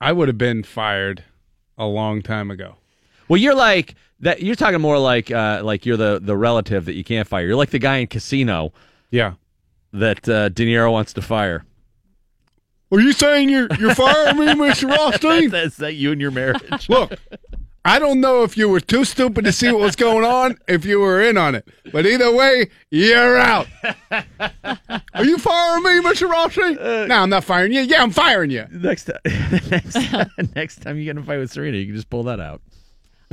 [0.00, 1.24] I would have been fired
[1.76, 2.76] a long time ago.
[3.28, 4.42] Well, you're like that.
[4.42, 7.46] You're talking more like uh, like you're the the relative that you can't fire.
[7.46, 8.72] You're like the guy in Casino
[9.10, 9.34] Yeah.
[9.92, 11.64] that uh, De Niro wants to fire.
[12.92, 14.90] Are you saying you're you're firing me, Mr.
[14.96, 15.50] Rothstein?
[15.50, 16.88] That's that you and your marriage.
[16.88, 17.12] Look,
[17.84, 20.84] I don't know if you were too stupid to see what was going on, if
[20.84, 23.68] you were in on it, but either way, you're out.
[24.10, 26.28] Are you firing me, Mr.
[26.28, 26.74] Rothstein?
[27.08, 27.80] no, I'm not firing you.
[27.80, 28.66] Yeah, I'm firing you.
[28.70, 29.18] next time,
[29.70, 32.24] next time, next time you get in a fight with Serena, you can just pull
[32.24, 32.60] that out.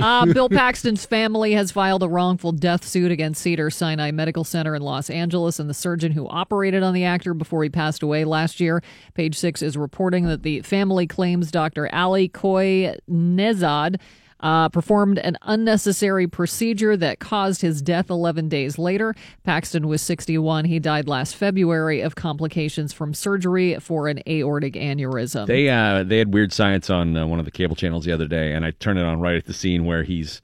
[0.00, 4.74] Uh, Bill Paxton's family has filed a wrongful death suit against Cedar Sinai Medical Center
[4.74, 8.24] in Los Angeles and the surgeon who operated on the actor before he passed away
[8.24, 8.80] last year.
[9.14, 11.92] Page Six is reporting that the family claims Dr.
[11.92, 13.96] Ali Koy Nezad
[14.40, 19.14] uh, performed an unnecessary procedure that caused his death 11 days later.
[19.44, 20.64] Paxton was 61.
[20.66, 25.46] He died last February of complications from surgery for an aortic aneurysm.
[25.46, 28.28] They uh, they had weird science on uh, one of the cable channels the other
[28.28, 30.40] day, and I turned it on right at the scene where he's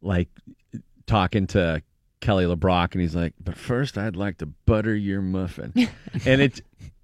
[0.00, 0.28] like
[1.06, 1.82] talking to
[2.20, 5.72] Kelly LeBrock, and he's like, "But first, I'd like to butter your muffin,"
[6.26, 6.60] and it's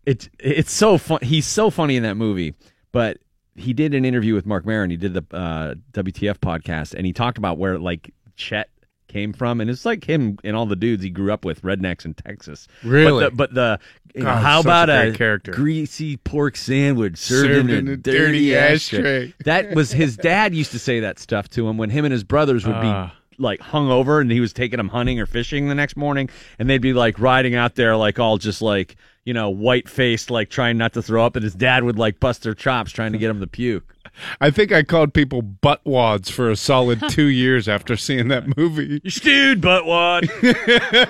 [0.06, 1.20] it's it's so fun.
[1.22, 2.54] He's so funny in that movie,
[2.92, 3.18] but
[3.58, 4.90] he did an interview with Marc Maron.
[4.90, 8.70] He did the uh, WTF podcast, and he talked about where like Chet
[9.08, 12.04] came from, and it's like him and all the dudes he grew up with, rednecks
[12.04, 12.68] in Texas.
[12.84, 13.24] Really?
[13.24, 13.80] But the, but the
[14.14, 15.52] you know, God, how about a great character.
[15.52, 19.32] greasy pork sandwich served, in, a dirty, ashtray?
[19.44, 22.24] that was his dad used to say that stuff to him when him and his
[22.24, 23.06] brothers would Ah.
[23.06, 26.28] be like hung over and he was taking them hunting or fishing the next morning
[26.58, 28.96] and they'd be like riding out there like all just like
[29.28, 32.18] you know white faced like trying not to throw up and his dad would like
[32.18, 33.94] bust their chops trying to get him to puke
[34.40, 38.56] I think I called people butt wads for a solid two years after seeing that
[38.56, 39.00] movie.
[39.04, 40.22] you stewed buttwad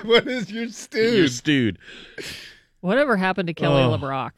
[0.05, 1.27] what is your you stew?
[1.29, 1.77] stewed
[2.81, 3.97] Whatever happened to Kelly Oh.
[3.97, 4.31] LeBrock?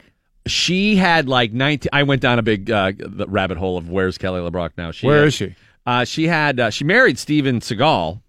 [0.46, 4.18] she had like 19 i went down a big uh, the rabbit hole of where's
[4.18, 5.54] kelly lebrock now she Where had- is she?
[5.86, 8.20] uh, she had uh, she married steven seagal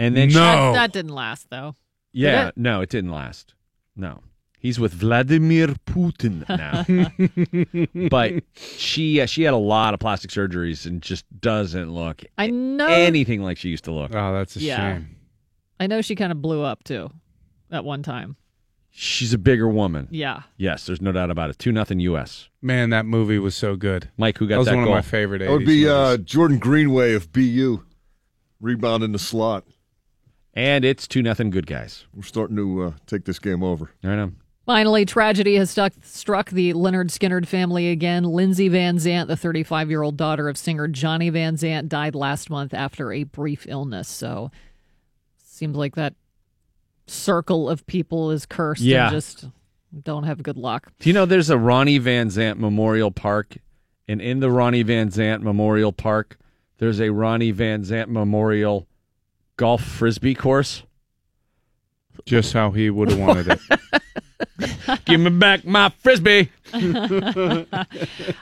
[0.00, 0.42] and then she, No.
[0.42, 0.72] That, Oh.
[0.74, 1.74] that didn't last though.
[2.12, 2.56] Yeah, it?
[2.56, 3.54] no, it didn't last.
[3.96, 4.20] No,
[4.60, 6.84] he's with Vladimir Putin now.
[8.10, 12.48] but she uh, she had a lot of plastic surgeries and just doesn't look I
[12.48, 12.86] know.
[12.86, 14.14] anything like she used to look.
[14.14, 14.76] Oh, that's a Yeah.
[14.94, 15.16] shame.
[15.80, 17.10] I know she kind of blew up too,
[17.70, 18.36] at one time.
[18.90, 20.08] She's a bigger woman.
[20.10, 20.42] Yeah.
[20.56, 21.58] Yes, there's no doubt about it.
[21.60, 22.48] Two nothing U.S.
[22.60, 24.10] Man, that movie was so good.
[24.16, 24.94] Mike, who got That got was that, one goal?
[24.94, 25.38] of my favorite.
[25.38, 26.16] That would 80s be uh.
[26.16, 27.84] Jordan Greenway of BU,
[28.60, 29.64] rebounding the slot.
[30.54, 31.50] and it's two nothing.
[31.50, 32.06] Good guys.
[32.12, 33.92] We're starting to uh, take this game over.
[34.02, 34.32] I know.
[34.68, 38.22] Finally, tragedy has stuck, struck the Lynyrd Skynyrd family again.
[38.22, 42.50] Lindsay Van Zant, the 35 year old daughter of singer Johnny Van Zant, died last
[42.50, 44.10] month after a brief illness.
[44.10, 44.50] So,
[45.42, 46.12] seems like that
[47.06, 49.04] circle of people is cursed Yeah.
[49.06, 49.46] and just
[50.02, 50.92] don't have good luck.
[50.98, 53.56] Do you know there's a Ronnie Van Zant Memorial Park,
[54.06, 56.36] and in the Ronnie Van Zant Memorial Park,
[56.76, 58.86] there's a Ronnie Van Zant Memorial
[59.56, 60.82] golf frisbee course.
[62.26, 63.60] just how he would have wanted it.
[65.04, 66.50] Give me back my frisbee.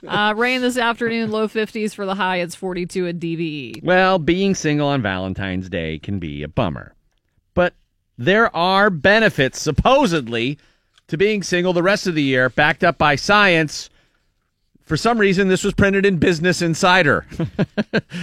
[0.06, 2.36] Uh, rain this afternoon, low 50s for the high.
[2.38, 3.82] It's 42 at DVE.
[3.84, 6.94] Well, being single on Valentine's Day can be a bummer.
[7.54, 7.74] But
[8.18, 10.58] there are benefits, supposedly,
[11.08, 13.90] to being single the rest of the year, backed up by science.
[14.82, 17.26] For some reason, this was printed in Business Insider.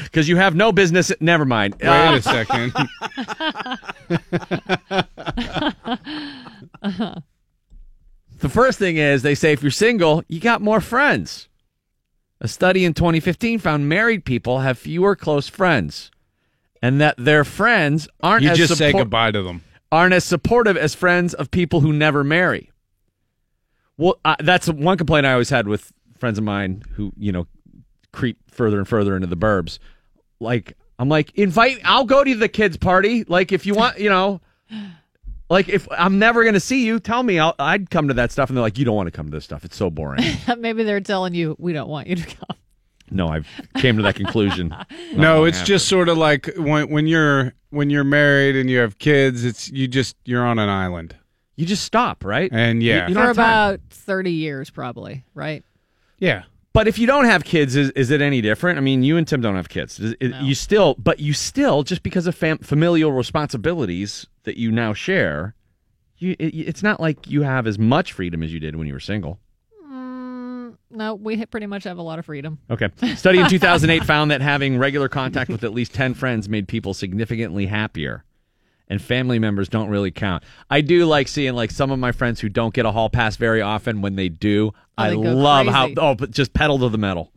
[0.03, 1.11] Because you have no business.
[1.19, 1.75] Never mind.
[1.81, 2.73] Wait Uh, a second.
[8.44, 11.48] The first thing is they say if you're single, you got more friends.
[12.41, 16.11] A study in 2015 found married people have fewer close friends,
[16.82, 19.64] and that their friends aren't You as just say goodbye to them.
[19.94, 22.70] aren't as supportive as friends of people who never marry.
[23.95, 27.48] Well, uh, that's one complaint I always had with friends of mine who, you know,
[28.11, 29.80] creep further and further into the burbs.
[30.41, 33.24] Like, I'm like, invite, I'll go to the kids' party.
[33.24, 34.41] Like, if you want, you know,
[35.53, 37.39] like if I'm never going to see you, tell me.
[37.39, 38.49] I'll, I'd come to that stuff.
[38.49, 39.63] And they're like, you don't want to come to this stuff.
[39.63, 40.23] It's so boring.
[40.57, 42.57] Maybe they're telling you we don't want you to come.
[43.11, 43.47] no, I've
[43.77, 44.75] came to that conclusion.
[45.13, 45.67] No, long it's after.
[45.67, 49.43] just sort of like when when you're when you're married and you have kids.
[49.45, 51.15] It's you just you're on an island.
[51.55, 52.49] You just stop, right?
[52.51, 55.63] And yeah, For about 30 years, probably, right?
[56.17, 56.43] yeah.
[56.73, 58.79] But if you don't have kids, is, is it any different?
[58.79, 59.99] I mean, you and Tim don't have kids.
[59.99, 64.71] Is- is- You still, but you still, just because of fam- familial responsibilities that you
[64.71, 65.53] now share,
[66.17, 68.93] you it, it's not like you have as much freedom as you did when you
[68.93, 69.39] were single.
[69.87, 72.57] Mm, no, we pretty much have a lot of freedom.
[72.71, 72.89] Okay.
[73.15, 76.93] Study in 2008 found that having regular contact with at least 10 friends made people
[76.95, 78.23] significantly happier.
[78.94, 80.44] And family members don't really count.
[80.70, 83.38] I do like seeing like some of my friends who don't get a hall pass
[83.38, 84.03] very often.
[84.03, 85.95] When they do, Oh, I they go love crazy.
[85.95, 87.32] how oh, but just pedal to the metal,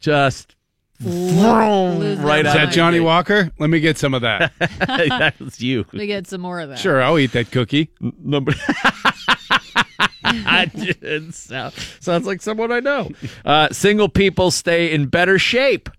[0.00, 0.56] just
[1.00, 2.98] vroom, their right Is that the Johnny.
[2.98, 3.50] Walker?
[3.58, 4.52] Let me get some of that.
[4.58, 5.84] that was you.
[5.92, 6.78] We get some more of that.
[6.78, 7.90] sure, I'll eat that cookie.
[8.00, 8.58] Nobody.
[10.24, 13.10] I did sound, sounds like someone I know.
[13.44, 15.90] Uh, single people stay in better shape.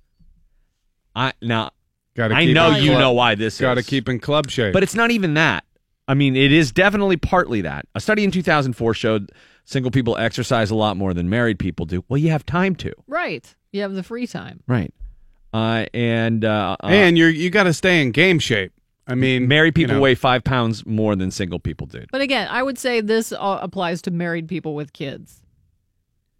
[1.15, 1.69] I now
[2.15, 3.87] Got I know you know why this Got to is.
[3.87, 4.73] keep in club shape.
[4.73, 5.63] But it's not even that.
[6.07, 7.85] I mean, it is definitely partly that.
[7.95, 9.31] A study in 2004 showed
[9.65, 12.03] single people exercise a lot more than married people do.
[12.09, 12.93] Well, you have time to.
[13.07, 13.55] Right.
[13.71, 14.61] You have the free time.
[14.67, 14.93] Right.
[15.53, 18.73] Uh, and uh, uh, and you're you got to stay in game shape.
[19.05, 22.05] I mean, married people you know, weigh five pounds more than single people do.
[22.11, 25.41] But again, I would say this uh, applies to married people with kids.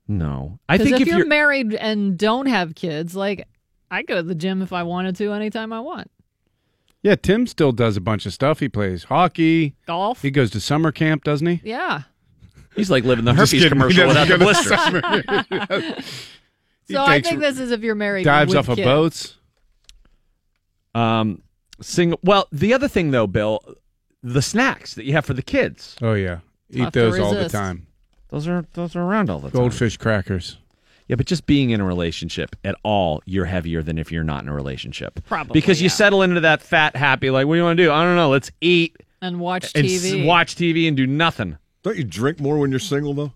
[0.07, 3.47] No, I think if, if you're, you're married and don't have kids, like
[3.93, 6.09] I go to the gym if I wanted to anytime I want.
[7.03, 8.59] Yeah, Tim still does a bunch of stuff.
[8.59, 10.21] He plays hockey, Golf.
[10.21, 11.61] He goes to summer camp, doesn't he?
[11.63, 12.03] Yeah.
[12.75, 13.65] he's like living the herpes kidding.
[13.65, 14.79] He commercial without the to blisters.
[14.79, 15.95] summer.
[16.91, 18.25] So I think this is if you're married.
[18.25, 18.85] dives with off of kids.
[18.85, 19.37] boats.
[20.93, 21.41] Um,
[21.81, 22.19] single.
[22.23, 23.63] Well, the other thing though, Bill,
[24.21, 25.95] the snacks that you have for the kids.
[26.01, 26.39] Oh yeah,
[26.69, 27.55] eat Tough to those all the resist.
[27.55, 27.87] time.
[28.29, 29.59] Those are those are around all the time.
[29.59, 30.57] Goldfish crackers.
[31.13, 34.41] Yeah, but just being in a relationship at all, you're heavier than if you're not
[34.41, 35.23] in a relationship.
[35.27, 35.91] Probably, because you yeah.
[35.91, 37.29] settle into that fat, happy.
[37.29, 37.91] Like, what do you want to do?
[37.91, 38.31] I don't know.
[38.31, 40.21] Let's eat and watch and TV.
[40.21, 41.59] s- watch TV and do nothing.
[41.83, 43.31] Don't you drink more when you're single, though?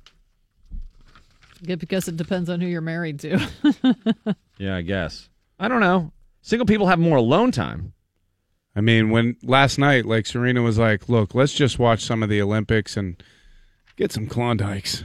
[1.61, 3.47] Yeah, because it depends on who you're married to.
[4.57, 5.29] Yeah, I guess.
[5.59, 6.11] I don't know.
[6.41, 7.93] Single people have more alone time.
[8.75, 12.29] I mean, when last night, like Serena was like, "Look, let's just watch some of
[12.29, 13.21] the Olympics and
[13.97, 15.03] get some Klondikes."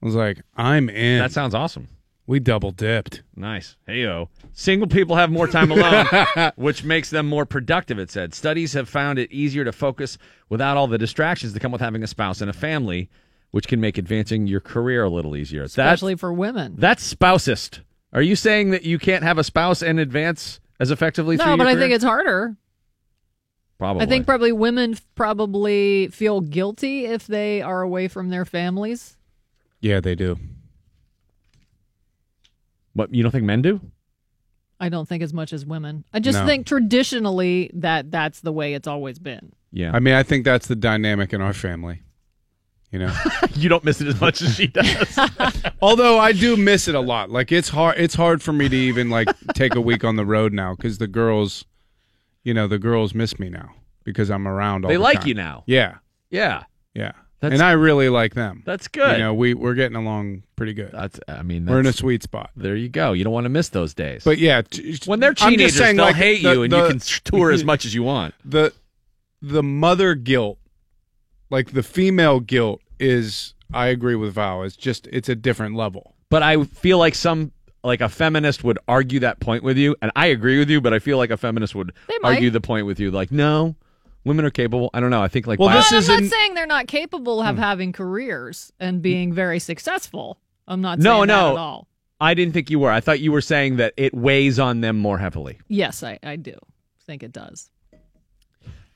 [0.00, 1.88] I was like, "I'm in." That sounds awesome.
[2.26, 3.22] We double dipped.
[3.36, 3.76] Nice.
[3.88, 4.28] Heyo.
[4.52, 6.06] Single people have more time alone,
[6.56, 8.34] which makes them more productive, it said.
[8.34, 12.02] Studies have found it easier to focus without all the distractions that come with having
[12.02, 13.08] a spouse and a family,
[13.52, 15.62] which can make advancing your career a little easier.
[15.62, 16.74] That's, Especially for women.
[16.78, 17.80] that's spousist.
[18.12, 21.50] Are you saying that you can't have a spouse and advance as effectively through No,
[21.52, 21.82] your but I career?
[21.84, 22.56] think it's harder.
[23.78, 24.02] Probably.
[24.02, 29.18] I think probably women probably feel guilty if they are away from their families.
[29.80, 30.38] Yeah, they do.
[32.96, 33.80] What, you don't think men do?
[34.80, 36.04] I don't think as much as women.
[36.12, 36.46] I just No.
[36.46, 39.52] think traditionally that that's the way it's always been.
[39.72, 39.92] Yeah.
[39.94, 42.02] I mean, I think that's the dynamic in our family.
[42.90, 43.14] You know,
[43.54, 45.18] you don't miss it as much as she does.
[45.82, 47.30] although I do miss it a lot.
[47.30, 47.98] Like it's hard.
[47.98, 50.98] It's hard for me to even like take a week on the road now because
[50.98, 51.64] the girls,
[52.44, 53.70] you know, the girls miss me now
[54.04, 54.84] because I'm around.
[54.84, 55.28] all They the like time.
[55.28, 55.64] you now.
[55.66, 55.96] Yeah,
[56.30, 56.64] yeah.
[56.94, 57.12] yeah.
[57.40, 58.62] That's- and I really like them.
[58.64, 59.12] That's good.
[59.12, 60.90] You know, we we're getting along pretty good.
[60.92, 61.20] That's.
[61.28, 62.50] I mean, we're in a sweet spot.
[62.56, 63.12] There you go.
[63.12, 64.24] You don't want to miss those days.
[64.24, 66.72] But yeah, t- when they're I'm just teenagers, saying, they'll like, hate the- you, and
[66.72, 68.34] the- you can tour as much as you want.
[68.44, 68.72] the
[69.42, 70.58] the mother guilt,
[71.50, 74.62] like the female guilt, is I agree with Val.
[74.62, 76.14] It's just it's a different level.
[76.30, 77.52] But I feel like some,
[77.84, 80.80] like a feminist, would argue that point with you, and I agree with you.
[80.80, 81.92] But I feel like a feminist would
[82.24, 83.76] argue the point with you, like, no,
[84.26, 84.90] women are capable.
[84.92, 85.22] I don't know.
[85.22, 87.56] I think like Well, bio- this is I'm not in- saying they're not capable of
[87.56, 90.38] having careers and being very successful.
[90.68, 91.52] I'm not no, saying that no.
[91.52, 91.88] at all.
[92.20, 92.90] I didn't think you were.
[92.90, 95.58] I thought you were saying that it weighs on them more heavily.
[95.68, 96.54] Yes, I, I do
[97.06, 97.70] think it does.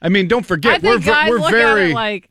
[0.03, 2.31] I mean, don't forget I think we're guys we're look very at it like,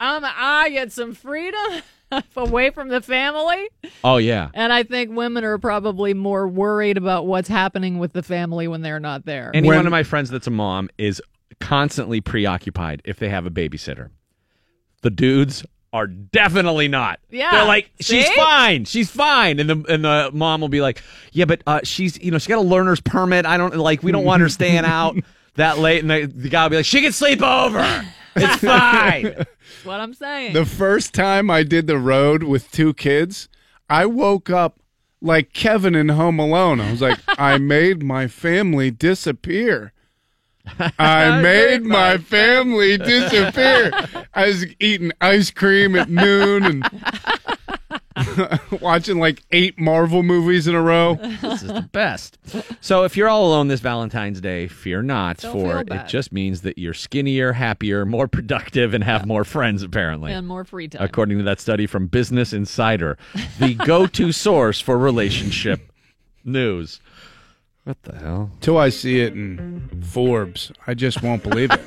[0.00, 1.82] um, I get some freedom
[2.36, 3.68] away from the family.
[4.04, 4.50] Oh yeah.
[4.54, 8.82] And I think women are probably more worried about what's happening with the family when
[8.82, 9.50] they're not there.
[9.52, 11.20] Any When- one of my friends that's a mom is
[11.64, 14.10] constantly preoccupied if they have a babysitter.
[15.02, 15.64] The dudes
[15.94, 17.20] are definitely not.
[17.30, 18.34] Yeah, They're like, she's see?
[18.36, 18.84] fine.
[18.84, 19.60] She's fine.
[19.60, 22.48] And the and the mom will be like, Yeah, but uh, she's you know, she
[22.48, 23.46] got a learner's permit.
[23.46, 25.16] I don't like we don't want her staying out
[25.54, 26.02] that late.
[26.02, 28.04] And the, the guy will be like, She can sleep over.
[28.36, 29.22] It's fine.
[29.22, 30.52] That's what I'm saying.
[30.52, 33.48] The first time I did the road with two kids,
[33.88, 34.80] I woke up
[35.22, 36.80] like Kevin in Home Alone.
[36.80, 39.92] I was like, I made my family disappear.
[40.98, 43.92] I made my family disappear.
[44.34, 46.84] I was eating ice cream at noon and
[48.80, 51.16] watching like eight Marvel movies in a row.
[51.42, 52.38] this is the best.
[52.80, 56.08] So if you're all alone this Valentine's Day, fear not, Don't for feel it bad.
[56.08, 60.32] just means that you're skinnier, happier, more productive, and have more friends, apparently.
[60.32, 61.02] and more free time.
[61.02, 63.18] According to that study from Business Insider,
[63.58, 65.90] the go to source for relationship
[66.44, 67.00] news.
[67.84, 68.50] What the hell?
[68.62, 71.80] Till I see it in Forbes, I just won't believe it.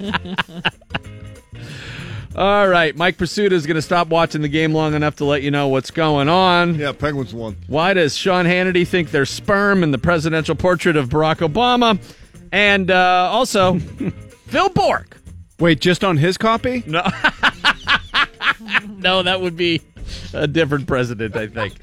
[2.36, 5.42] All right, Mike Prisuta is going to stop watching the game long enough to let
[5.42, 6.74] you know what's going on.
[6.74, 7.56] Yeah, Penguins won.
[7.68, 12.00] Why does Sean Hannity think there's sperm in the presidential portrait of Barack Obama?
[12.50, 15.18] And uh, also, Phil Bourque.
[15.60, 16.82] Wait, just on his copy?
[16.86, 17.00] No.
[18.88, 19.82] no, that would be
[20.34, 21.74] a different president, I think.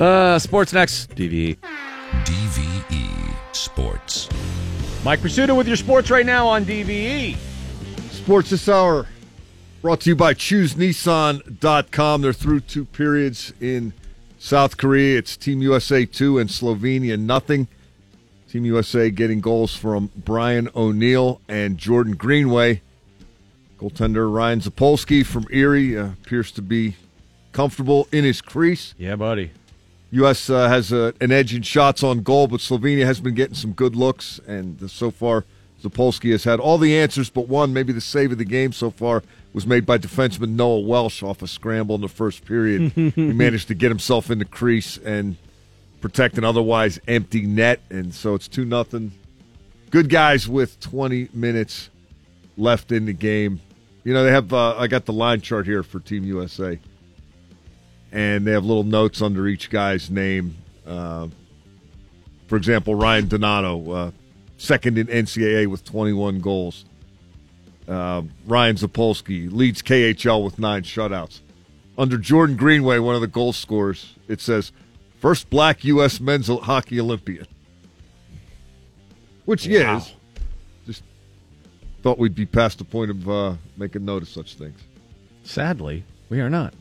[0.00, 1.14] Uh, sports next.
[1.14, 1.58] DVE.
[2.24, 4.28] DVE Sports.
[5.04, 6.64] Mike Prisuta with your sports right now on.
[6.64, 7.36] DVE.
[8.10, 9.06] Sports this hour
[9.82, 12.22] brought to you by ChooseNissan.com.
[12.22, 13.92] They're through two periods in
[14.38, 15.18] South Korea.
[15.18, 17.68] It's Team USA 2 and Slovenia nothing.
[18.48, 22.80] Team USA getting goals from Brian O'Neill and Jordan Greenway.
[23.78, 26.96] Goaltender Ryan Zapolski from Erie uh, appears to be
[27.52, 28.94] comfortable in his crease.
[28.98, 29.52] Yeah, buddy.
[30.12, 30.50] U.S.
[30.50, 33.72] Uh, has a, an edge in shots on goal, but Slovenia has been getting some
[33.72, 35.44] good looks, and so far
[35.82, 37.72] Zapolski has had all the answers but one.
[37.72, 39.22] Maybe the save of the game so far
[39.52, 42.92] was made by defenseman Noah Welch off a scramble in the first period.
[42.94, 45.36] he managed to get himself in the crease and
[46.00, 49.12] protect an otherwise empty net, and so it's two nothing.
[49.90, 51.90] Good guys with 20 minutes
[52.56, 53.60] left in the game.
[54.02, 54.52] You know they have.
[54.52, 56.78] Uh, I got the line chart here for Team USA
[58.12, 60.56] and they have little notes under each guy's name.
[60.86, 61.28] Uh,
[62.48, 64.10] for example, Ryan Donato, uh,
[64.58, 66.84] second in NCAA with 21 goals.
[67.88, 71.40] Uh, Ryan Zapolski leads KHL with nine shutouts.
[71.98, 74.72] Under Jordan Greenway, one of the goal scorers, it says
[75.20, 76.20] first black U.S.
[76.20, 77.46] men's hockey Olympian,
[79.44, 79.98] which he Wow.
[79.98, 80.12] is.
[80.86, 81.02] Just
[82.02, 84.78] thought we'd be past the point of uh, making note of such things.
[85.44, 86.74] Sadly, we are not.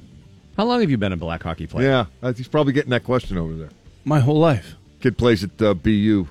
[0.59, 1.87] How long have you been a black hockey player?
[1.87, 3.69] Yeah, uh, he's probably getting that question over there.
[4.03, 4.75] My whole life.
[4.99, 6.27] Kid plays at uh, BU.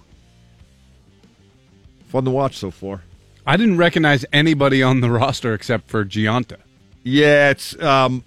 [2.08, 3.04] Fun to watch so far.
[3.46, 6.58] I didn't recognize anybody on the roster except for Gionta.
[7.02, 8.22] Yeah, it's um,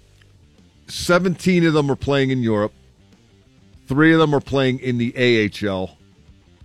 [0.88, 2.72] 17 of them are playing in Europe.
[3.86, 5.14] Three of them are playing in the
[5.64, 5.98] AHL.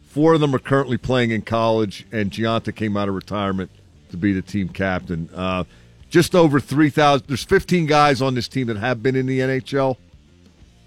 [0.07, 3.69] Four of them are currently playing in college, and Gionta came out of retirement
[4.09, 5.29] to be the team captain.
[5.31, 5.65] Uh,
[6.09, 7.27] just over 3,000.
[7.27, 9.97] There's 15 guys on this team that have been in the NHL,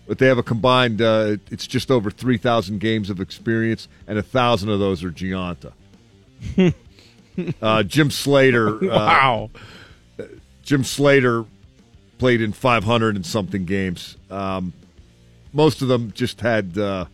[0.06, 4.22] but they have a combined, uh, it's just over 3,000 games of experience, and a
[4.22, 5.72] 1,000 of those are Gionta.
[7.62, 8.76] uh, Jim Slater.
[8.90, 9.50] Uh, Wow.
[10.62, 11.44] Jim Slater
[12.18, 14.16] played in 500 and something games.
[14.30, 14.72] Um,
[15.52, 17.06] most of them just had uh,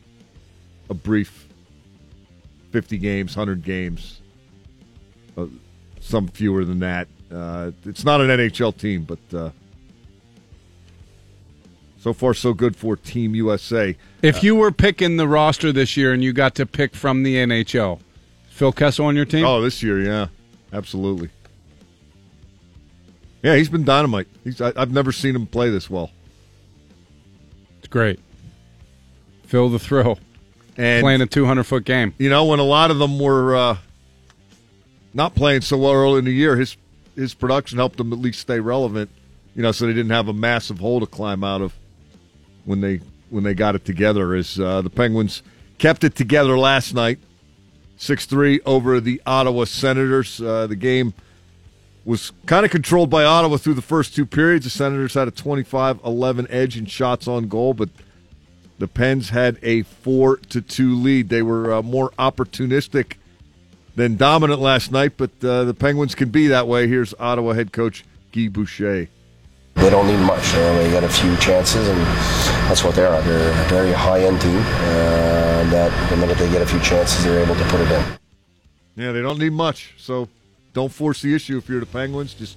[0.91, 1.47] a brief
[2.73, 4.21] 50 games, 100 games,
[5.39, 5.47] uh,
[6.01, 7.09] some fewer than that.
[7.33, 9.51] Uh, it's not an NHL team, but uh,
[11.99, 13.97] so far so good for Team USA.
[14.23, 17.35] If you were picking the roster this year and you got to pick from the
[17.37, 18.01] NHL,
[18.49, 19.45] Phil Kessel on your team?
[19.45, 20.29] Oh, this year, yeah,
[20.73, 21.31] absolutely.
[23.43, 24.29] Yeah, he's been dynamite.
[24.45, 26.11] He's I, I've never seen him play this well.
[27.79, 28.19] It's great.
[29.47, 30.19] Feel the thrill.
[30.77, 32.15] And Playing a 200 foot game.
[32.19, 33.77] You know, when a lot of them were uh,
[35.15, 36.77] not playing so well early in the year, his
[37.17, 39.11] his production helped them at least stay relevant.
[39.55, 41.75] You know, so they didn't have a massive hole to climb out of
[42.65, 44.35] when they when they got it together.
[44.35, 45.43] As uh, the Penguins
[45.79, 47.19] kept it together last night,
[47.97, 50.41] six three over the Ottawa Senators.
[50.41, 51.15] Uh, the game
[52.05, 54.65] was kind of controlled by Ottawa through the first two periods.
[54.65, 57.89] The Senators had a 25-11 edge in shots on goal, but
[58.79, 61.31] the Pens had a four to two lead.
[61.31, 63.15] They were uh, more opportunistic
[63.97, 66.87] than dominant last night, but uh, the Penguins can be that way.
[66.87, 69.09] Here's Ottawa head coach Guy Boucher.
[69.75, 70.53] They don't need much.
[70.55, 72.01] You know, they got a few chances, and
[72.69, 73.21] that's what they are.
[73.23, 74.57] They're a very high-end team.
[74.57, 78.05] Uh, that the minute they get a few chances, they're able to put it in.
[78.97, 79.95] Yeah, they don't need much.
[79.99, 80.29] So
[80.73, 82.33] don't force the issue if you're the Penguins.
[82.33, 82.57] Just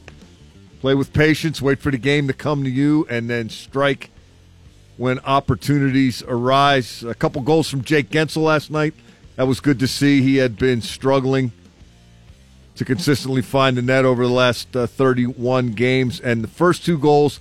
[0.80, 4.10] play with patience, wait for the game to come to you, and then strike
[4.96, 7.04] when opportunities arise.
[7.04, 8.94] A couple goals from Jake Guentzel last night.
[9.40, 10.22] That was good to see.
[10.22, 11.54] He had been struggling
[12.76, 16.98] to consistently find the net over the last uh, 31 games, and the first two
[16.98, 17.40] goals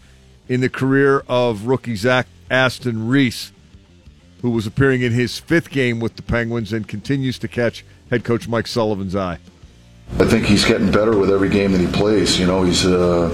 [0.49, 3.51] in the career of rookie Zach Aston Reese,
[4.43, 8.23] who was appearing in his fifth game with the Penguins and continues to catch head
[8.23, 9.41] coach Mike Sullivan's eye.
[10.21, 12.39] I think he's getting better with every game that he plays.
[12.39, 13.29] You know, he's uh,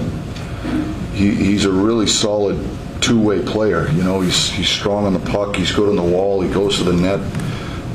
[1.13, 2.67] he, he's a really solid
[2.99, 3.91] two-way player.
[3.91, 5.55] You know, he's he's strong on the puck.
[5.55, 6.41] He's good on the wall.
[6.41, 7.19] He goes to the net.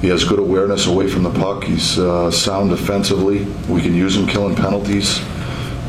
[0.01, 1.65] He has good awareness away from the puck.
[1.65, 3.45] He's uh, sound defensively.
[3.69, 5.21] We can use him killing penalties.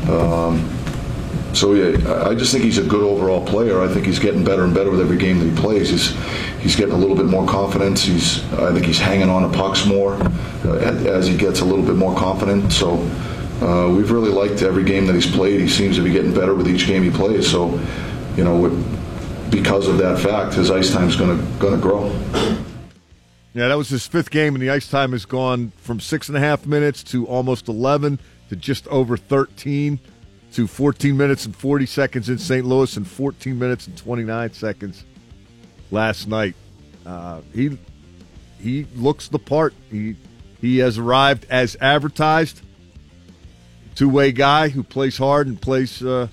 [0.08, 0.68] Um,
[1.54, 3.82] so yeah, I just think he's a good overall player.
[3.82, 5.90] I think he's getting better and better with every game that he plays.
[5.90, 6.10] He's
[6.60, 8.02] he's getting a little bit more confidence.
[8.02, 10.14] He's I think he's hanging on to pucks more
[10.64, 12.72] uh, as he gets a little bit more confident.
[12.72, 12.94] So
[13.60, 15.60] uh, we've really liked every game that he's played.
[15.60, 17.50] He seems to be getting better with each game he plays.
[17.50, 17.78] So
[18.36, 18.70] you know,
[19.50, 22.10] because of that fact, his ice time's going to going to grow.
[23.54, 26.36] Yeah, that was his fifth game, and the ice time has gone from six and
[26.36, 28.18] a half minutes to almost 11
[28.48, 30.00] to just over 13
[30.52, 32.64] to 14 minutes and 40 seconds in St.
[32.64, 35.04] Louis and 14 minutes and 29 seconds
[35.90, 36.54] last night.
[37.04, 37.78] Uh, he
[38.58, 39.74] he looks the part.
[39.90, 40.16] He
[40.60, 42.62] he has arrived as advertised.
[43.94, 46.28] Two way guy who plays hard and plays uh,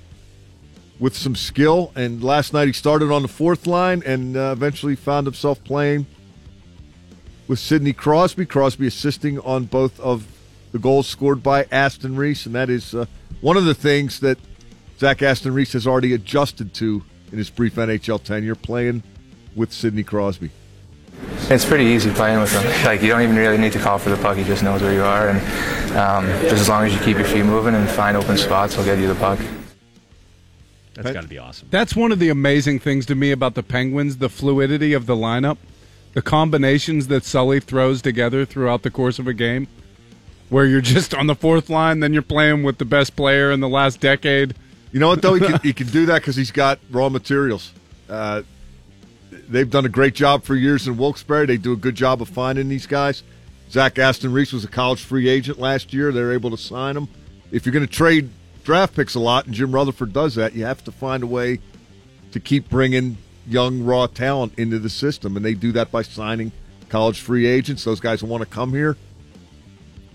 [0.99, 1.91] with some skill.
[1.95, 6.05] And last night he started on the fourth line and uh, eventually found himself playing
[7.49, 8.45] with Sidney Crosby.
[8.45, 10.25] Crosby assisting on both of
[10.71, 13.07] the goals scored by Aston Reese, and that is uh,
[13.41, 14.37] one of the things that
[14.99, 19.03] Zach Aston Reese has already adjusted to in his brief NHL tenure, playing
[19.55, 20.51] with Sidney Crosby.
[21.49, 22.85] It's pretty easy playing with him.
[22.85, 24.93] Like you don't even really need to call for the puck; he just knows where
[24.93, 28.15] you are, and um, just as long as you keep your feet moving and find
[28.15, 29.39] open spots, he'll get you the puck.
[30.93, 31.67] That's got to be awesome.
[31.71, 35.15] That's one of the amazing things to me about the Penguins, the fluidity of the
[35.15, 35.57] lineup,
[36.13, 39.67] the combinations that Sully throws together throughout the course of a game,
[40.49, 43.59] where you're just on the fourth line, then you're playing with the best player in
[43.59, 44.55] the last decade.
[44.91, 45.35] You know what though?
[45.35, 47.71] He can, he can do that because he's got raw materials.
[48.09, 48.41] Uh,
[49.47, 51.45] they've done a great job for years in Wilkes-Barre.
[51.45, 53.21] They do a good job of finding these guys.
[53.69, 56.11] Zach Aston Reese was a college free agent last year.
[56.11, 57.07] They're able to sign him.
[57.51, 58.31] If you're going to trade
[58.63, 61.59] draft picks a lot, and Jim Rutherford does that, you have to find a way
[62.31, 63.17] to keep bringing
[63.49, 66.51] young raw talent into the system, and they do that by signing
[66.87, 67.83] college free agents.
[67.83, 68.95] Those guys want to come here.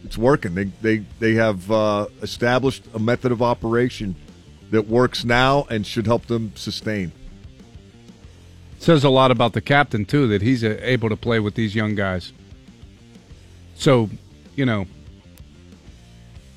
[0.04, 0.54] It's working.
[0.54, 4.14] They they they have uh, established a method of operation
[4.70, 7.12] that works now and should help them sustain.
[8.78, 11.74] Says a lot about the captain too that he's uh, able to play with these
[11.74, 12.32] young guys.
[13.76, 14.10] So,
[14.54, 14.86] you know,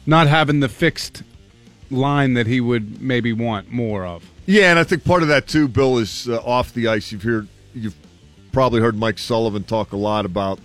[0.05, 1.23] not having the fixed
[1.89, 4.29] line that he would maybe want more of.
[4.45, 7.11] Yeah, and I think part of that too, Bill, is uh, off the ice.
[7.11, 7.95] You've heard, you've
[8.51, 10.59] probably heard Mike Sullivan talk a lot about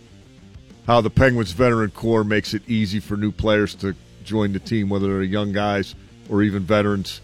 [0.86, 3.94] how the Penguins veteran core makes it easy for new players to
[4.24, 5.94] join the team, whether they're young guys
[6.28, 7.20] or even veterans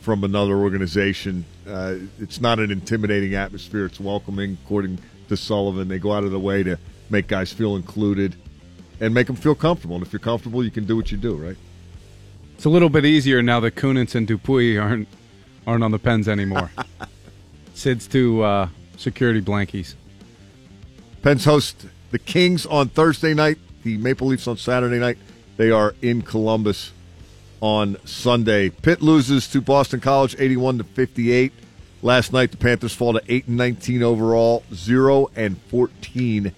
[0.00, 1.44] from another organization.
[1.66, 3.86] Uh, it's not an intimidating atmosphere.
[3.86, 4.98] It's welcoming, according
[5.28, 5.88] to Sullivan.
[5.88, 6.78] They go out of the way to
[7.10, 8.34] make guys feel included
[9.00, 9.96] and make them feel comfortable.
[9.96, 11.56] And if you're comfortable, you can do what you do, right?
[12.58, 15.06] It's a little bit easier now that Kunitz and Dupuis aren't
[15.64, 16.72] aren't on the pens anymore.
[17.74, 19.94] Sid's two uh, security blankies.
[21.22, 25.18] Pens host the Kings on Thursday night, the Maple Leafs on Saturday night.
[25.56, 26.90] They are in Columbus
[27.60, 28.70] on Sunday.
[28.70, 31.52] Pitt loses to Boston College 81 to 58.
[32.02, 36.52] Last night the Panthers fall to 8 and 19 overall, 0 and 14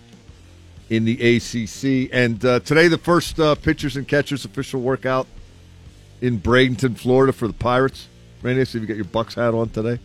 [0.89, 2.09] in the ACC.
[2.11, 5.27] And uh, today the first uh, pitchers and catchers official workout
[6.21, 8.09] in Bradenton, Florida for the Pirates.
[8.43, 9.99] Randy, I see you got your Bucks hat on today.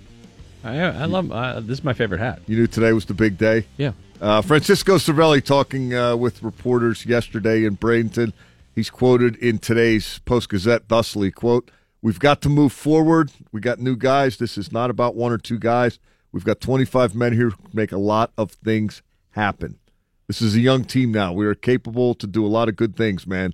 [0.64, 2.42] I, I love uh, this is my favorite hat.
[2.48, 3.66] You knew today was the big day.
[3.78, 3.92] Yeah.
[4.20, 8.34] Uh, Francisco Cervelli talking uh, with reporters yesterday in Bradenton.
[8.74, 11.72] He's quoted in today's Post Gazette thusly, quote,
[12.02, 13.32] We've got to move forward.
[13.52, 14.38] We got new guys.
[14.38, 15.98] This is not about one or two guys.
[16.32, 19.02] We've got 25 men here who make a lot of things
[19.32, 19.80] happen.
[20.28, 21.34] This is a young team now.
[21.34, 23.54] We are capable to do a lot of good things, man.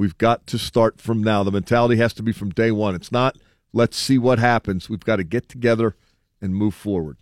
[0.00, 1.42] We've got to start from now.
[1.42, 2.94] The mentality has to be from day one.
[2.94, 3.36] It's not,
[3.74, 4.88] let's see what happens.
[4.88, 5.94] We've got to get together
[6.40, 7.18] and move forward.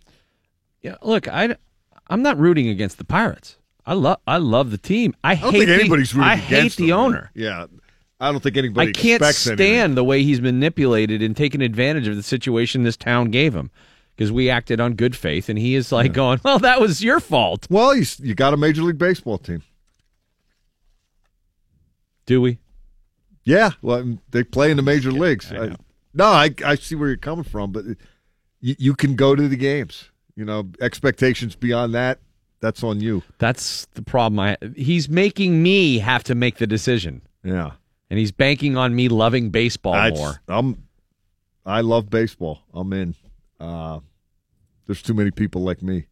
[0.81, 1.57] Yeah, look, I,
[2.07, 3.57] I'm not rooting against the Pirates.
[3.85, 5.13] I love I love the team.
[5.25, 7.31] I, I don't hate think anybody's the, rooting I hate against the them, owner.
[7.33, 7.65] Yeah.
[8.17, 9.95] I don't think anybody I can't stand anything.
[9.95, 13.71] the way he's manipulated and taken advantage of the situation this town gave him
[14.15, 17.19] because we acted on good faith, and he is like going, "Well, that was your
[17.19, 19.63] fault." Well, you, you got a Major League Baseball team.
[22.25, 22.59] Do we?
[23.43, 25.51] Yeah, well, they play in the major leagues.
[25.51, 25.75] I
[26.13, 27.85] no, I I see where you're coming from, but
[28.59, 30.09] you, you can go to the games.
[30.35, 32.19] You know, expectations beyond that,
[32.61, 33.23] that's on you.
[33.37, 34.39] That's the problem.
[34.39, 37.21] I he's making me have to make the decision.
[37.43, 37.71] Yeah,
[38.09, 40.41] and he's banking on me loving baseball I, more.
[40.47, 40.87] I'm,
[41.65, 42.61] I love baseball.
[42.73, 43.15] I'm in.
[43.59, 43.99] Uh,
[44.85, 46.05] there's too many people like me.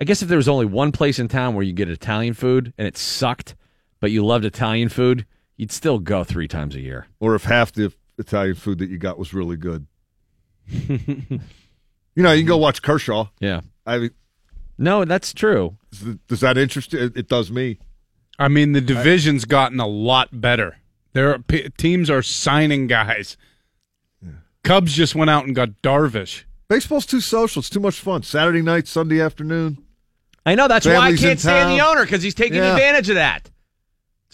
[0.00, 2.72] I guess if there was only one place in town where you get Italian food
[2.76, 3.54] and it sucked,
[3.98, 5.26] but you loved Italian food,
[5.56, 7.06] you'd still go three times a year.
[7.20, 9.86] Or if half the Italian food that you got was really good.
[10.68, 11.40] you
[12.16, 13.28] know, you can go watch Kershaw.
[13.40, 13.60] Yeah.
[13.86, 14.10] I mean,
[14.78, 15.76] no, that's true.
[16.28, 17.00] Does that interest you?
[17.04, 17.78] It, it does me.
[18.38, 20.76] I mean, the division's gotten a lot better.
[21.14, 23.36] There are, p- teams are signing guys.
[24.64, 26.42] Cubs just went out and got Darvish.
[26.68, 27.60] Baseball's too social.
[27.60, 28.22] It's too much fun.
[28.24, 29.78] Saturday night, Sunday afternoon.
[30.44, 32.72] I know that's why I can't stand the owner because he's taking Yeah.
[32.74, 33.50] advantage of that.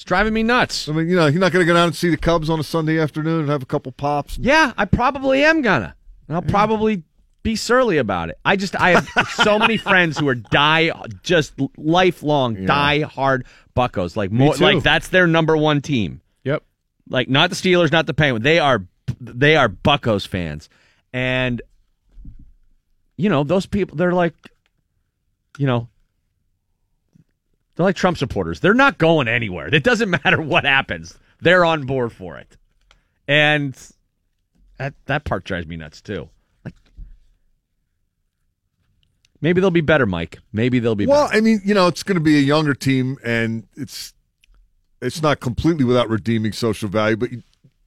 [0.02, 0.88] It's driving me nuts.
[0.88, 2.58] I mean, you know, you're not going to go down and see the Cubs on
[2.58, 4.36] a Sunday afternoon and have a couple pops.
[4.36, 5.94] Yeah, I probably am gonna.
[6.26, 7.04] And I'll probably
[7.44, 8.36] be surly about it.
[8.44, 10.90] I just I have so many friends who are die
[11.22, 13.46] just lifelong die hard
[13.76, 14.16] Buckos.
[14.16, 16.20] Like more like that's their number one team.
[16.42, 16.64] Yep.
[17.08, 18.42] Like not the Steelers, not the Penguins.
[18.42, 18.84] They are
[19.20, 20.68] they are Buckos fans.
[21.12, 21.62] And
[23.16, 24.34] you know, those people they're like
[25.58, 25.88] you know
[27.74, 28.60] they're like Trump supporters.
[28.60, 29.74] They're not going anywhere.
[29.74, 31.18] It doesn't matter what happens.
[31.40, 32.56] They're on board for it.
[33.26, 33.76] And
[34.78, 36.28] that that part drives me nuts too.
[36.64, 36.74] Like
[39.40, 40.38] maybe they'll be better, Mike.
[40.52, 41.38] Maybe they'll be Well, better.
[41.38, 44.12] I mean, you know, it's going to be a younger team, and it's
[45.00, 47.42] it's not completely without redeeming social value, but you,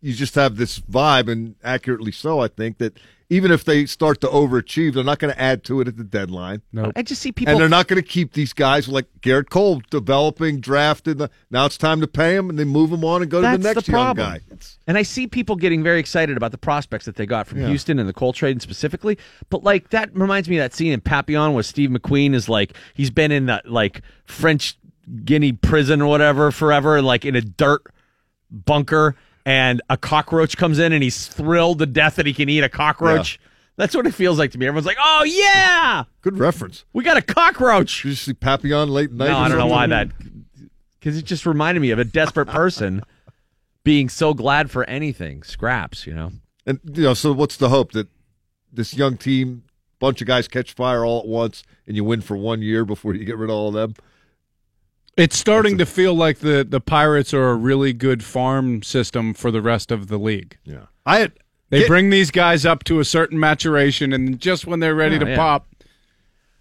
[0.06, 4.22] you just have this vibe, and accurately so, I think that even if they start
[4.22, 6.62] to overachieve, they're not going to add to it at the deadline.
[6.72, 9.50] No, I just see people and they're not going to keep these guys like Gerrit
[9.50, 11.20] Cole developing, drafted.
[11.50, 13.64] Now it's time to pay him, and they move him on and go That's to
[13.64, 14.42] the next the young problem.
[14.50, 14.58] guy.
[14.86, 17.68] And I see people getting very excited about the prospects that they got from Yeah.
[17.70, 19.18] Houston and the Cole trade specifically.
[19.50, 22.74] But like that reminds me of that scene in Papillon where Steve McQueen is like
[22.94, 24.78] he's been in that like French
[25.24, 27.82] Guinea prison or whatever forever, like in a dirt
[28.52, 29.16] bunker,
[29.46, 32.70] and a cockroach comes in and he's thrilled to death that he can eat a
[32.70, 33.40] cockroach.
[33.78, 34.68] That's what it feels like to me.
[34.68, 36.86] Everyone's like, "Oh yeah, Good reference.
[36.94, 39.28] we got a cockroach." Did you see Papillon late night?
[39.28, 40.10] No, I don't know why that.
[41.00, 43.04] Because it just reminded me of a desperate person
[43.84, 46.08] being so glad for anything, scraps.
[46.08, 46.32] You know.
[46.66, 48.08] And you know, so what's the hope that
[48.72, 49.64] this young team,
[50.00, 53.14] bunch of guys catch fire all at once, and you win for one year before
[53.14, 53.94] you get rid of all of them?
[55.18, 59.50] It's starting to feel like the, the Pirates are a really good farm system for
[59.50, 60.58] the rest of the league.
[60.66, 61.32] Yeah, I had,
[61.70, 65.16] They get- bring these guys up to a certain maturation, and just when they're ready
[65.16, 65.36] Oh, to yeah.
[65.38, 65.68] pop,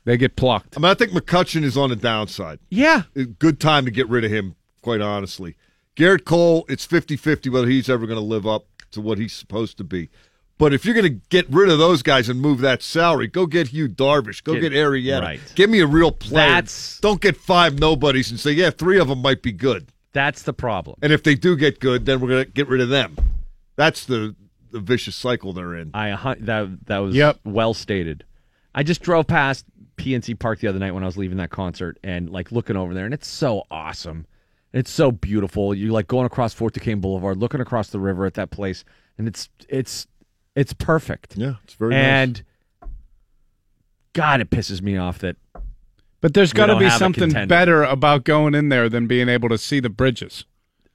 [0.04, 0.76] they get plucked.
[0.76, 2.58] I mean, I think McCutchen is on the downside.
[2.70, 3.02] Yeah.
[3.38, 5.56] Good time to get rid of him, quite honestly.
[5.96, 9.32] Gerrit Cole, it's 50 50 whether he's ever going to live up to what he's
[9.32, 10.10] supposed to be.
[10.56, 13.44] But if you're going to get rid of those guys and move that salary, go
[13.46, 15.20] get Yu Darvish, go Get- get, Arrieta.
[15.20, 15.40] right.
[15.56, 16.48] Give me a real player.
[16.48, 19.88] That's- Don't get five nobodies and say, yeah, three of them might be good.
[20.12, 20.96] That's the problem.
[21.02, 23.16] And if they do get good, then we're going to get rid of them.
[23.74, 24.36] That's the,
[24.70, 25.90] the vicious cycle they're in.
[25.92, 27.40] I that that was Yep.
[27.44, 28.22] well stated.
[28.76, 29.64] I just drove past
[29.96, 32.94] PNC Park the other night when I was leaving that concert and like looking over
[32.94, 34.26] there, and it's so awesome.
[34.72, 35.74] It's so beautiful.
[35.74, 38.84] You're like going across Fort Duquesne Boulevard, looking across the river at that place,
[39.18, 40.06] and it's it's
[40.56, 41.36] it's perfect.
[41.36, 42.04] Yeah, it's very nice.
[42.04, 42.42] and
[44.12, 45.36] God, it pisses me off that
[46.20, 49.58] But there's got to be something better about going in there than being able to
[49.58, 50.44] see the bridges.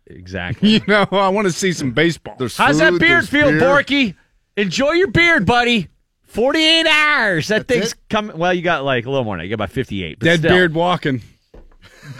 [0.07, 0.69] exactly.
[0.73, 2.35] You know, I want to see some baseball.
[2.39, 3.59] There's How's that beard feel, beer.
[3.59, 4.15] Borky?
[4.57, 5.89] Enjoy your beard, buddy.
[6.23, 7.47] Forty-eight hours.
[7.47, 8.37] That thing's coming.
[8.37, 9.43] Well, you got like a little more now.
[9.43, 10.19] You got about fifty-eight.
[10.19, 10.51] But Dead still.
[10.51, 11.21] beard walking.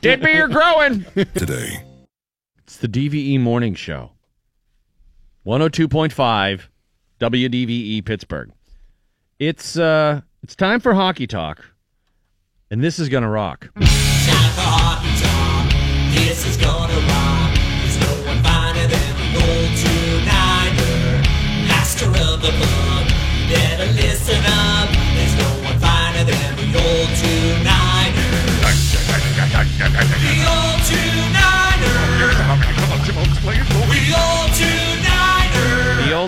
[0.00, 1.04] Dead beard growing.
[1.34, 1.82] Today.
[2.64, 4.10] It's the DVE Morning Show.
[5.48, 6.68] 102.5
[7.18, 8.52] WDVE Pittsburgh.
[9.38, 11.64] It's uh it's time for hockey talk.
[12.70, 13.70] And this is to rock.
[13.74, 13.88] This
[16.44, 17.54] is gonna rock.
[17.80, 21.22] There's no one finer than the old two-niner.
[21.66, 22.52] Master of the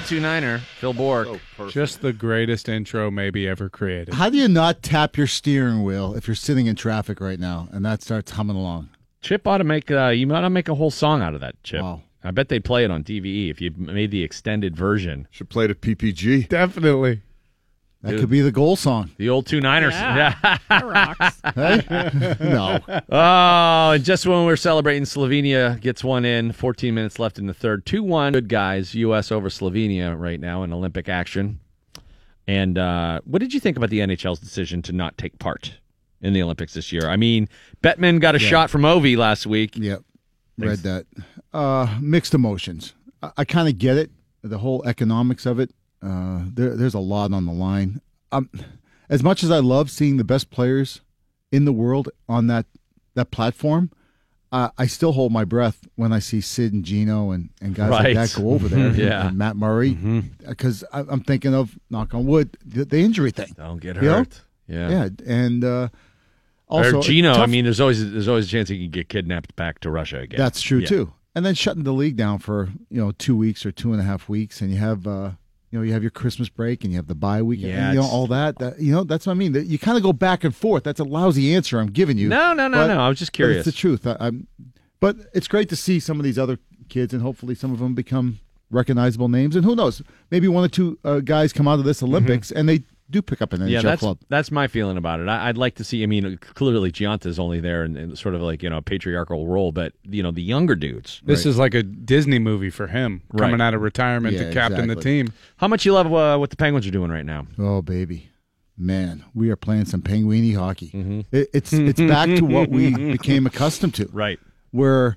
[0.00, 4.14] L29er, Phil Bourque, oh, So Just the greatest intro maybe ever created.
[4.14, 7.68] How do you not tap your steering wheel if you're sitting in traffic right now
[7.70, 8.88] and that starts humming along?
[9.20, 11.82] Chip ought to make uh, you might make a whole song out of that, Chip.
[11.82, 12.02] Wow.
[12.24, 15.28] I bet they play it on DVE if you made the extended version.
[15.30, 16.48] Should play it at PPG.
[16.48, 17.22] Definitely.
[18.02, 19.10] That could be the goal song.
[19.18, 19.92] The old two Niners.
[19.92, 20.34] Yeah,
[20.68, 21.40] that rocks.
[21.54, 22.36] Hey?
[22.40, 22.78] no.
[23.10, 26.52] Oh, and just when we're celebrating, Slovenia gets one in.
[26.52, 27.84] 14 minutes left in the third.
[27.84, 28.32] 2 1.
[28.32, 28.94] Good guys.
[28.94, 29.30] U.S.
[29.30, 31.60] over Slovenia right now in Olympic action.
[32.48, 35.74] And uh, what did you think about the NHL's decision to not take part
[36.22, 37.08] in the Olympics this year?
[37.08, 37.48] I mean,
[37.82, 38.48] Bettman got a Yeah.
[38.48, 39.76] shot from Ovi last week.
[39.76, 40.02] Yep.
[40.58, 41.06] Read that.
[41.52, 42.94] Uh, mixed emotions.
[43.22, 44.10] I, I kind of get it,
[44.42, 45.70] the whole economics of it.
[46.02, 48.00] Uh, there, there's a lot on the line.
[48.32, 48.48] Um,
[49.08, 51.00] as much as I love seeing the best players
[51.52, 52.66] in the world on that
[53.14, 53.90] that platform,
[54.52, 57.90] uh, I still hold my breath when I see Sid and Gino and, and guys
[57.90, 58.14] Right.
[58.16, 58.90] like that go over there.
[58.94, 59.26] Yeah.
[59.28, 59.94] and Matt Murray,
[60.48, 63.52] because I I'm thinking of knock on wood, the, the injury thing.
[63.56, 64.16] Don't get You know?
[64.18, 64.42] hurt.
[64.68, 64.88] Yeah.
[64.90, 65.88] yeah, and uh,
[66.68, 69.56] also or Gino, I mean, there's always there's always a chance he can get kidnapped
[69.56, 70.38] back to Russia again.
[70.38, 70.86] That's true Yeah.
[70.86, 71.12] too.
[71.34, 74.04] And then shutting the league down for you know two weeks or two and a
[74.04, 75.32] half weeks, and you have uh,
[75.70, 77.94] you know you have your Christmas break and you have the bye week, Yeah, and
[77.94, 78.58] you know all that.
[78.58, 79.54] that you know that's what I mean.
[79.54, 80.84] You kind of go back and forth.
[80.84, 82.28] That's a lousy answer I'm giving you.
[82.28, 83.00] No, no, no, but- no.
[83.00, 83.66] I was just curious.
[83.66, 84.06] It's the truth.
[84.06, 84.46] I, I'm,
[85.00, 87.94] but it's great to see some of these other kids, and hopefully some of them
[87.94, 88.38] become
[88.70, 89.56] recognizable names.
[89.56, 90.02] And who knows?
[90.30, 93.42] Maybe one or two uh, guys come out of this Olympics and they do pick
[93.42, 94.18] up an NHL yeah, that's club.
[94.28, 95.28] that's my feeling about it.
[95.28, 96.02] I, I'd like to see.
[96.02, 99.46] I mean, clearly Gionta's only there in, in sort of like you know a patriarchal
[99.48, 101.20] role, but you know the younger dudes.
[101.24, 103.60] This is like a Disney movie for him coming Right.
[103.60, 105.32] out of retirement Yeah, to captain the team.
[105.56, 107.46] How much you love uh, what the Penguins are doing right now?
[107.58, 108.30] Oh baby,
[108.78, 110.88] man, we are playing some penguini hockey.
[110.88, 111.20] Mm-hmm.
[111.32, 114.08] It, it's it's back to what we became accustomed to.
[114.12, 114.38] Right.
[114.70, 115.16] where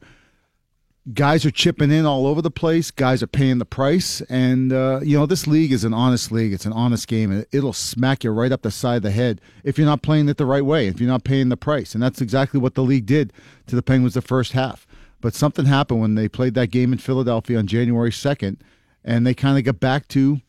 [1.12, 2.92] guys are chipping in all over the place.
[2.92, 6.54] Guys are paying the price, and uh, you know this league is an honest league.
[6.54, 9.42] It's an honest game, and it'll smack you right up the side of the head
[9.64, 10.88] if you're not playing it the right way.
[10.88, 13.34] If you're not paying the price, and that's exactly what the league did
[13.68, 14.88] to the Penguins the first half.
[15.20, 18.64] But something happened when they played that game in Philadelphia on January second,
[19.04, 20.42] and they kind of got back to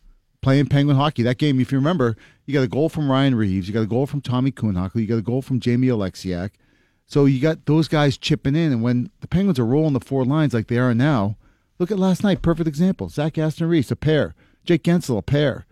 [0.42, 1.22] playing Penguin hockey.
[1.22, 3.86] That game, if you remember, you got a goal from Ryan Reaves, you got a
[3.86, 6.50] goal from Tommy Kuhnhackl, you got a goal from Jamie Oleksiak.
[7.06, 10.24] So you got those guys chipping in, and when the Penguins are rolling the four
[10.24, 11.36] lines like they are now,
[11.78, 12.42] look at last night.
[12.42, 15.66] Perfect example: Zach Aston Reese, a pair; Jake Guentzel, a pair.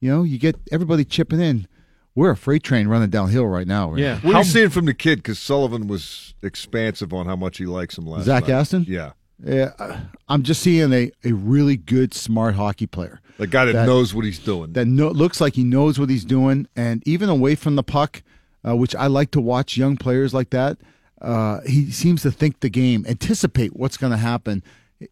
[0.00, 1.66] You know, you get everybody chipping in.
[2.14, 3.94] We're a freight train running downhill right now.
[3.94, 5.18] Yeah, What are you seeing from the kid?
[5.18, 8.24] Because Sullivan was expansive on how much he likes him last night?
[8.24, 8.54] Zach night.
[8.54, 8.86] Aston?
[8.88, 9.12] Yeah.
[9.44, 13.20] Yeah, uh, I'm just seeing a, a really good, smart hockey player.
[13.38, 14.72] The guy that, knows what he's doing.
[14.72, 18.24] That no, looks like he knows what he's doing, and even away from the puck,
[18.66, 20.78] uh, which I like to watch young players like that.
[21.20, 24.62] Uh, he seems to think the game, anticipate what's going to happen.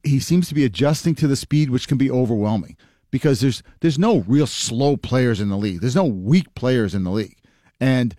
[0.02, 2.76] He seems to be adjusting to the speed, which can be overwhelming
[3.10, 5.80] because there's there's no real slow players in the league.
[5.80, 7.38] There's no weak players in the league,
[7.80, 8.14] and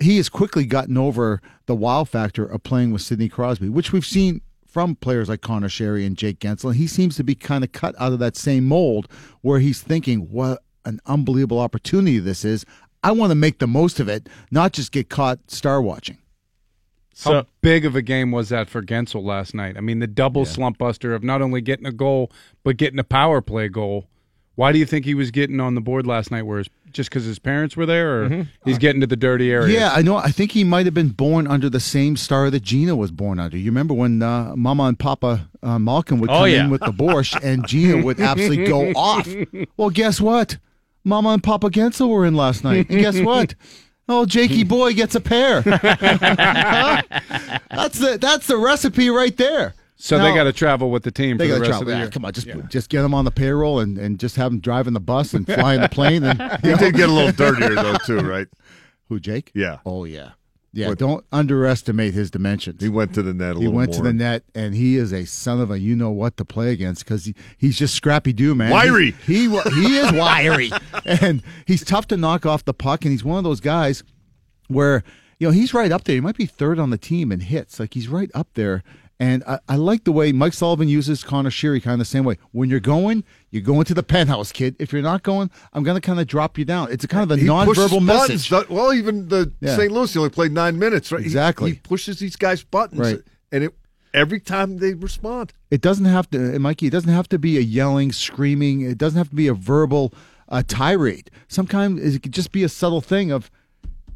[0.00, 4.06] he has quickly gotten over the wow factor of playing with Sidney Crosby, which we've
[4.06, 6.74] seen from players like Conor Sheary and Jake Guentzel.
[6.74, 9.06] He seems to be kind of cut out of that same mold
[9.42, 12.64] where he's thinking, what an unbelievable opportunity this is.
[13.02, 16.18] I want to make the most of it, not just get caught star watching.
[17.24, 19.76] How big of a game was that for Guentzel last night?
[19.76, 22.32] I mean, the double slump buster of not only getting a goal
[22.64, 24.06] but getting a power play goal.
[24.54, 26.42] Why do you think he was getting on the board last night?
[26.42, 29.78] Where just because his parents were there, or he's getting to the dirty area?
[29.78, 30.16] Yeah, I know.
[30.16, 33.38] I think he might have been born under the same star that Geno was born
[33.40, 33.56] under.
[33.56, 36.64] You remember when uh, Mama and Papa uh, Malkin would Oh, come yeah.
[36.64, 39.26] in with the borscht and Geno would absolutely go off.
[39.78, 40.58] Well, guess what?
[41.04, 42.88] Mama and Papa Guentzel were in last night.
[42.88, 43.54] And guess what?
[44.08, 44.68] Oh, Jakey hmm.
[44.68, 45.60] boy gets a pair.
[45.62, 45.86] that's
[47.98, 49.74] the that's the recipe right there.
[49.96, 51.82] So they got to travel with the team for They the got to rest travel.
[51.82, 54.18] of the ah, Yeah, come on, just just get them on the payroll and, and
[54.18, 56.24] just have them driving the bus and flying the plane.
[56.24, 58.48] And He did get a little dirtier though too, right?
[59.08, 59.52] Who, Jake?
[59.54, 59.78] Yeah.
[59.86, 60.30] Oh yeah,
[60.72, 60.94] yeah.
[60.94, 62.82] Don't underestimate his dimensions.
[62.82, 63.96] He went to the net a He went more.
[63.98, 66.72] to the net, and he is a son of a you know what to play
[66.72, 68.70] against because he, he's just scrappy do man.
[68.70, 69.12] Wiry.
[69.26, 70.70] He's- He he is wiry,
[71.04, 73.04] and he's tough to knock off the puck.
[73.04, 74.02] And he's one of those guys
[74.68, 75.02] where
[75.38, 76.14] you know he's right up there.
[76.14, 77.78] He might be third on the team in hits.
[77.80, 78.82] Like he's right up there.
[79.22, 82.24] And I, I like the way Mike Sullivan uses Conor Sheary kind of the same
[82.24, 82.38] way.
[82.50, 84.74] When you're going, you're going to the penthouse, kid.
[84.80, 86.90] If you're not going, I'm going to kind of drop you down.
[86.90, 88.50] It's a kind of a He nonverbal buttons.
[88.50, 88.68] message.
[88.68, 89.76] Well, even the Yeah.
[89.76, 89.92] St.
[89.92, 91.20] Louis he only played nine minutes, right?
[91.20, 91.70] He- Exactly.
[91.70, 93.20] He, pushes these guys' buttons, Right.
[93.52, 93.74] and it
[94.12, 95.52] every time they respond.
[95.70, 96.88] It doesn't have to, Mikey.
[96.88, 98.80] It doesn't have to be a yelling, screaming.
[98.80, 100.12] It doesn't have to be a verbal
[100.48, 101.30] uh, tirade.
[101.48, 103.50] Sometimes it could just be a subtle thing of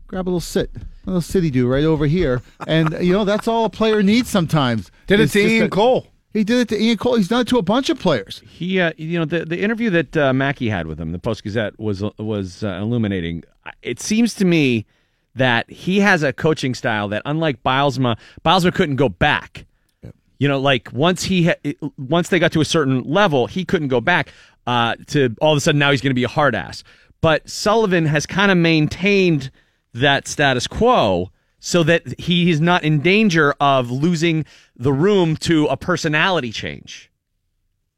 [0.09, 3.49] grab a little sit, a little city do right over here, and you know that's
[3.49, 4.91] all a player needs sometimes.
[5.07, 6.07] Did it to Ian that- Cole.
[6.33, 7.15] He did it to Ian Cole.
[7.17, 8.43] He's done it to a bunch of players.
[8.47, 11.43] He, uh, you know, the the interview that uh, Mackey had with him, the Post
[11.45, 13.43] Gazette, was was uh, illuminating.
[13.83, 14.85] It seems to me
[15.35, 19.65] that he has a coaching style that, unlike Bylsma, Bylsma couldn't go back.
[20.39, 23.89] You know, like once he ha- once they got to a certain level, he couldn't
[23.89, 24.31] go back.
[24.67, 26.83] Uh, to all of a sudden now he's going to be a hard ass.
[27.23, 29.51] but Sullivan has kind of maintained
[29.95, 34.45] that status quo so that he is not in danger of losing
[34.77, 37.11] the room to a personality change.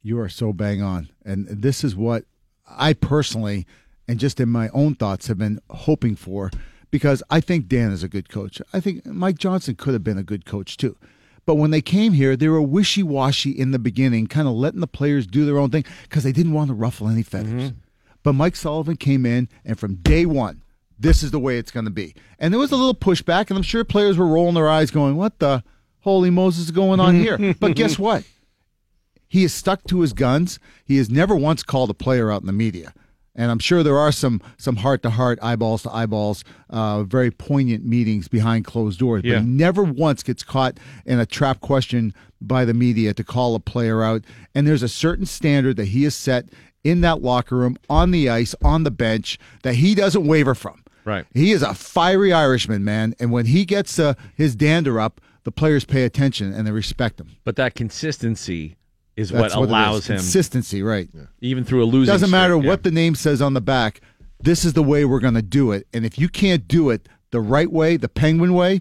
[0.02, 1.10] You are so bang on.
[1.24, 2.24] And this is what
[2.68, 3.66] I personally,
[4.06, 6.51] and just in my own thoughts, have been hoping for
[6.90, 8.62] because I think Dan is a good coach.
[8.72, 10.97] I think Mike Johnston could have been a good coach too.
[11.44, 14.80] But when they came here, they were wishy washy in the beginning, kind of letting
[14.80, 17.70] the players do their own thing because they didn't want to ruffle any feathers.
[17.70, 17.78] Mm-hmm.
[18.22, 20.62] But Mike Sullivan came in, and from day one,
[20.98, 22.14] this is the way it's going to be.
[22.38, 25.16] And there was a little pushback, and I'm sure players were rolling their eyes, going,
[25.16, 25.62] What the
[26.00, 27.54] holy Moses is going on here?
[27.60, 28.24] but guess what?
[29.28, 30.58] He is stuck to his guns.
[30.84, 32.94] He has never once called a player out in the media.
[33.34, 37.30] And I'm sure there are some some heart to heart, eyeballs to eyeballs, uh, very
[37.30, 39.22] poignant meetings behind closed doors.
[39.22, 43.54] But he never once gets caught in a trap question by the media to call
[43.54, 44.24] a player out.
[44.56, 46.46] And there's a certain standard that he has set
[46.82, 50.82] in that locker room, on the ice, on the bench, that he doesn't waver from.
[51.04, 51.24] Right.
[51.32, 53.14] He is a fiery Irishman, man.
[53.18, 57.20] And when he gets uh, his dander up, the players pay attention and they respect
[57.20, 57.30] him.
[57.44, 58.76] But that consistency
[59.16, 60.06] is That's what it allows is.
[60.08, 61.08] him consistency, right?
[61.40, 62.12] even through a losing.
[62.12, 62.64] Doesn't matter streak.
[62.64, 62.70] Yeah.
[62.70, 64.00] what the name says on the back.
[64.40, 65.86] This is the way we're going to do it.
[65.92, 68.80] And if you can't do it the right way, the Penguin way,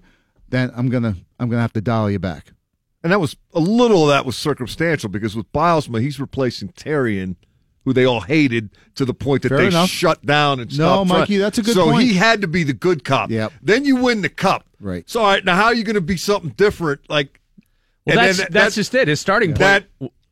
[0.49, 2.53] then I'm gonna I'm gonna have to dial you back.
[3.03, 7.35] And that was a little of that was circumstantial because with Bylsma, he's replacing Therrien,
[7.87, 9.87] who they all hated to the point that Fair they enough.
[9.87, 11.07] shut down and No, stopped.
[11.09, 12.03] trying- Mikey, that's a good so point.
[12.03, 13.31] he had to be the good cop.
[13.31, 13.53] Yep.
[13.61, 14.65] Then you win the cup.
[14.81, 15.09] Right.
[15.09, 16.99] So all right, now how are you going to be something different?
[17.09, 17.39] Like,
[18.05, 19.07] Well, and that's then that's just it.
[19.07, 19.59] His starting point.
[19.59, 19.85] that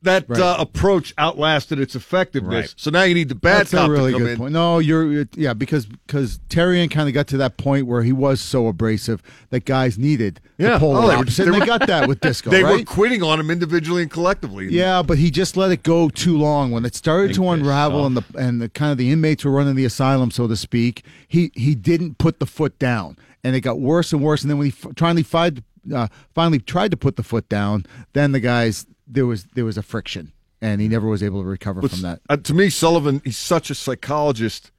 [0.06, 0.40] that Right.
[0.40, 2.52] uh, approach outlasted its effectiveness.
[2.70, 2.74] Right.
[2.76, 4.38] So now you need the bad That's cop a really to come good in.
[4.38, 4.52] point.
[4.52, 8.12] No, you're it- yeah because because Therrien kind of got to that point where he
[8.12, 10.72] was so abrasive that guys needed Yeah.
[10.74, 11.44] the polar Oh, they were- opposite.
[11.44, 12.50] they were- they got that with Disco.
[12.56, 12.86] They were right?
[12.86, 14.68] quitting on him individually and collectively.
[14.72, 16.70] Yeah, but he just let it go too long.
[16.70, 19.74] When it started to unravel and the and the kind of the inmates were running
[19.76, 23.78] the asylum, so to speak, he he didn't put the foot down, and it got
[23.78, 24.42] worse and worse.
[24.42, 25.62] And then when he f- finally finally
[25.94, 29.76] uh, finally tried to put the foot down, then the guys there was there was
[29.76, 32.20] a friction, and he never was able to recover But from that.
[32.28, 34.70] uh, to me, Sullivan, he's such a psychologist.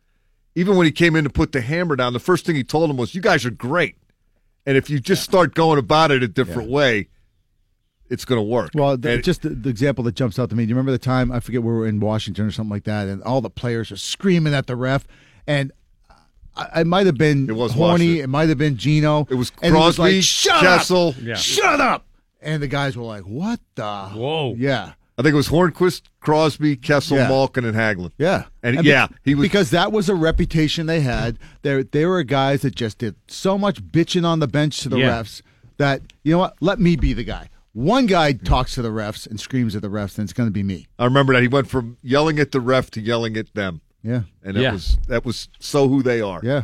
[0.55, 2.89] Even when he came in to put the hammer down, the first thing he told
[2.89, 3.95] him was, "You guys are great,
[4.65, 7.09] and if you just start going about it a different way,
[8.09, 10.65] it's going to work." Well, the, just the, the example that jumps out to me.
[10.65, 13.07] Do you remember the time I forget we were in Washington or something like that,
[13.07, 15.05] and all the players are screaming at the ref,
[15.45, 15.71] and
[16.55, 18.23] I, it might have been It was Horny, Washington.
[18.23, 19.27] it might have been Gino.
[19.29, 21.09] It was and he Crosby, like, Shut Kessel.
[21.09, 21.15] up!
[21.21, 21.35] Yeah.
[21.35, 22.03] Shut up!
[22.41, 24.09] And the guys were like, "What the?
[24.09, 24.53] Whoa!
[24.57, 27.29] Yeah, I think it was Hornqvist, Crosby, Kessel, Yeah.
[27.29, 28.11] Malkin, and Hagelin.
[28.19, 29.41] yeah, And, be- yeah, he was.
[29.43, 31.39] because that was a reputation they had.
[31.63, 34.99] They they were guys that just did so much bitching on the bench to the
[34.99, 35.21] Yeah.
[35.21, 35.41] refs
[35.77, 36.55] that you know what?
[36.61, 37.49] Let me be the guy.
[37.73, 40.53] One guy talks to the refs and screams at the refs, then it's going to
[40.53, 40.87] be me.
[40.97, 44.21] I remember that he went from yelling at the ref to yelling at them, Yeah,
[44.43, 44.71] and that Yeah.
[44.73, 46.41] was that was so who they are.
[46.43, 46.63] yeah.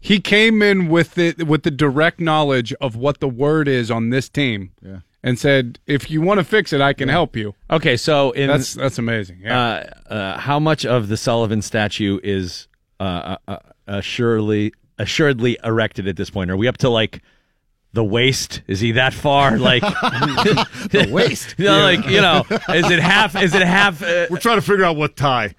[0.00, 4.10] He came in with the with the direct knowledge of what the word is on
[4.10, 4.98] this team, Yeah.
[5.24, 8.46] and said, "If you want to fix it, I can help you." Okay, so in
[8.48, 9.40] That's that's amazing.
[9.42, 9.58] Yeah.
[10.08, 12.68] uh, uh, how much of the Sullivan statue is
[13.00, 13.56] uh, uh, uh,
[13.88, 16.50] assuredly assuredly erected at this point?
[16.50, 17.20] Are we up to like
[17.92, 18.62] the waist?
[18.68, 19.58] Is he that far?
[19.70, 21.54] Like the waist?
[21.58, 23.34] You know, like you know, is it half?
[23.40, 24.00] Is it half?
[24.02, 25.54] Uh, We're trying to figure out what tie.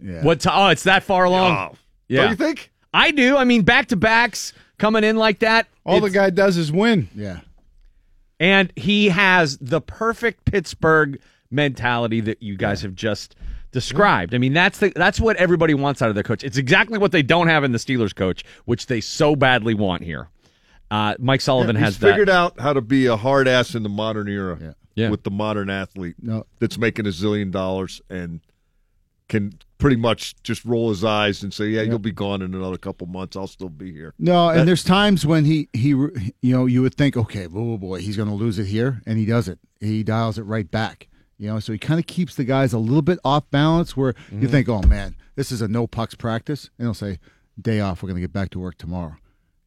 [0.00, 0.22] Yeah.
[0.22, 0.40] what?
[0.40, 1.56] T- oh, it's that far along.
[1.72, 2.70] Oh, yeah, Don't you think?
[2.94, 3.36] I do.
[3.36, 5.66] I mean, back to backs coming in like that.
[5.84, 7.08] All the guy does is win.
[7.14, 7.40] Yeah.
[8.40, 11.20] and he has the perfect Pittsburgh
[11.50, 13.34] mentality that you guys have just
[13.72, 14.34] described.
[14.34, 16.44] I mean, that's the that's what everybody wants out of their coach.
[16.44, 20.02] It's exactly what they don't have in the Steelers coach, which they so badly want
[20.04, 20.28] here.
[20.90, 22.10] Uh, Mike Sullivan He's has that.
[22.10, 24.72] figured out how to be a hard ass in the modern era Yeah.
[24.94, 25.10] Yeah.
[25.10, 26.46] with the modern athlete No.
[26.60, 28.40] that's making a zillion dollars and
[29.28, 32.76] can pretty much just roll his eyes and say, "Yeah, you'll be gone in another
[32.78, 33.36] couple months.
[33.36, 36.82] I'll still be here." No, That- and there's times when he he you know you
[36.82, 39.58] would think, okay, oh boy, he's going to lose it here, and he does it.
[39.80, 41.08] He dials it right back.
[41.38, 43.96] You know, so he kind of keeps the guys a little bit off balance.
[43.96, 44.42] Where Mm-hmm.
[44.42, 47.18] you think, oh man, this is a no pucks practice, and he'll say,
[47.60, 49.16] day off, we're going to get back to work tomorrow.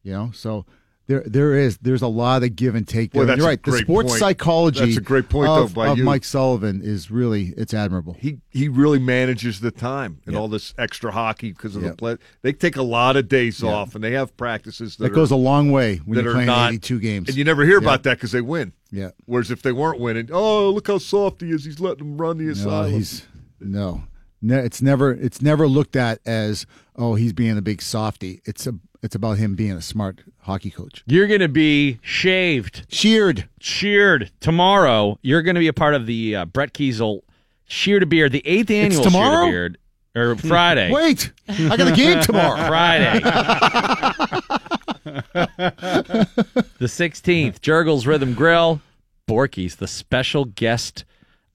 [0.02, 0.66] You know, so
[1.08, 3.24] there there is there's a lot of give and take there.
[3.26, 3.62] That's You're right.
[3.62, 4.20] The sports point.
[4.20, 6.04] psychology That's a great point, of, though, by of you.
[6.04, 8.14] Mike Sullivan is really it's admirable.
[8.18, 10.40] He he really manages the time and Yeah.
[10.40, 11.90] all this extra hockey because of Yeah.
[11.90, 12.16] the play.
[12.42, 13.70] They take a lot of days Yeah.
[13.70, 16.46] off and they have practices that, That are- goes a long way when you're playing
[16.46, 17.28] not 82 games.
[17.28, 18.72] and you never hear about that because they win.
[18.90, 19.10] Yeah.
[19.26, 21.64] Whereas if they weren't winning, oh look how soft he is.
[21.64, 22.92] He's letting them run the No, asylum.
[22.92, 23.22] he's
[23.60, 24.04] no,
[24.42, 26.66] ne- it's never it's never looked at as
[26.96, 28.40] oh he's being a big softy.
[28.44, 31.02] It's a it's about him being a smart hockey coach.
[31.06, 33.48] You're going to be shaved, Sheared.
[33.60, 35.18] sheared tomorrow.
[35.22, 37.22] You're going to be a part of the uh, Brett Keisel
[37.66, 39.46] Shear to Beard, the eighth annual tomorrow?
[39.50, 39.78] Shear to
[40.14, 40.34] Beard.
[40.34, 40.92] or Friday.
[40.92, 42.64] Wait, I got a game tomorrow.
[42.68, 43.18] Friday.
[45.34, 48.80] the 16th, Jergel's Rhythm Grill.
[49.28, 51.04] Borky's the special guest.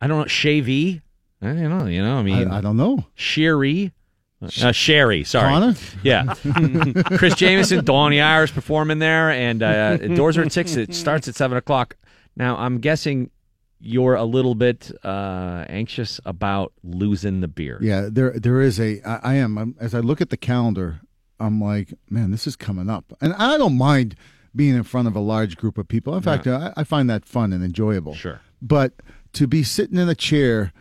[0.01, 1.01] I don't know, Shavy.
[1.41, 3.05] I don't know, you know, I mean, I, I don't know.
[3.15, 3.93] Sherry.
[4.41, 5.49] Uh, Sherry, sorry.
[5.49, 5.75] Connor?
[6.03, 6.33] Yeah.
[7.17, 10.75] Chris Jamison, Donnie Iris performing there, and uh, doors are at 6.
[10.75, 11.95] It starts at 7 o'clock.
[12.35, 13.31] Now, I'm guessing
[13.79, 17.79] you're a little bit uh, anxious about losing the beer.
[17.81, 19.01] Yeah, there there is a.
[19.07, 19.57] I, I am.
[19.57, 21.01] I'm, as I look at the calendar,
[21.39, 24.15] I'm like, man, this is coming up, and I don't mind
[24.55, 26.15] being in front of a large group of people.
[26.15, 28.15] In fact, I, I find that fun and enjoyable.
[28.15, 28.41] Sure.
[28.61, 28.93] But
[29.33, 30.73] to be sitting in a chair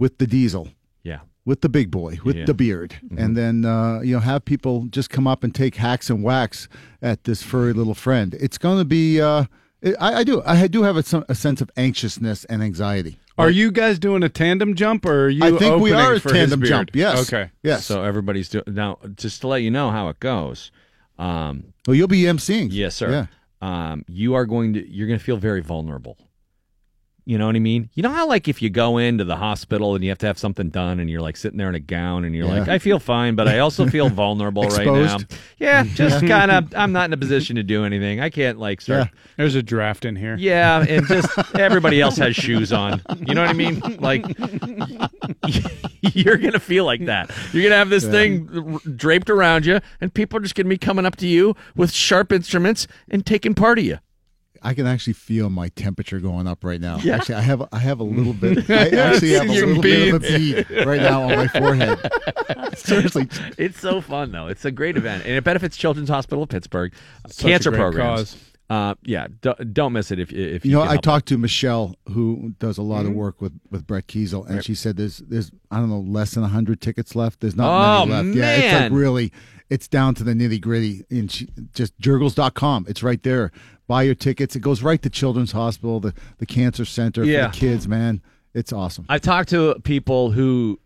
[0.00, 0.70] with the diesel,
[1.04, 1.20] Yeah.
[1.44, 2.46] with the big boy, with Yeah.
[2.46, 6.10] the beard, and then uh, you know have people just come up and take hacks
[6.10, 6.68] and whacks
[7.00, 8.34] at this furry little friend.
[8.40, 9.20] It's going to be.
[9.20, 9.44] Uh,
[10.00, 10.42] I, I do.
[10.44, 13.18] I do have a, a sense of anxiousness and anxiety.
[13.38, 15.42] Are you guys doing a tandem jump, or are you?
[15.42, 17.26] I think we are a for tandem jump, yes.
[17.32, 17.50] Okay.
[17.62, 17.86] Yes.
[17.86, 18.98] So everybody's doing now.
[19.16, 20.70] Just to let you know how it goes.
[21.18, 22.68] Um, Well, you'll be emceeing.
[22.70, 23.10] yes, sir.
[23.10, 23.26] Yeah.
[23.62, 24.86] Um, you are going to.
[24.86, 26.18] You're going to feel very vulnerable.
[27.30, 27.88] You know what I mean?
[27.94, 30.36] You know how like if you go into the hospital and you have to have
[30.36, 32.58] something done and you're like sitting there in a gown and you're Yeah.
[32.58, 35.18] like, I feel fine, but I also feel vulnerable right now.
[35.56, 36.74] Yeah, just kind of.
[36.74, 38.18] I'm not in a position to do anything.
[38.20, 39.10] I can't like start.
[39.36, 40.34] There's a draft in here.
[40.40, 43.00] Yeah, and just everybody else has shoes on.
[43.20, 43.78] You know what I mean?
[44.00, 44.24] Like
[46.14, 47.30] you're gonna feel like that.
[47.52, 48.10] You're gonna have this Yeah.
[48.10, 51.92] thing draped around you, and people are just gonna be coming up to you with
[51.92, 53.98] sharp instruments and taking part of you.
[54.62, 56.98] I can actually feel my temperature going up right now.
[56.98, 57.16] Yeah.
[57.16, 58.68] Actually, I have I have a little bit.
[58.70, 60.68] I actually have a Your little bit of a bead.
[60.68, 61.98] bead right now on my forehead.
[62.76, 63.28] Seriously,
[63.58, 64.46] It's so fun though.
[64.48, 66.92] It's a great event, and it benefits Children's Hospital of Pittsburgh
[67.28, 68.20] Such a cancer great programs.
[68.32, 68.44] cause.
[68.70, 71.26] Uh, yeah, do, don't miss it if if you, you know, can I help talked
[71.28, 73.08] to Michelle, who does a lot Mhm.
[73.08, 76.34] of work with with Brett Keisel, and she said there's there's I don't know less
[76.34, 77.40] than hundred tickets left.
[77.40, 78.38] There's not Oh, many left.
[78.38, 79.32] Yeah, it's like really,
[79.70, 81.04] it's down to the nitty gritty.
[81.10, 82.86] And she, just jergels.com.
[82.88, 83.50] It's right there.
[83.90, 84.54] Buy your tickets.
[84.54, 87.48] It goes right to Children's Hospital, the the cancer center Yeah.
[87.48, 87.88] for the kids.
[87.88, 88.22] Man,
[88.54, 89.04] it's awesome.
[89.08, 90.78] I've talked to people who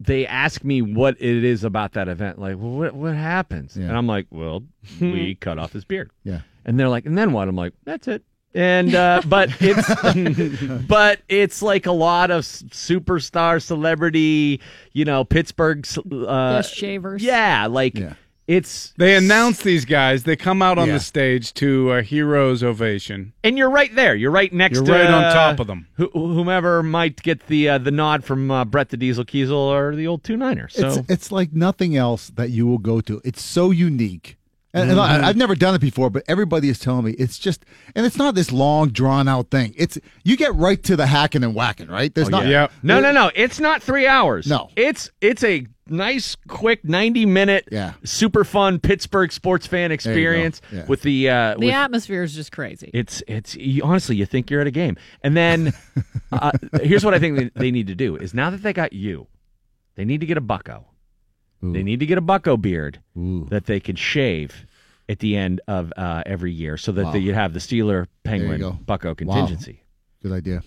[0.00, 2.38] they ask me what it is about that event.
[2.38, 3.76] Like, well, what what happens?
[3.76, 3.88] Yeah.
[3.88, 4.62] And I'm like, well,
[5.00, 6.10] we cut off his beard.
[6.24, 6.40] Yeah.
[6.64, 7.46] And they're like, and then what?
[7.46, 8.22] I'm like, that's it.
[8.54, 14.62] And uh, but it's but it's like a lot of superstar celebrity,
[14.92, 15.86] you know, Pittsburgh.
[16.10, 17.22] Uh, Best shavers.
[17.22, 17.98] yeah, like
[18.56, 20.24] it's They announce these guys.
[20.24, 20.94] They come out on Yeah.
[20.94, 23.32] the stage to a hero's ovation.
[23.44, 24.14] and you're right there.
[24.14, 25.86] You're right next You're to right on uh, top of them.
[25.94, 29.94] who- whomever might get the uh, the nod from uh, Brett the Diesel Keisel or
[29.94, 30.68] the old two niner.
[30.68, 33.20] So it's it's like nothing else that you will go to.
[33.24, 34.36] It's so unique.
[34.72, 37.64] And, and I, I've never done it before, but everybody is telling me it's just,
[37.96, 39.74] and it's not this long drawn out thing.
[39.76, 42.14] It's you get right to the hacking and whacking, right?
[42.14, 42.68] There's not, Yeah.
[42.80, 43.32] No, no, no.
[43.34, 44.46] It's not three hours.
[44.46, 44.70] No.
[44.76, 47.94] It's it's a nice, quick ninety minute, Yeah.
[48.04, 50.86] super fun Pittsburgh sports fan experience Yeah.
[50.86, 52.90] with the uh, The with, atmosphere is just crazy.
[52.94, 55.72] it's it's you, honestly you think you're at a game, and then
[56.32, 56.52] uh,
[56.82, 59.26] here's what I think they, they need to do is now that they got you,
[59.96, 60.86] they need to get a bucko.
[61.62, 64.64] They need to get a bucko beard that they can shave
[65.10, 67.12] at the end of uh, every year, so that Wow.
[67.12, 68.78] they, you have the Steeler Penguin go.
[68.86, 69.14] bucko Wow.
[69.14, 69.82] contingency.
[70.22, 70.62] Good idea.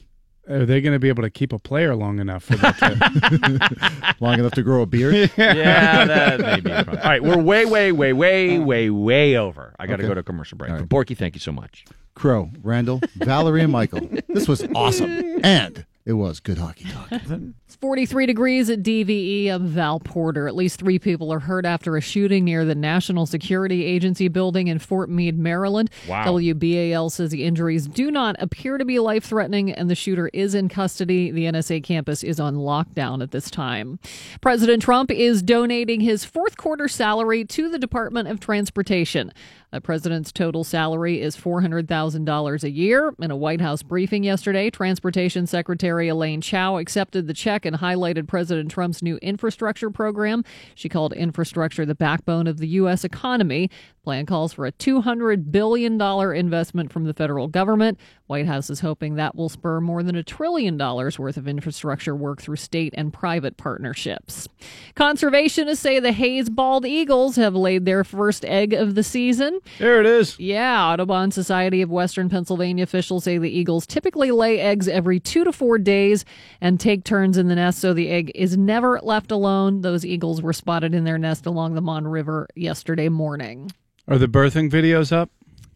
[0.49, 2.77] Are they going to be able to keep a player long enough for that?
[2.79, 5.31] to- Long enough to grow a beard.
[5.37, 6.71] yeah, that may be.
[6.77, 9.73] All right, we're way, way, way, way, way, way over.
[9.79, 10.09] I got to Okay.
[10.09, 10.71] go to a commercial break.
[10.71, 10.87] All right.
[10.87, 11.85] But Borky, thank you so much.
[12.15, 14.07] Crow, Randall, Valerie, and Michael.
[14.27, 17.21] This was awesome, and it was good hockey talk.
[17.73, 20.47] It's 43 degrees at DVE of Val Porter.
[20.47, 24.67] At least three people are hurt after a shooting near the National Security Agency building
[24.67, 25.89] in Fort Meade, Maryland.
[26.07, 26.23] Wow.
[26.25, 30.53] WBAL says the injuries do not appear to be life threatening and the shooter is
[30.53, 31.31] in custody.
[31.31, 33.97] The NSA campus is on lockdown at this time.
[34.39, 39.31] President Trump is donating his fourth quarter salary to the Department of Transportation.
[39.73, 43.15] The president's total salary is $400,000 a year.
[43.19, 48.27] In a White House briefing yesterday, Transportation Secretary Elaine Chao accepted the check and highlighted
[48.27, 50.43] President Trump's new infrastructure program.
[50.75, 53.03] She called infrastructure the backbone of the U.S.
[53.03, 53.71] economy.
[54.03, 55.93] Plan calls for a $200 billion
[56.35, 57.97] investment from the federal government.
[58.27, 62.13] White House is hoping that will spur more than a trillion dollars worth of infrastructure
[62.13, 64.49] work through state and private partnerships.
[64.95, 69.61] Conservationists say the Hays bald eagles have laid their first egg of the season.
[69.79, 70.37] there it is.
[70.37, 75.45] Yeah, Audubon Society of Western Pennsylvania officials say the eagles typically lay eggs every two
[75.45, 76.25] to four days
[76.59, 79.79] and take turns in the nest, so the egg is never left alone.
[79.79, 83.71] Those eagles were spotted in their nest along the Mon River yesterday morning.
[84.07, 85.29] Are the birthing videos up?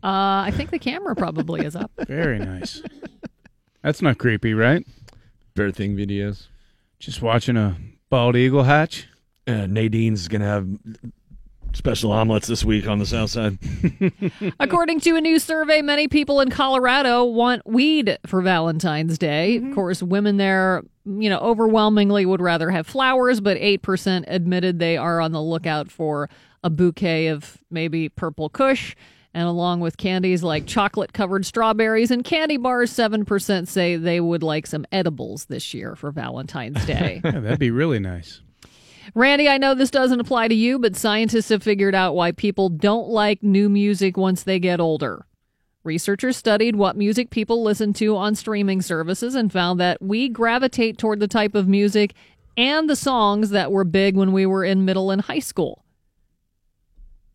[0.04, 1.92] Uh, I think the camera probably is up.
[2.08, 2.82] Very nice.
[3.82, 4.86] That's not creepy, right?
[5.56, 6.48] Birthing videos.
[7.00, 7.78] Just watching a
[8.10, 9.08] bald eagle hatch.
[9.48, 10.68] Uh, Nadine's gonna have
[11.74, 13.58] special omelets this week on the south side.
[14.60, 19.58] According to a new survey, many people in Colorado want weed for Valentine's Day.
[19.58, 24.98] Of course, women there, you know, overwhelmingly would rather have flowers, but 8% admitted they
[24.98, 26.30] are on the lookout for
[26.68, 28.94] a bouquet of maybe purple kush.
[29.34, 34.44] And along with candies like chocolate covered strawberries and candy bars, 7% say they would
[34.44, 37.22] like some edibles this year for Valentine's Day.
[37.24, 38.42] Yeah, that'd be really nice.
[39.16, 42.68] Randy, I know this doesn't apply to you, but scientists have figured out why people
[42.68, 45.26] don't like new music once they get older.
[45.86, 50.98] Researchers studied what music people listen to on streaming services and found that we gravitate
[50.98, 52.14] toward the type of music
[52.58, 55.86] and the songs that were big when we were in middle and high school.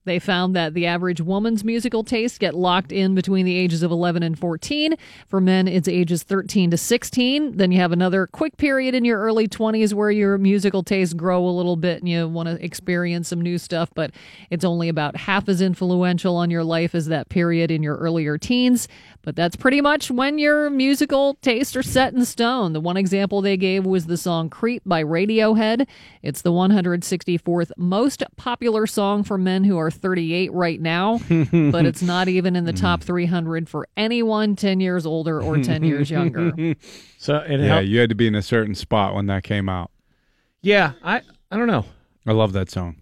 [0.05, 3.93] They found that the average woman's musical tastes get locked in between the ages of
[3.93, 4.97] 11 and 14.
[5.29, 7.57] For men, it's ages 13 to 16.
[7.57, 11.47] Then you have another quick period in your early 20s where your musical tastes grow
[11.47, 14.11] a little bit and you want to experience some new stuff, but
[14.51, 18.37] it's only about half as influential on your life as that period in your earlier
[18.39, 18.89] teens.
[19.23, 22.73] But that's pretty much when your musical tastes are set in stone.
[22.73, 25.87] The one example they gave was the song Creep by Radiohead.
[26.23, 32.03] It's the 164th most popular song for men who are 38 right now, but it's
[32.03, 36.53] not even in the top 300 for anyone 10 years older or 10 years younger.
[37.19, 37.87] So it yeah, helped.
[37.87, 39.91] you had to be in a certain spot when that came out.
[40.63, 41.85] Yeah, I I don't know.
[42.27, 42.97] I love that song.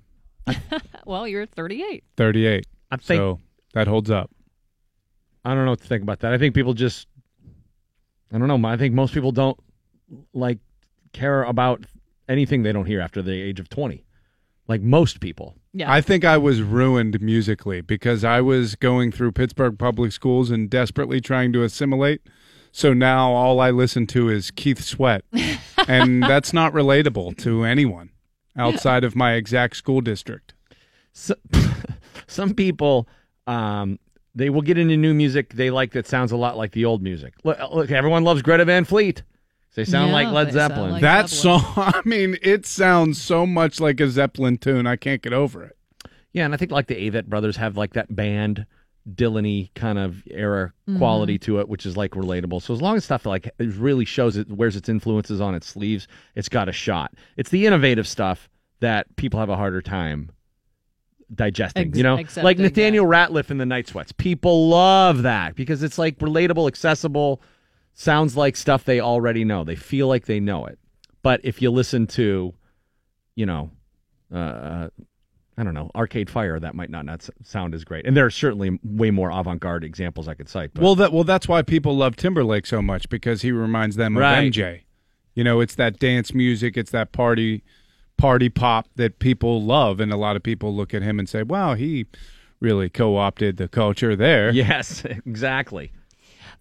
[1.04, 2.04] well, you're 38.
[2.16, 2.66] 38.
[2.90, 3.40] I think- so
[3.74, 4.30] that holds up.
[5.44, 6.32] I don't know what to think about that.
[6.32, 7.06] I think people just
[8.32, 8.68] I don't know.
[8.68, 9.58] I think most people don't
[10.32, 10.58] like
[11.12, 11.84] care about
[12.28, 14.04] anything they don't hear after the age of 20.
[14.68, 15.56] Like most people.
[15.72, 15.92] Yeah.
[15.92, 20.68] I think I was ruined musically because I was going through Pittsburgh public schools and
[20.68, 22.22] desperately trying to assimilate.
[22.72, 25.24] So now all I listen to is Keith Sweat.
[25.88, 28.10] and that's not relatable to anyone
[28.56, 30.54] outside of my exact school district.
[31.12, 31.34] So,
[32.26, 33.08] some people
[33.46, 33.98] um
[34.34, 37.02] they will get into new music they like that sounds a lot like the old
[37.02, 37.34] music.
[37.44, 39.22] Look, look everyone loves Greta Van Fleet.
[39.74, 40.92] They sound Yeah, like Led Zeppelin.
[40.92, 41.60] like that Zeppelin.
[41.60, 44.86] song, I mean, it sounds so much like a Zeppelin tune.
[44.86, 45.76] I can't get over it.
[46.32, 48.66] Yeah, and I think like the Avett brothers have like that band
[49.08, 50.98] Dylan-y kind of era mm-hmm.
[50.98, 52.62] quality to it, which is like relatable.
[52.62, 55.66] So as long as stuff like it really shows it wears its influences on its
[55.66, 57.14] sleeves, it's got a shot.
[57.36, 58.48] It's the innovative stuff
[58.80, 60.30] that people have a harder time
[61.34, 61.88] digesting.
[61.88, 64.12] Ex- you know, like Nathaniel Rateliff in the Night Sweats.
[64.12, 67.40] People love that because it's like relatable, accessible,
[68.00, 69.62] sounds like stuff they already know.
[69.62, 70.78] They feel like they know it.
[71.22, 72.54] But if you listen to,
[73.36, 73.70] you know,
[74.34, 74.88] uh,
[75.58, 78.06] I don't know, Arcade Fire, that might not, not sound as great.
[78.06, 80.72] And there are certainly way more avant-garde examples I could cite.
[80.72, 84.16] But Well, that well, that's why people love Timberlake so much because he reminds them
[84.16, 84.50] of Right.
[84.50, 84.80] MJ.
[85.34, 87.62] You know, it's that dance music, it's that party
[88.16, 91.42] party pop that people love, and a lot of people look at him and say,
[91.42, 92.06] "Wow, he
[92.60, 95.92] really co-opted the culture there." yes, exactly.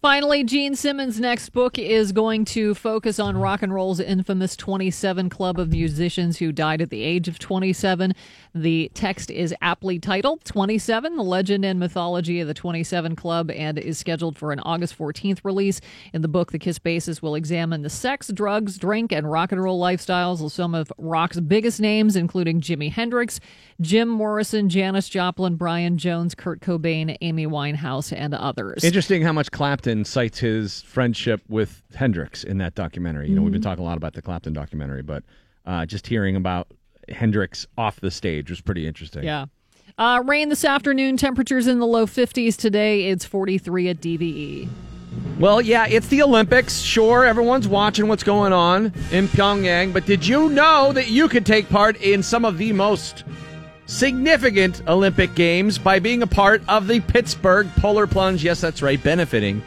[0.02, 5.28] Finally, Gene Simmons' next book is going to focus on rock and roll's infamous 27
[5.28, 8.14] Club of musicians who died at the age of 27.
[8.54, 13.78] The text is aptly titled 27, The Legend and Mythology of the 27 Club, and
[13.78, 15.82] is scheduled for an August 14th release.
[16.14, 19.62] In the book, the Kiss Basis will examine the sex, drugs, drink, and rock and
[19.62, 23.38] roll lifestyles of some of rock's biggest names, including Jimi Hendrix,
[23.80, 28.84] Jim Morrison, Janis Joplin, Brian Jones, Kurt Cobain, Amy Winehouse, and others.
[28.84, 33.28] Interesting how much Clapton cites his friendship with Hendrix in that documentary.
[33.28, 35.24] You know, we've been talking a lot about the Clapton documentary, but
[35.64, 36.68] uh, just hearing about
[37.08, 39.24] Hendrix off the stage was pretty interesting.
[39.24, 39.46] Yeah.
[39.98, 41.16] Uh, rain this afternoon.
[41.16, 43.08] Temperatures in the low 50s today.
[43.08, 44.00] It's 43 at.
[44.00, 44.68] DVE.
[45.38, 46.80] Well, yeah, it's the Olympics.
[46.80, 51.46] Sure, everyone's watching what's going on in Pyongyang, but did you know that you could
[51.46, 53.24] take part in some of the most
[53.90, 58.42] significant Olympic Games by being a part of the Pittsburgh Polar Plunge?
[58.44, 59.62] Yes, that's right, benefiting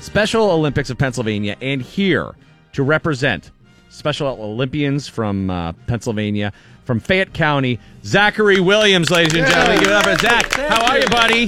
[0.00, 2.34] Special Olympics of Pennsylvania and here
[2.72, 3.50] to represent
[3.88, 6.52] Special Olympians from uh, Pennsylvania,
[6.84, 9.78] from Fayette County, Zachary Williams, ladies and gentlemen.
[9.78, 10.52] Give it up for Zach.
[10.54, 11.46] How are you, buddy?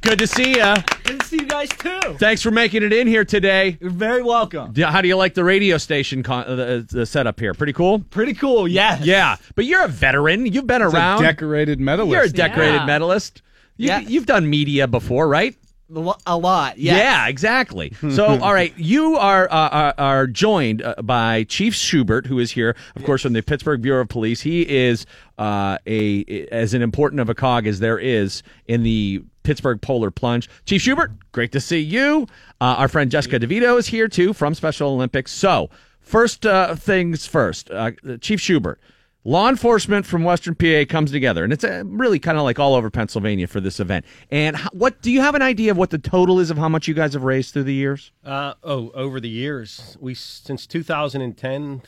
[0.00, 0.74] Good to see you.
[1.04, 1.98] Good to see you guys too.
[2.18, 3.76] Thanks for making it in here today.
[3.80, 4.72] You're very welcome.
[4.74, 7.52] Yeah, How do you like the radio station con- uh, the, the setup here?
[7.52, 7.98] Pretty cool.
[7.98, 9.04] Pretty cool, yes.
[9.04, 10.46] Yeah, but you're a veteran.
[10.46, 11.22] You've been He's a around.
[11.22, 12.12] decorated medalist.
[12.14, 12.86] You're a decorated Yeah.
[12.86, 13.42] medalist.
[13.76, 13.98] You, Yeah.
[14.00, 15.54] You've done media before, right?
[15.94, 16.96] A lo- A lot, yes.
[16.98, 17.92] Yeah, exactly.
[18.10, 22.50] So, all right, you are uh, are, are joined uh, by Chief Schubert, who is
[22.52, 24.42] here, of course, from the Pittsburgh Bureau of Police.
[24.42, 25.06] He is
[25.38, 30.10] uh, a as an important of a cog as there is in the Pittsburgh Polar
[30.10, 30.46] Plunge.
[30.66, 32.26] Chief Schubert, great to see you.
[32.60, 35.32] Uh, our friend Jessica DeVito is here too from Special Olympics.
[35.32, 35.70] So,
[36.02, 38.78] first uh, things first, uh, Chief Schubert.
[39.24, 42.74] law enforcement from Western PA comes together, and it's uh really kind of like all
[42.74, 44.04] over Pennsylvania for this event.
[44.30, 46.68] And how, what do you have an idea of what the total is of how
[46.68, 48.12] much you guys have raised through the years?
[48.22, 51.80] Uh, oh, over the years, we since 2010.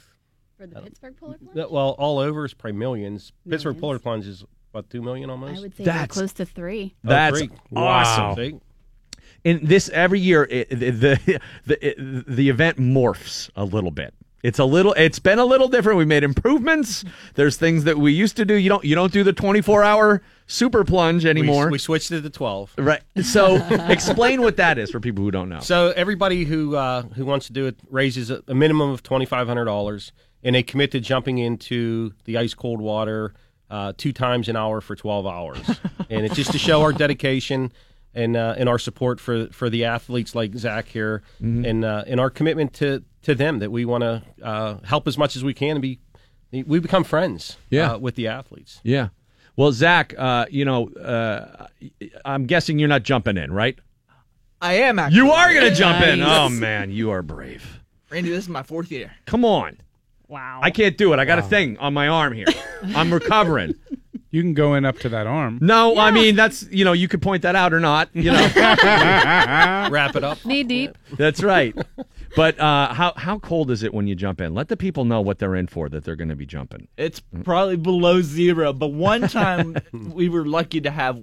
[0.56, 1.58] For the Pittsburgh Polar Plunge?
[1.58, 3.32] uh, Well, all over is probably millions.
[3.46, 5.58] Pittsburgh Polar Plunge is about two million almost.
[5.58, 6.94] I would say we're close to three.
[7.04, 7.50] That's three.
[7.74, 8.36] awesome.
[8.36, 8.60] See?
[9.44, 14.14] And this every year, it, the the the, it, the event morphs a little bit.
[14.42, 14.94] It's a little.
[14.94, 15.98] It's been a little different.
[15.98, 17.04] We made improvements.
[17.34, 18.54] There's things that we used to do.
[18.54, 18.84] You don't.
[18.84, 21.68] You don't do the 24 hour super plunge We, anymore.
[21.68, 22.74] we switched it to 12.
[22.78, 23.02] right.
[23.22, 23.56] So
[23.88, 25.60] explain what that is for people who don't know.
[25.60, 29.26] So everybody who uh, who wants to do it raises a, a minimum of twenty
[29.26, 33.34] five hundred dollars, and they commit to jumping into the ice cold water
[33.70, 35.60] uh, two times an hour for twelve hours,
[36.10, 37.72] and it's just to show our dedication
[38.14, 41.66] and uh, and our support for for the athletes like Zach here, Mhm.
[41.68, 45.16] and uh, and our commitment to to them that we want to uh, help as
[45.16, 46.00] much as we can and be
[46.52, 47.92] we become friends Yeah.
[47.92, 48.80] uh, with the athletes.
[48.82, 49.08] Yeah.
[49.56, 51.66] Well, Zach, uh, you know, uh,
[52.24, 53.78] I'm guessing you're not jumping in, right?
[54.60, 55.16] I am actually.
[55.18, 56.22] You are going to jump in.
[56.22, 57.80] Oh man, you are brave.
[58.10, 59.12] Randy, this is my fourth year.
[59.26, 59.78] Come on.
[60.30, 60.60] Wow.
[60.62, 61.18] I can't do it.
[61.18, 62.46] I got a thing on my arm here.
[62.94, 63.74] I'm recovering.
[64.32, 65.58] You can go in up to that arm.
[65.60, 68.10] No, I mean that's you know you could point that out or not.
[68.12, 68.50] You know,
[69.90, 70.44] wrap it up.
[70.44, 70.96] Knee deep.
[71.16, 71.76] That's right.
[72.36, 74.54] But uh, how how cold is it when you jump in?
[74.54, 75.88] Let the people know what they're in for.
[75.88, 76.86] That they're going to be jumping.
[76.96, 81.20] It's probably below zero, but one time we were lucky to have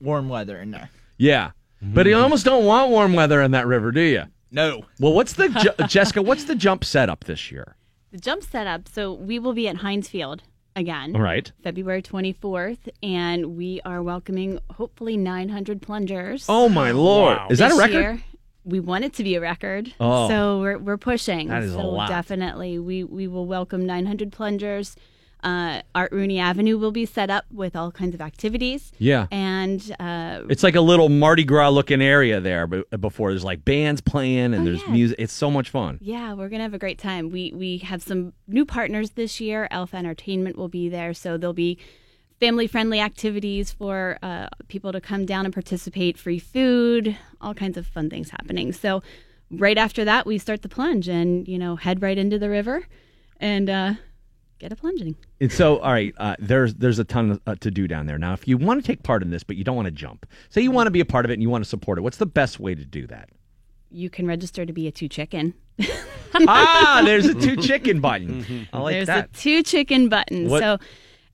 [0.00, 0.90] warm weather in there.
[1.18, 1.50] Yeah,
[1.82, 4.24] but you almost don't want warm weather in that river, do you?
[4.52, 4.84] No.
[5.00, 6.22] Well, what's the ju- Jessica?
[6.22, 7.74] What's the jump setup this year?
[8.14, 8.88] The jump setup.
[8.88, 10.44] So we will be at Heinz Field
[10.76, 11.16] again.
[11.16, 11.50] All right.
[11.64, 16.46] February 24th, and we are welcoming hopefully 900 plungers.
[16.48, 17.38] Oh my lord!
[17.50, 17.92] Is that a record?
[17.92, 18.22] year.
[18.64, 20.28] We want it to be a record, Oh.
[20.28, 21.48] so we're we're pushing.
[21.48, 22.08] That is a so lot.
[22.08, 24.94] definitely, we we will welcome 900 plungers.
[25.44, 28.90] Uh, Art Rooney Avenue will be set up with all kinds of activities.
[28.98, 29.26] Yeah.
[29.30, 32.66] and uh, It's like a little Mardi Gras looking area there.
[32.66, 34.92] But before there's like bands playing and there's Oh, yeah.
[34.92, 35.16] music.
[35.18, 35.98] It's so much fun.
[36.00, 37.28] Yeah, we're gonna have a great time.
[37.30, 39.68] We we have some new partners this year.
[39.70, 41.78] Alpha Entertainment will be there, so there'll be
[42.40, 46.16] family friendly activities for uh, people to come down and participate.
[46.18, 48.72] Free food, all kinds of fun things happening.
[48.72, 49.02] So
[49.50, 52.86] right after that, we start the plunge and you know head right into the river
[53.38, 53.94] and uh,
[54.58, 55.16] get a plunging.
[55.40, 58.18] And so, all right, uh, there's there's a ton uh, to do down there.
[58.18, 60.26] Now, if you want to take part in this, but you don't want to jump,
[60.50, 62.02] say you want to be a part of it and you want to support it,
[62.02, 63.28] what's the best way to do that?
[63.90, 65.54] You can register to be a two chicken.
[66.34, 68.66] ah, there's a two chicken button.
[68.72, 69.30] I like There's that.
[69.30, 70.48] a two chicken button.
[70.48, 70.78] What- So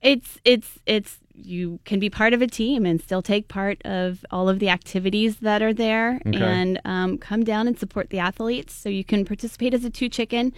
[0.01, 4.23] it's it's it's you can be part of a team and still take part of
[4.29, 6.37] all of the activities that are there Okay.
[6.37, 8.73] and um, come down and support the athletes.
[8.75, 10.53] So you can participate as a two chicken.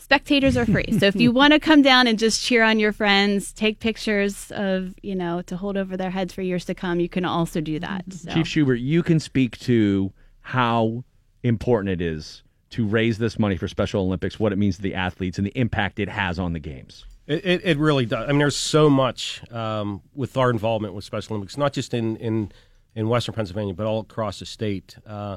[0.00, 0.98] Spectators are free.
[0.98, 4.50] so if you want to come down and just cheer on your friends, take pictures
[4.52, 7.60] of, you know, to hold over their heads for years to come, you can also
[7.60, 8.04] do that.
[8.10, 8.32] So.
[8.32, 11.04] Chief Schubert, you can speak to how
[11.42, 14.94] important it is to raise this money for Special Olympics, what it means to the
[14.94, 17.04] athletes, and the impact it has on the games.
[17.26, 18.28] It, it, it really does.
[18.28, 22.16] I mean, there's so much um, with our involvement with Special Olympics, not just in,
[22.16, 22.52] in,
[22.94, 24.96] in Western Pennsylvania, but all across the state.
[25.06, 25.36] Uh,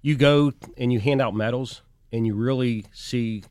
[0.00, 1.82] you go and you hand out medals,
[2.12, 3.48] and you really see, like,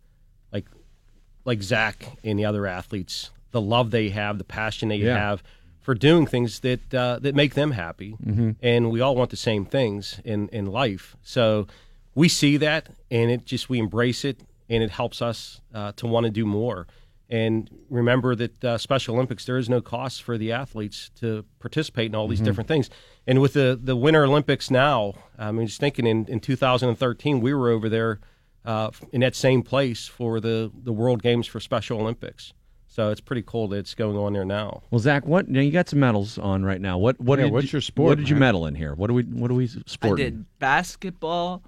[1.45, 5.17] like Zach and the other athletes, the love they have, the passion they Yeah.
[5.17, 5.43] have
[5.81, 8.55] for doing things that uh, that make them happy, Mhm.
[8.61, 11.15] and we all want the same things in in life.
[11.23, 11.67] So
[12.13, 16.05] we see that, and it just we embrace it, and it helps us uh, to
[16.07, 16.85] want to do more.
[17.29, 22.07] And remember that uh, Special Olympics, there is no cost for the athletes to participate
[22.07, 22.43] in all these Mm-hmm.
[22.43, 22.45] Mhm.
[22.45, 22.89] different things.
[23.25, 27.53] And with the the Winter Olympics now, I mean, just thinking in, in 2013, we
[27.53, 28.19] were over there
[28.65, 32.53] uh, in that same place for the the World Games for Special Olympics.
[32.87, 34.83] So it's pretty cool that it's going on there now.
[34.91, 36.97] Well, Zach, what now you got some medals on right now?
[36.97, 38.93] What what Yeah, did what's you- your sport, What did you medal in here?
[38.95, 39.85] What do we what do we sport?
[39.87, 40.25] I sporting?
[40.25, 41.63] did basketball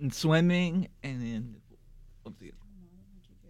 [0.00, 1.56] and swimming and then
[2.22, 2.52] what was the-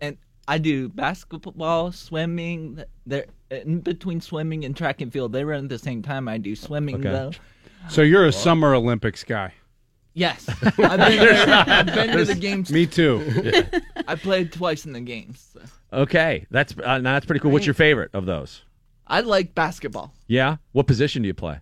[0.03, 2.83] and I do basketball, swimming.
[3.07, 6.29] There in between swimming and track and field, they run at the same time.
[6.29, 7.11] I do swimming Okay.
[7.11, 7.31] though.
[7.89, 9.55] So you're a Summer Olympics guy.
[10.21, 12.71] Yes, I've been, there, I've been to the games.
[12.71, 13.65] Me too.
[14.07, 15.49] I played twice in the games.
[15.51, 15.61] so.
[15.95, 17.51] Okay, that's uh, now that's pretty cool.
[17.51, 18.61] What's your favorite of those?
[19.07, 20.13] I like basketball.
[20.27, 21.61] Yeah, what position do you play?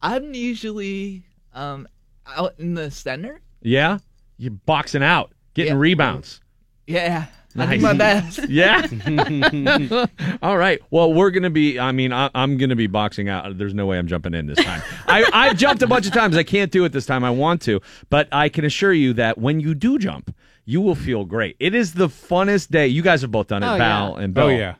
[0.00, 1.86] I'm usually um
[2.26, 3.42] out in the center.
[3.60, 3.98] Yeah,
[4.38, 6.40] you're boxing out, getting rebounds.
[6.86, 7.78] Yeah, I Nice.
[7.78, 8.40] do my best.
[8.48, 10.06] Yeah.
[10.42, 10.80] All right.
[10.90, 11.78] Well, we're gonna be.
[11.78, 13.56] I mean, I, I'm gonna be boxing out.
[13.58, 14.82] There's no way I'm jumping in this time.
[15.06, 16.36] I, I've jumped a bunch of times.
[16.36, 17.22] I can't do it this time.
[17.24, 20.94] I want to, but I can assure you that when you do jump, you will
[20.96, 21.56] feel great.
[21.60, 22.86] It is the funnest day.
[22.88, 24.24] You guys have both done it, Oh, Val yeah.
[24.24, 24.44] and Bill.
[24.44, 24.74] Oh, yeah.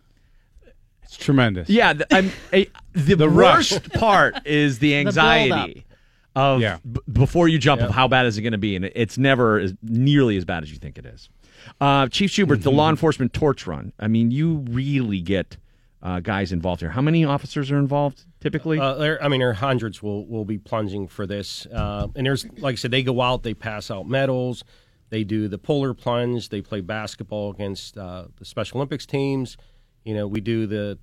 [1.05, 1.69] It's tremendous.
[1.69, 3.73] Yeah, the, I'm, a, the, The rush.
[3.73, 5.85] worst part is the anxiety
[6.35, 6.79] of Yeah.
[6.91, 9.59] b- before you jump of how bad is it going to be, and it's never
[9.61, 11.29] as nearly as bad as you think it is.
[11.81, 12.79] Uh, Chief Schubert, the Mm-hmm.
[12.79, 13.93] law enforcement torch run.
[13.99, 15.57] I mean, you really get
[16.03, 16.91] uh, guys involved here.
[16.91, 18.79] How many officers are involved typically?
[18.79, 22.27] Uh, there, I mean, there are hundreds will will be plunging for this, uh, and
[22.27, 24.65] there's like I said, they go out, they pass out medals,
[25.11, 29.57] they do the polar plunge, they play basketball against uh, the Special Olympics teams.
[30.05, 30.99] You know, we do the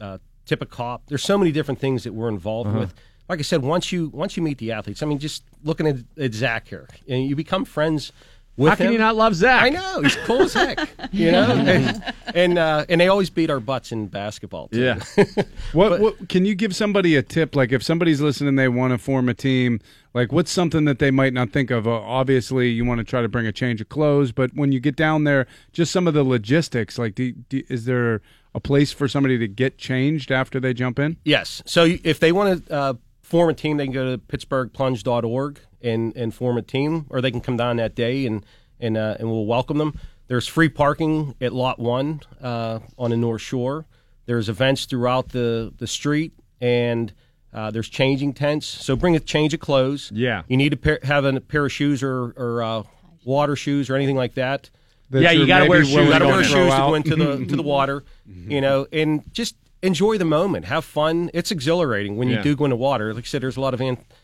[0.00, 1.06] uh, tip a cop.
[1.06, 2.80] There's so many different things that we're involved Uh-huh.
[2.80, 2.94] with.
[3.28, 5.98] Like I said, once you once you meet the athletes, I mean, just looking at,
[6.18, 8.10] at Zach here, and you become friends.
[8.56, 8.92] With How can him.
[8.92, 9.62] you not love Zach?
[9.62, 13.48] I know he's cool as heck, you know, and and, uh, and they always beat
[13.48, 14.68] our butts in basketball.
[14.68, 14.82] Too.
[14.82, 15.00] Yeah.
[15.72, 17.56] what, what can you give somebody a tip?
[17.56, 19.80] Like if somebody's listening, they want to form a team.
[20.12, 21.86] Like what's something that they might not think of?
[21.88, 24.80] Uh, obviously, you want to try to bring a change of clothes, but when you
[24.80, 26.98] get down there, just some of the logistics.
[26.98, 28.20] Like, do, do, is there
[28.54, 31.16] a place for somebody to get changed after they jump in?
[31.24, 31.62] Yes.
[31.64, 36.14] So if they want to uh, form a team, they can go to pittsburghplunge.org and,
[36.16, 38.44] and form a team, or they can come down that day and
[38.78, 39.98] and uh, and we'll welcome them.
[40.28, 43.86] There's free parking at Lot One uh, on the North Shore.
[44.26, 47.12] There's events throughout the the street, and
[47.52, 48.66] uh, there's changing tents.
[48.66, 50.10] So bring a change of clothes.
[50.14, 50.42] Yeah.
[50.48, 52.82] You need to pair, have a pair of shoes or or uh,
[53.24, 54.70] water shoes or anything like that.
[55.10, 55.94] That Yeah, you got to wear shoes.
[55.94, 58.04] You got to to wear shoes to go into the to the water.
[58.26, 60.66] You know, and just enjoy the moment.
[60.66, 61.30] Have fun.
[61.34, 62.42] It's exhilarating when you Yeah.
[62.42, 63.12] do go into water.
[63.14, 63.80] Like I said, there's a lot of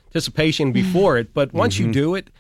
[0.08, 1.92] anticipation before it, but once you Mhm.
[1.92, 2.30] do it,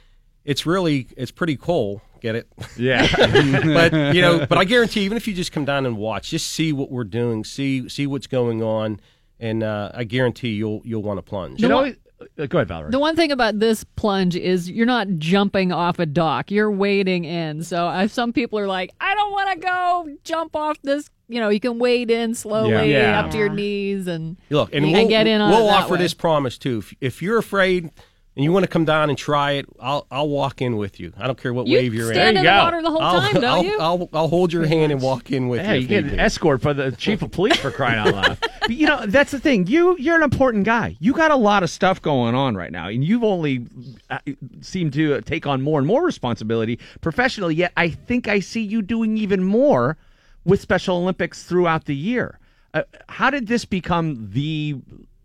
[0.44, 2.02] it's really it's pretty cool.
[2.20, 2.46] Get it?
[2.76, 3.06] Yeah.
[3.64, 6.46] but you know, but I guarantee, even if you just come down and watch, just
[6.48, 9.00] see what we're doing, see see what's going on,
[9.38, 11.60] and uh, I guarantee you'll you'll want to plunge.
[11.60, 11.94] You know-
[12.36, 12.90] go ahead, Valerie.
[12.90, 16.50] The one thing about this plunge is you're not jumping off a dock.
[16.50, 17.62] You're wading in.
[17.62, 21.10] So uh, some people are like, I don't want to go jump off this.
[21.28, 23.20] You know, you can wade in slowly Yeah.
[23.20, 25.70] up to your knees and Look, and you we'll, can get in on we'll it
[25.72, 25.98] that offer way.
[25.98, 26.78] this promise too.
[26.78, 27.90] If, if you're afraid
[28.36, 31.12] and you want to come down and try it, I'll I'll walk in with you.
[31.16, 32.44] I don't care what You wave you're stand in.
[32.44, 33.78] in the water the whole I'll, time, don't I'll, you?
[33.80, 35.78] I'll, I'll hold your hand and walk in with Yeah, you.
[35.78, 36.22] you if get need an be.
[36.22, 38.38] escort by the chief of police for crying out loud.
[38.60, 39.66] but you know, that's the thing.
[39.66, 40.96] You you're an important guy.
[41.00, 43.66] You got a lot of stuff going on right now, and you've only
[44.10, 44.18] uh,
[44.60, 47.54] seemed to take on more and more responsibility professionally.
[47.54, 49.96] Yet, I think I see you doing even more
[50.44, 52.38] with Special Olympics throughout the year.
[52.74, 54.76] Uh, how did this become the?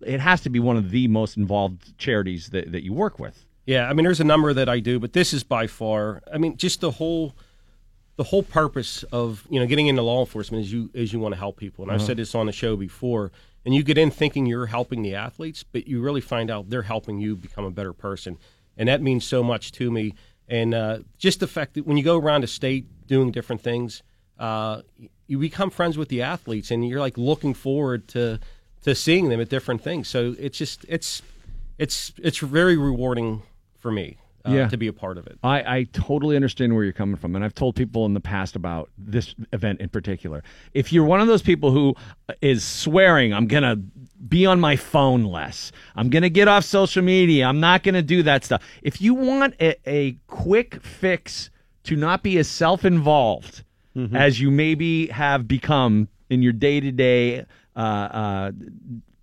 [0.05, 3.45] It has to be one of the most involved charities that, that you work with.
[3.65, 6.21] Yeah, I mean, there's a number that I do, but this is by far.
[6.33, 7.33] I mean, just the whole,
[8.17, 11.33] the whole purpose of you know getting into law enforcement is you is you want
[11.33, 12.07] to help people, and I've Uh-huh.
[12.07, 13.31] said this on the show before.
[13.63, 16.81] And you get in thinking you're helping the athletes, but you really find out they're
[16.81, 18.37] helping you become a better person,
[18.75, 20.15] and that means so much to me.
[20.47, 24.01] And uh, just the fact that when you go around the state doing different things,
[24.39, 24.81] uh,
[25.27, 28.39] you become friends with the athletes, and you're like looking forward to
[28.83, 30.07] to seeing them at different things.
[30.07, 31.21] So it's just it's
[31.77, 33.43] it's it's very rewarding
[33.79, 34.17] for me
[34.47, 34.67] uh, Yeah.
[34.69, 35.37] to be a part of it.
[35.43, 38.55] I, I totally understand where you're coming from, and I've told people in the past
[38.55, 40.43] about this event in particular.
[40.73, 41.95] If you're one of those people who
[42.41, 43.77] is swearing, I'm gonna
[44.27, 48.21] be on my phone less, I'm gonna get off social media, I'm not gonna do
[48.23, 48.61] that stuff.
[48.83, 51.49] If you want a, a quick fix
[51.85, 53.63] to not be as self-involved
[54.13, 57.43] as you maybe have become in your day-to-day, uh,
[57.75, 58.51] uh,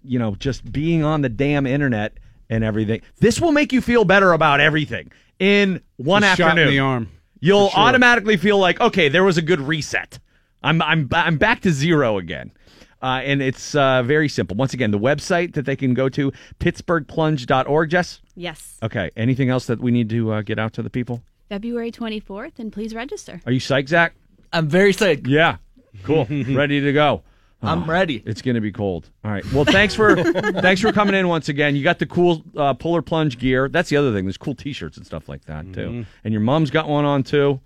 [0.05, 2.15] you know, just being on the damn internet
[2.51, 3.03] and everything.
[3.21, 6.71] This will make you feel better about everything in one Just shot in afternoon.
[6.71, 7.09] the arm,
[7.41, 7.79] You'll sure.
[7.81, 10.19] automatically feel like, okay, there was a good reset.
[10.63, 12.53] I'm I'm I'm back to zero again.
[13.01, 14.57] Uh, and it's uh, very simple.
[14.57, 18.21] Once again, the website that they can go to, pittsburghplunge.org, Jess?
[18.35, 18.77] Yes.
[18.83, 19.11] Okay.
[19.17, 21.23] Anything else that we need to uh, get out to the people?
[21.49, 23.41] February 24th, and please register.
[23.47, 24.15] Are you psyched, Zach?
[24.53, 25.29] I'm very psyched.
[25.29, 25.57] Yeah.
[26.03, 26.27] Cool.
[26.49, 27.23] ready to go.
[27.61, 28.23] I'm Oh, ready.
[28.25, 29.11] It's going to be cold.
[29.25, 29.45] All right.
[29.53, 31.75] Well, thanks for thanks for coming in once again.
[31.75, 33.69] You got the cool uh, polar plunge gear.
[33.69, 34.25] That's the other thing.
[34.27, 35.89] There's cool T-shirts and stuff like that too.
[35.89, 36.07] Mhm.
[36.25, 37.61] And your mom's got one on too.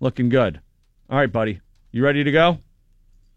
[0.00, 0.60] Looking good.
[1.10, 1.60] All right, buddy.
[1.92, 2.58] You ready to go?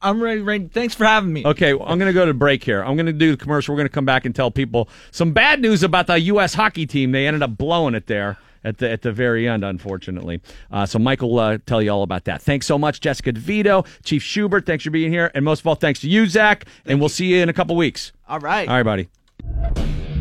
[0.02, 0.68] I'm ready, ready.
[0.70, 1.46] Thanks for having me.
[1.46, 2.82] Okay, well, I'm going to go to break here.
[2.82, 3.74] I'm going to do the commercial.
[3.74, 6.54] We're going to come back and tell people some bad news about the U.S.
[6.54, 7.12] hockey team.
[7.12, 10.42] They ended up blowing it there at the at the very end, unfortunately.
[10.72, 12.42] Uh, so Michael will uh, tell you all about that.
[12.42, 14.66] Thanks so much, Jessica DeVito, Chief Schubert.
[14.66, 16.66] Thanks for being here, and most of all, thanks to you, Zach.
[16.86, 18.12] and we'll see you in a couple weeks.
[18.28, 18.68] All right.
[18.68, 19.10] All right, buddy.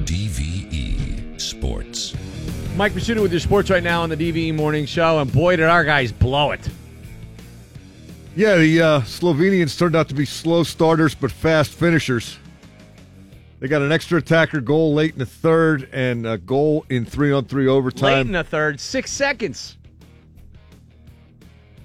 [0.05, 2.15] DVE Sports.
[2.77, 5.66] Mike Prisuta with your sports right now on the DVE Morning Show, and boy, did
[5.66, 6.60] our guys blow it.
[8.36, 12.39] Yeah, the uh, Slovenians turned out to be slow starters but fast finishers.
[13.60, 17.32] They got an extra attacker goal late in the third and a goal in three
[17.32, 18.02] on three overtime.
[18.05, 18.26] Late overtime.
[18.26, 19.76] in the third, six seconds.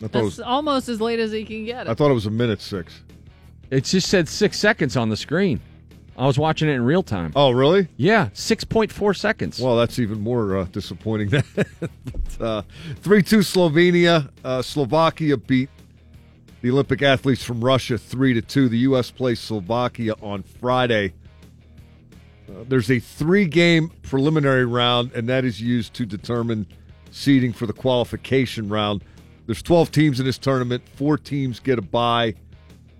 [0.03, 1.87] I That's was, almost as late as he can get.
[1.89, 3.01] I thought it was a minute six.
[3.71, 5.61] It just said six seconds on the screen.
[6.15, 7.31] I was watching it in real time.
[7.35, 7.87] Oh, really?
[7.97, 9.59] Yeah, six point four seconds.
[9.59, 11.29] Well, that's even more uh, disappointing.
[13.01, 14.29] Three two Slovenia.
[14.43, 15.69] Uh, Slovakia beat
[16.61, 18.69] the Olympic athletes from Russia three to two.
[18.69, 19.09] The U.S.
[19.09, 21.13] plays Slovakia on Friday.
[22.67, 26.67] There's a three game preliminary round, and that is used to determine
[27.11, 29.03] seeding for the qualification round.
[29.45, 30.83] There's 12 teams in this tournament.
[30.95, 32.35] Four teams get a bye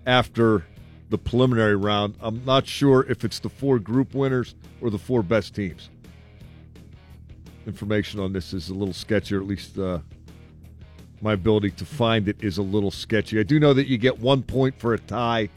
[0.06, 0.64] after
[1.10, 2.16] the preliminary round.
[2.20, 5.90] I'm not sure if it's the four group winners or the four best teams.
[7.66, 10.00] Information on this is a little sketchy, or at least uh,
[11.22, 13.40] my ability to find it is a little sketchy.
[13.40, 15.48] I do know that you get one point for a tie.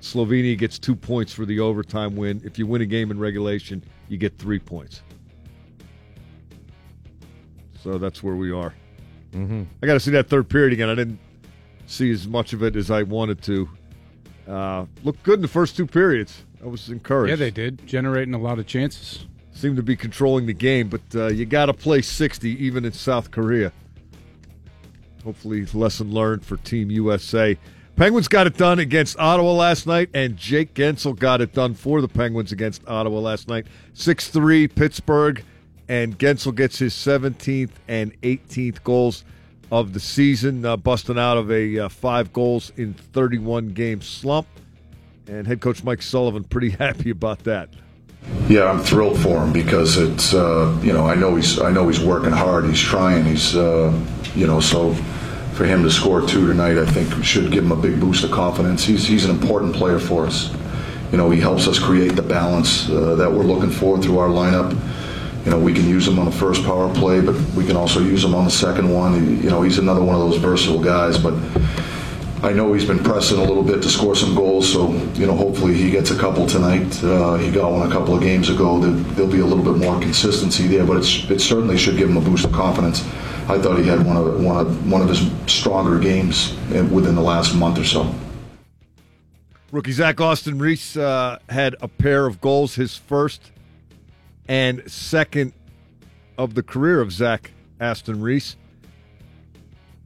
[0.00, 2.40] Slovenia gets two points for the overtime win.
[2.44, 5.02] If you win a game in regulation, you get three points.
[7.82, 8.74] So that's where we are.
[9.32, 9.64] Mm-hmm.
[9.82, 10.88] I got to see that third period again.
[10.88, 11.18] I didn't
[11.86, 13.68] see as much of it as I wanted to.
[14.46, 16.44] Uh, looked good in the first two periods.
[16.62, 17.30] I was encouraged.
[17.30, 19.26] Yeah, they did, generating a lot of chances.
[19.52, 22.92] Seemed to be controlling the game, but uh, you got to play 60 even in
[22.92, 23.72] South Korea.
[25.24, 27.58] Hopefully, lesson learned for Team USA.
[27.98, 32.00] Penguins got it done against Ottawa last night, and Jake Guentzel got it done for
[32.00, 33.66] the Penguins against Ottawa last night.
[33.94, 35.42] 6 3 Pittsburgh,
[35.88, 39.24] and Gensel gets his 17th and 18th goals
[39.72, 44.46] of the season, uh, busting out of a uh, five goals in 31 game slump.
[45.26, 47.68] And head coach Mike Sullivan pretty happy about that.
[48.48, 51.88] Yeah, I'm thrilled for him because it's uh, you know I know he's I know
[51.88, 52.64] he's working hard.
[52.66, 53.24] He's trying.
[53.24, 53.92] He's uh,
[54.36, 54.94] you know so
[55.58, 58.30] for him to score two tonight, I think should give him a big boost of
[58.30, 58.84] confidence.
[58.84, 60.54] He's he's an important player for us.
[61.10, 64.28] You know he helps us create the balance uh, that we're looking for through our
[64.28, 64.70] lineup.
[65.44, 67.98] You know we can use him on the first power play, but we can also
[68.00, 69.42] use him on the second one.
[69.42, 71.34] You know he's another one of those versatile guys, but.
[72.40, 75.34] I know he's been pressing a little bit to score some goals, so you know
[75.34, 77.02] hopefully he gets a couple tonight.
[77.02, 78.78] Uh, he got one a couple of games ago.
[78.78, 82.16] There- There'll be a little bit more consistency there, but it certainly should give him
[82.16, 83.02] a boost of confidence.
[83.48, 87.22] I thought he had one of one of one of his stronger games within the
[87.22, 88.14] last month or so.
[89.72, 93.50] Rookie Zach Aston Reese uh, had a pair of goals, his first
[94.48, 95.54] and second
[96.36, 97.50] of the career of Zach
[97.80, 98.56] Aston Reese.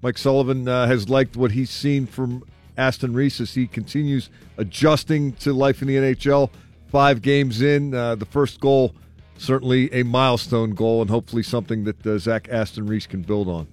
[0.03, 2.45] Mike Sullivan uh, has liked what he's seen from
[2.77, 6.51] Aston Reese as he continues adjusting to life in the NHL.
[6.91, 8.95] Five games in, uh, the first goal
[9.39, 13.67] certainly a milestone goal, and hopefully something that uh, Zach Aston Reese can build on.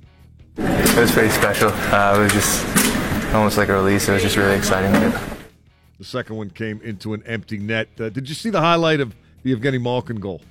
[0.57, 1.69] It was pretty special.
[1.69, 2.65] Uh, it was just
[3.33, 4.09] almost like a release.
[4.09, 4.91] It was just really exciting.
[5.97, 7.89] The second one came into an empty net.
[7.99, 10.41] Uh, did you see the highlight of the Evgeny Malkin goal?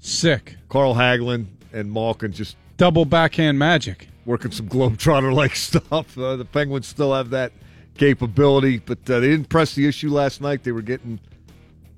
[0.00, 0.56] Sick.
[0.68, 4.08] Carl Hagelin and Malkin just Double backhand magic.
[4.26, 6.16] working some Globetrotter like stuff.
[6.18, 7.52] Uh, the Penguins still have that
[7.96, 10.62] capability, but uh, they didn't press the issue last night.
[10.62, 11.18] They were getting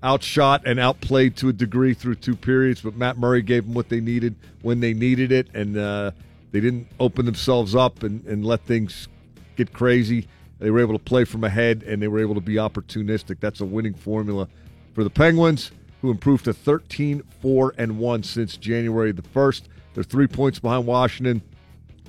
[0.03, 3.89] outshot and outplayed to a degree through two periods, but Matt Murray gave them what
[3.89, 6.13] they needed when they needed it, and uh,
[6.53, 9.09] they didn't open themselves up and, and let things
[9.57, 10.29] get crazy.
[10.59, 13.41] They were able to play from ahead, and they were able to be opportunistic.
[13.41, 14.49] That's a winning formula
[14.95, 15.71] for the Penguins,
[16.01, 19.63] who improved to 13 4 and 1 since January the 1st.
[19.95, 21.43] They're three points behind Washington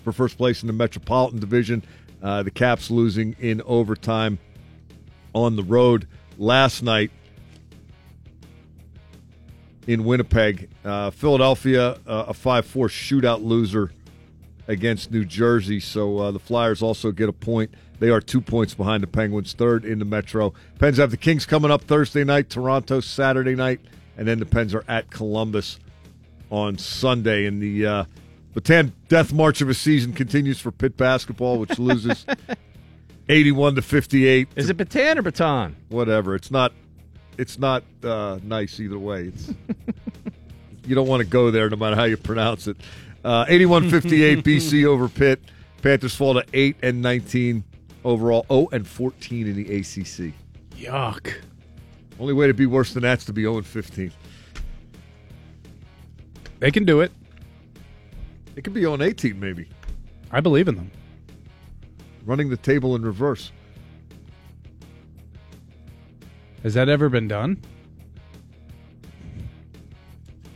[0.04, 1.84] for first place in the Metropolitan Division.
[2.22, 4.40] Uh, the Caps losing in overtime
[5.34, 6.08] on the road
[6.38, 7.12] last night
[9.90, 10.70] in Winnipeg.
[10.86, 13.92] Uh, Philadelphia, uh, a 5 4 shootout loser
[14.68, 15.80] against New Jersey.
[15.80, 17.74] So uh, the Flyers also get a point.
[17.98, 20.54] They are two points behind the Penguins, third in the Metro.
[20.78, 23.82] Pens have the Kings coming up Thursday night, Toronto Saturday night,
[24.16, 25.80] and then the Pens are at Columbus
[26.52, 27.48] on Sunday.
[27.48, 28.04] And the uh,
[28.54, 32.28] Bataan death march of a season continues for Pitt basketball, which loses
[33.28, 34.50] 81 to 58.
[34.56, 35.78] Is it Bataan or Baton?
[35.90, 36.36] Whatever.
[36.36, 36.74] It's not.
[37.40, 39.28] It's not uh, nice either way.
[39.28, 39.54] It's
[40.86, 42.76] you don't want to go there, no matter how you pronounce it.
[43.24, 45.40] Uh, 81-58 BC over Pitt.
[45.82, 47.64] Panthers fall to eight and 19
[48.04, 50.34] overall, 0 and 14 in the ACC.
[50.76, 51.34] Yuck.
[52.20, 54.12] Only way to be worse than that's to be 0 and 15.
[56.60, 57.14] They can do it.
[58.58, 59.70] It could be 0 and 18 maybe.
[60.30, 60.92] I believe in them.
[62.26, 63.54] Running the table in reverse.
[66.64, 67.62] Has that ever been done?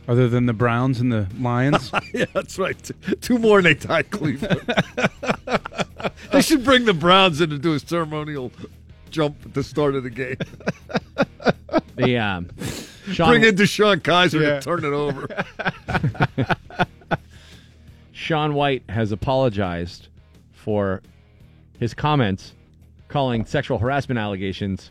[0.06, 1.90] Other than the Browns and the Lions?
[2.12, 2.76] yeah, that's right.
[2.82, 4.60] Two- Two more and they tied Cleveland.
[6.32, 8.52] they should bring the Browns in to do a ceremonial
[9.10, 10.36] jump at the start of the game.
[11.96, 12.50] The um,
[13.12, 14.58] Shaun, Bring in DeShone Kizer Yeah.
[14.58, 15.28] to turn it over.
[18.10, 20.08] Shaun White has apologized
[20.52, 21.02] for
[21.78, 22.52] his comments
[23.06, 24.90] calling sexual harassment allegations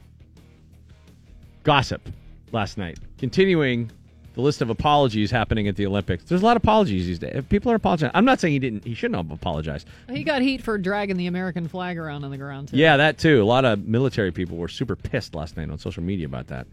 [1.64, 2.08] gossip
[2.52, 3.00] last night.
[3.18, 3.92] Continuing
[4.36, 6.24] the list of apologies happening at the Olympics.
[6.26, 7.44] There's a lot of apologies these days.
[7.50, 8.12] People are apologizing.
[8.16, 8.84] I'm not saying he didn't.
[8.84, 9.88] He shouldn't have apologized.
[10.10, 12.78] He got heat for dragging the American flag around on the ground too.
[12.78, 13.42] Yeah, that too.
[13.42, 16.66] A lot of military people were super pissed last night on social media about that.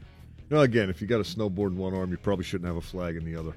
[0.50, 2.80] Well, again, if you got a snowboard in one arm, you probably shouldn't have a
[2.80, 3.52] flag in the other.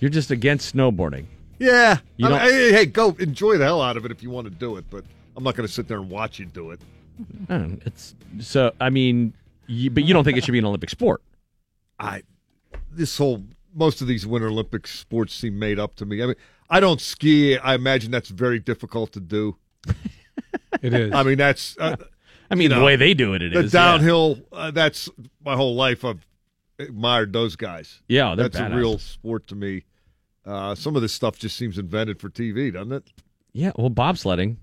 [0.00, 1.24] You're just against snowboarding.
[1.58, 1.98] Yeah.
[2.16, 4.30] You I mean, don't- hey, hey, go enjoy the hell out of it if you
[4.30, 5.04] want to do it, but
[5.36, 6.80] I'm not going to sit there and watch you do it.
[7.48, 8.72] Know, it's so.
[8.80, 9.32] I mean,
[9.68, 11.22] you, but you don't think it should be an Olympic sport?
[11.98, 12.22] I
[12.90, 16.22] this whole most of these Winter Olympic sports seem made up to me.
[16.22, 16.36] I mean,
[16.70, 17.56] I don't ski.
[17.58, 19.56] I imagine that's very difficult to do.
[20.82, 21.12] It is.
[21.12, 21.76] I mean, that's.
[21.78, 21.96] Uh,
[22.50, 23.80] I mean, you the way they do it, it the is, yeah.
[23.80, 24.38] downhill.
[24.52, 25.08] Uh, that's
[25.44, 26.04] my whole life.
[26.04, 26.24] I've
[26.78, 28.00] admired those guys.
[28.08, 28.72] Yeah, that's badass.
[28.72, 29.84] a real sport to me.
[30.46, 33.04] Uh, some of this stuff just seems invented for TV, doesn't it?
[33.52, 33.72] Yeah.
[33.76, 34.56] Well, bobsledding.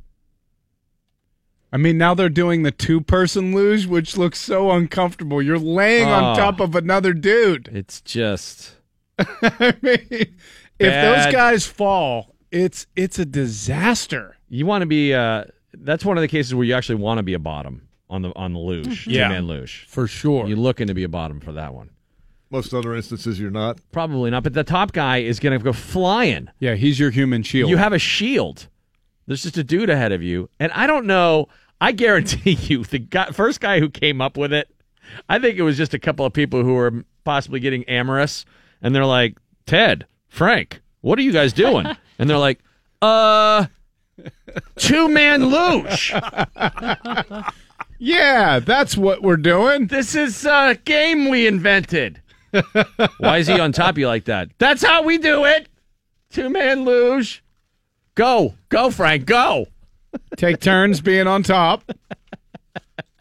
[1.75, 5.41] I mean, now they're doing the two person luge, which looks so uncomfortable.
[5.41, 6.35] You're laying on Oh.
[6.39, 7.67] top of another dude.
[7.73, 8.75] It's just.
[9.19, 10.07] I mean,
[10.79, 14.37] if those guys fall, it's it's a disaster.
[14.47, 15.13] You want to be.
[15.13, 15.43] Uh,
[15.73, 18.29] that's one of the cases where you actually want to be a bottom on the
[18.37, 19.27] on the luge, Yeah.
[19.27, 20.47] two-man luge for sure.
[20.47, 21.89] You're looking to be a bottom for that one.
[22.51, 23.79] Most other instances, you're not.
[23.91, 24.43] Probably not.
[24.43, 26.47] But the top guy is going to go flying.
[26.59, 27.69] Yeah, he's your human shield.
[27.69, 28.67] You have a shield.
[29.27, 31.47] There's just a dude ahead of you, and I don't know.
[31.81, 34.69] I guarantee you, the guy, first guy who came up with it,
[35.29, 38.45] I think it was just a couple of people who were possibly getting amorous,
[38.81, 41.85] and they're like, "Ted, Frank, what are you guys doing?"
[42.19, 42.59] and they're like,
[43.01, 43.67] "Uh,
[44.77, 46.13] two man luge."
[47.99, 49.87] yeah, that's what we're doing.
[49.87, 52.21] This is a game we invented.
[53.17, 54.49] Why is he on top of you like that?
[54.57, 55.67] That's how we do it.
[56.31, 57.43] Two man luge.
[58.15, 59.67] Go, go, Frank, go.
[60.37, 61.91] Take turns being on top.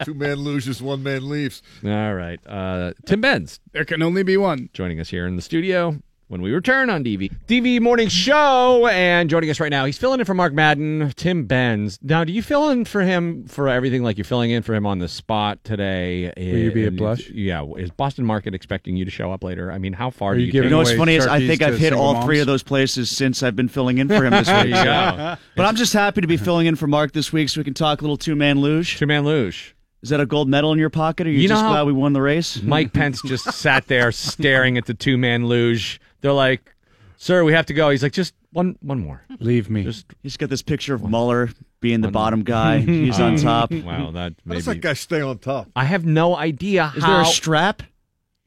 [0.03, 1.61] Two man loses, one man leaves.
[1.83, 2.39] All right.
[2.45, 3.59] Uh, Tim Benz.
[3.71, 4.69] There can only be one.
[4.73, 7.31] Joining us here in the studio when we return on DV.
[7.47, 8.87] DV Morning Show.
[8.87, 11.99] And joining us right now, he's filling in for Mark Madden, Tim Benz.
[12.01, 14.85] Now, do you fill in for him for everything like you're filling in for him
[14.85, 16.33] on the spot today?
[16.35, 17.29] Will you be at And- Blush?
[17.29, 17.63] Yeah.
[17.77, 19.71] Is Boston Market expecting you to show up later?
[19.71, 20.69] I mean, how far Are do you you giving take?
[20.71, 23.09] You know what's funny is I think I've hit single all three of those places
[23.09, 24.67] since I've been filling in for him this week.
[24.67, 25.35] you go.
[25.55, 27.73] But I'm just happy to be filling in for Mark this week so we can
[27.75, 28.97] talk a little two man luge.
[28.97, 29.75] Two man luge.
[30.01, 31.83] Is that a gold medal in your pocket or are you, You just how- glad
[31.87, 32.61] we won the race?
[32.61, 35.99] Mike Pence just sat there staring at the two man luge.
[36.25, 36.73] They're like,
[37.17, 39.83] "Sir, we have to go." He's like, "Just one, one more." Leave me.
[39.83, 41.49] Just He's got this picture of Mueller
[41.81, 42.79] being the bottom guy.
[43.05, 43.71] He's on top.
[43.71, 44.79] Wow, that How does maybe.
[44.79, 45.69] that guy stay on top?
[45.75, 47.11] I have no idea Is how.
[47.13, 47.83] there a strap?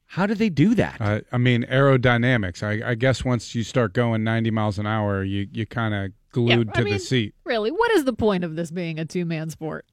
[0.07, 0.97] how do they do that?
[0.99, 2.63] Uh, I mean, aerodynamics.
[2.63, 6.11] I, I guess once you start going 90 miles an hour, you you kind of
[6.31, 7.33] glued Yeah, I to mean, the seat.
[7.45, 9.85] Really, what is the point of this being a two man sport?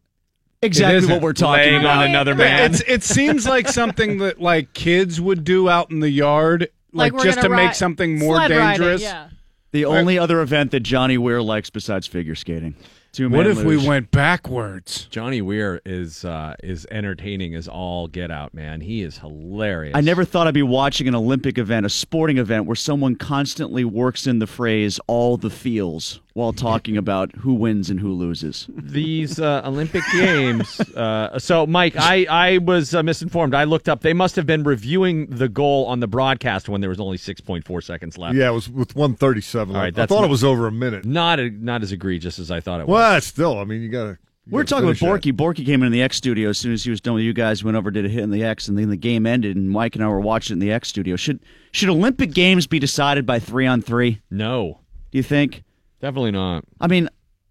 [0.62, 1.10] Exactly isn't.
[1.12, 1.98] what we're talking Laying about.
[1.98, 2.70] on another man.
[2.72, 7.12] It's, it seems like something that like kids would do out in the yard, like,
[7.12, 9.02] we're just to gonna make something more sled riding, dangerous.
[9.02, 9.28] yeah.
[9.72, 12.76] The only other event that Johnny Weir likes besides figure skating.
[13.16, 15.06] Two What if we went backwards?
[15.06, 18.82] Johnny Weir is uh, is entertaining as all get out, man.
[18.82, 19.96] He is hilarious.
[19.96, 23.86] I never thought I'd be watching an Olympic event, a sporting event, where someone constantly
[23.86, 28.68] works in the phrase all the feels while talking about who wins and who loses.
[28.76, 30.78] these uh, Olympic Games.
[30.94, 33.54] Uh, so, Mike, I I was uh, misinformed.
[33.54, 34.02] I looked up.
[34.02, 37.40] They must have been reviewing the goal on the broadcast when there was only six
[37.40, 38.36] point four seconds left.
[38.36, 39.74] Yeah, it was with 137.
[39.74, 41.06] All right, I thought not- it was over a minute.
[41.06, 42.92] Not a, not as egregious as I thought it was.
[42.92, 44.18] Well, still, I mean, you got to.
[44.48, 45.32] We're talking with Borky.
[45.32, 47.64] Borky came in the X studio as soon as he was done with you guys.
[47.64, 49.56] Went over, did a hit in the X, and then the game ended.
[49.56, 51.16] And Mike and I were watching it in the X studio.
[51.16, 51.40] Should
[51.72, 54.20] should Olympic games be decided by three on three?
[54.30, 55.64] No, Do you think?
[56.00, 56.64] definitely not.
[56.80, 57.08] I mean,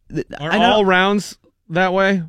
[0.09, 1.37] th- Are I know, all rounds
[1.69, 2.23] that way?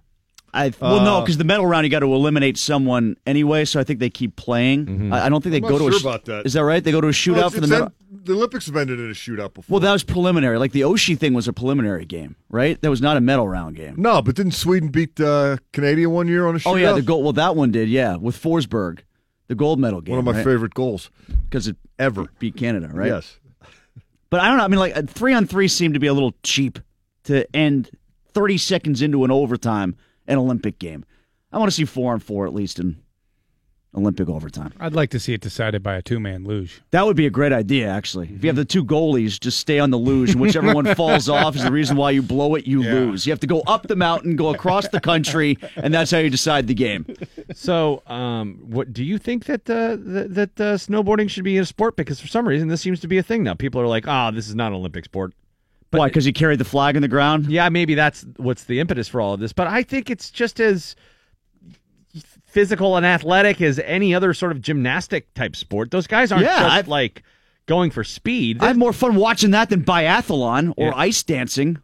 [0.65, 3.65] I well, no, Uh, because the medal round you got to eliminate someone anyway.
[3.65, 4.87] So I think they keep playing.
[4.87, 5.13] Mm-hmm.
[5.13, 5.99] I, I don't think they I'm go not to sure a.
[5.99, 6.47] sh- about that.
[6.47, 6.83] Is that right?
[6.83, 7.87] They go to a shootout it's- for the medal.
[7.87, 7.93] en-
[8.25, 9.75] the Olympics have ended in a shootout before.
[9.75, 10.59] Well, that was preliminary.
[10.59, 12.81] Like the Oshie thing was a preliminary game, right?
[12.81, 13.95] That was not a medal round game.
[13.99, 16.73] no, but didn't Sweden beat uh, Canada one year on a shootout?
[16.73, 17.23] Oh yeah, the gold.
[17.23, 17.89] Well, that one did.
[17.89, 19.01] Yeah, with Forsberg,
[19.49, 20.13] the gold medal game.
[20.17, 20.45] One of my right?
[20.45, 21.11] favorite goals
[21.45, 22.27] because it ever.
[22.39, 23.09] beat Canada, right?
[23.09, 23.39] Yes.
[24.31, 24.65] But I don't know.
[24.65, 26.79] I mean, like uh, three on three seemed to be a little cheap
[27.25, 27.91] to end
[28.33, 29.95] thirty seconds into an overtime
[30.29, 31.05] an Olympic game.
[31.53, 32.97] I want to see four on four at least in
[33.97, 34.73] Olympic overtime.
[34.79, 36.83] I'd like to see it decided by a two man luge.
[36.91, 38.29] That would be a great idea, actually.
[38.35, 41.29] If you have the two goalies, just stay on the luge, and whichever one falls
[41.29, 43.27] off is the reason why you blow it, you lose.
[43.27, 46.29] You have to go up the mountain, go across the country, and that's how you
[46.29, 47.07] decide the game.
[47.55, 51.65] So, um, what do you think that uh, that, that uh, snowboarding should be a
[51.65, 51.97] sport?
[51.97, 53.55] Because for some reason, this seems to be a thing now.
[53.55, 55.33] People are like, "Ah, this is not an Olympic sport,"
[55.99, 56.09] Why?
[56.09, 57.47] Because he carried the flag in the ground.
[57.47, 59.53] Yeah, maybe that's what's the impetus for all of this.
[59.53, 60.97] But I think it's just as
[62.47, 65.91] physical and athletic as any other sort of gymnastic type sport.
[65.91, 67.23] Those guys aren't Yeah, just I've- like
[67.67, 68.59] going for speed.
[68.63, 70.93] I have more fun watching that than biathlon or Yeah.
[70.97, 71.79] ice dancing.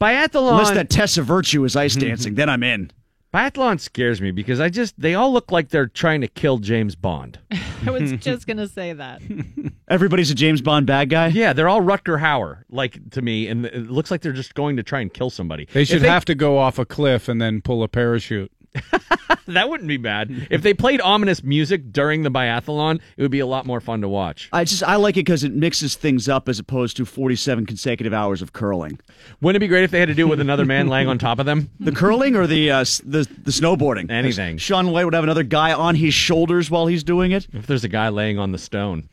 [0.00, 2.08] Biathlon, Unless that Tessa Virtue is ice mm-hmm.
[2.08, 2.90] dancing, then I'm in.
[3.36, 6.94] Biathlon scares me because I just they all look like they're trying to kill James
[6.94, 7.38] Bond.
[7.86, 9.20] I was just going to say that.
[9.88, 11.28] Everybody's a James Bond bad guy.
[11.28, 14.76] Yeah, they're all Rutger Hauer, like to me, and it looks like they're just going
[14.76, 15.68] to try and kill somebody.
[15.72, 18.50] They If should have to go off a cliff and then pull a parachute.
[19.46, 20.48] that wouldn't be bad.
[20.50, 24.00] If they played ominous music during the biathlon, it would be a lot more fun
[24.02, 24.48] to watch.
[24.52, 28.12] I just I like it because it mixes things up as opposed to 47 consecutive
[28.12, 28.98] hours of curling.
[29.40, 31.18] Wouldn't it be great if they had to do it with another man laying on
[31.18, 31.70] top of them?
[31.80, 34.10] The curling or the uh, the the snowboarding?
[34.10, 34.58] Anything.
[34.58, 37.46] Shaun White would have another guy on his shoulders while he's doing it.
[37.52, 39.08] If there's a guy laying on the stone.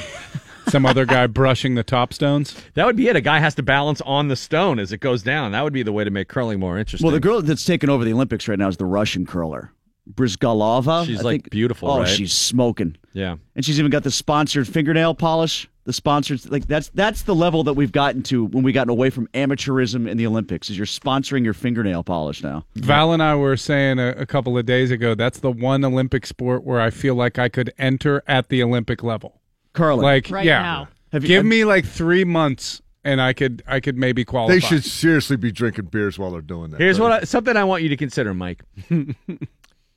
[0.69, 2.55] Some other guy brushing the top stones.
[2.75, 3.17] That would be it.
[3.17, 5.53] A guy has to balance on the stone as it goes down.
[5.53, 7.05] That would be the way to make curling more interesting.
[7.07, 9.73] Well, the girl that's taken over the Olympics right now is the Russian curler,
[10.15, 11.07] Bryzgalova.
[11.07, 11.51] She's, I like, think.
[11.51, 12.09] beautiful, Oh, right?
[12.09, 12.97] she's smoking.
[13.13, 13.37] Yeah.
[13.55, 15.69] and she's even got the sponsored fingernail polish.
[15.85, 19.11] The sponsors like that's that's the level that we've gotten to when we gotten away
[19.11, 20.71] from amateurism in the Olympics.
[20.71, 22.65] Is you're sponsoring your fingernail polish now.
[22.77, 26.25] Val and I were saying a, a couple of days ago that's the one Olympic
[26.25, 29.41] sport where I feel like I could enter at the Olympic level.
[29.73, 30.03] Curling.
[30.03, 30.63] Like, Right yeah.
[30.63, 30.89] now.
[31.13, 34.55] Have you- Give have- me like three months and I could I could maybe qualify.
[34.55, 36.81] They should seriously be drinking beers while they're doing that.
[36.81, 38.63] Here's what I, something I want you to consider, Mike.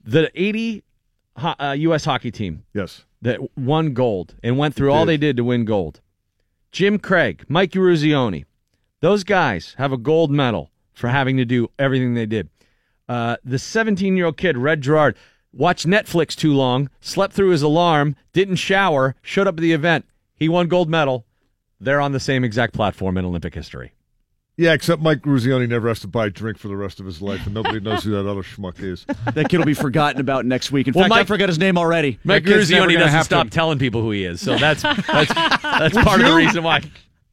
[0.03, 0.83] the 80
[1.37, 2.05] ho- uh, U.S.
[2.05, 3.05] hockey team Yes.
[3.21, 5.11] that won gold and went through all Did.
[5.13, 6.01] they did to win gold.
[6.71, 8.45] Jim Craig, Mike Eruzione,
[9.01, 12.49] those guys have a gold medal for having to do everything they did.
[13.07, 15.15] Uh, the 17 year old kid, Red Gerard,
[15.55, 20.05] watched Netflix too long, slept through his alarm, didn't shower, showed up at the event.
[20.35, 21.25] He won gold medal.
[21.79, 23.93] They're on the same exact platform in Olympic history.
[24.57, 27.21] Yeah, except Mike Eruzione never has to buy a drink for the rest of his
[27.21, 29.05] life, and nobody knows who that other schmuck is.
[29.33, 30.87] That kid will be forgotten about next week.
[30.87, 32.19] In Well, fact, I Mike- forgot his name already.
[32.23, 35.33] Mike That Gruzioni doesn't have stop to- telling people who he is, so that's that's
[35.33, 36.81] that's Would part of the reason why.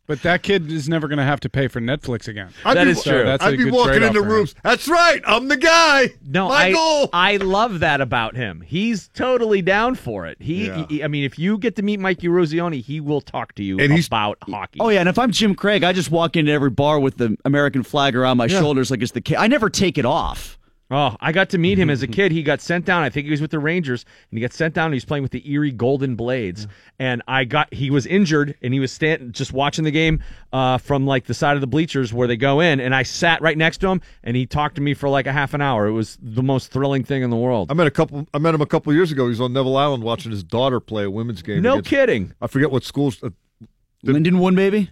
[0.08, 2.50] But that kid is never going to have to pay for Netflix again.
[2.64, 3.22] I'd That be, is true.
[3.24, 4.32] that's a I'd be good walking trade-off into for him.
[4.32, 4.54] rooms.
[4.64, 5.22] That's right.
[5.24, 6.10] I'm the guy.
[6.26, 7.08] No, My I goal.
[7.12, 8.62] I love that about him.
[8.66, 10.38] He's totally down for it.
[10.40, 10.86] He, Yeah.
[10.88, 13.78] he- I mean, if you get to meet Mikey Eruzione, he will talk to you
[13.78, 14.80] And he's- about hockey.
[14.80, 17.36] Oh yeah, and if I'm Jim Craig, I just walk into every bar with the
[17.44, 19.36] American flag around my shoulders like it's the kid.
[19.36, 20.58] I never take it off.
[20.94, 22.32] Oh, I got to meet him as a kid.
[22.32, 23.02] He got sent down.
[23.02, 24.86] I think he was with the Rangers, and he got sent down.
[24.86, 28.56] And he was playing with the Erie Golden Blades, and I got he was injured,
[28.60, 30.22] and he was stand, just watching the game
[30.52, 33.40] uh, from like the side of the bleachers where they go in, and I sat
[33.40, 35.86] right next to him, and he talked to me for like a half an hour.
[35.86, 37.70] It was the most thrilling thing in the world.
[37.70, 38.28] I met a couple.
[38.34, 39.24] I met him a couple years ago.
[39.24, 41.62] He was on Neville Island watching his daughter play a women's game.
[41.62, 42.34] No against- kidding.
[42.42, 43.22] I forget what schools.
[43.22, 43.30] Uh,
[44.04, 44.90] Lindenwood, maybe.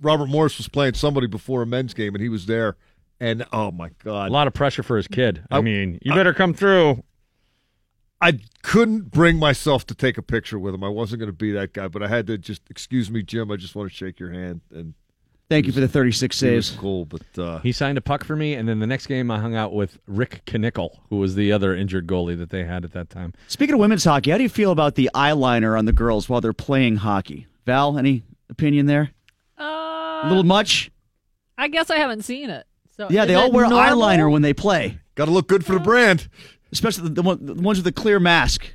[0.00, 2.76] Robert Morris was playing somebody before a men's game, and he was there.
[3.22, 5.44] And oh my god, A lot of pressure for his kid.
[5.48, 7.04] I, I- mean, you better come through.
[8.20, 10.82] I couldn't bring myself to take a picture with him.
[10.84, 13.50] I wasn't going to be that guy, but I had to just excuse me, Jim.
[13.52, 14.60] I just want to shake your hand.
[14.74, 14.94] And
[15.48, 16.78] Thank you for the 36 he was saves.
[16.80, 19.38] cool, but uh, He signed a puck for me, and then the next game I
[19.38, 22.92] hung out with Rick Knickle, who was the other injured goalie that they had at
[22.92, 23.34] that time.
[23.48, 26.40] Speaking of women's hockey, how do you feel about the eyeliner on the girls while
[26.40, 27.46] they're playing hockey?
[27.66, 29.10] Val, any opinion there?
[29.58, 29.64] Uh,
[30.24, 30.90] A little much?
[31.58, 32.66] I guess I haven't seen it.
[32.96, 34.02] So Yeah, they all wear normal?
[34.02, 36.28] eyeliner when they play, got to look good for the brand.
[36.72, 38.66] especially the, the, one, the ones with the clear mask.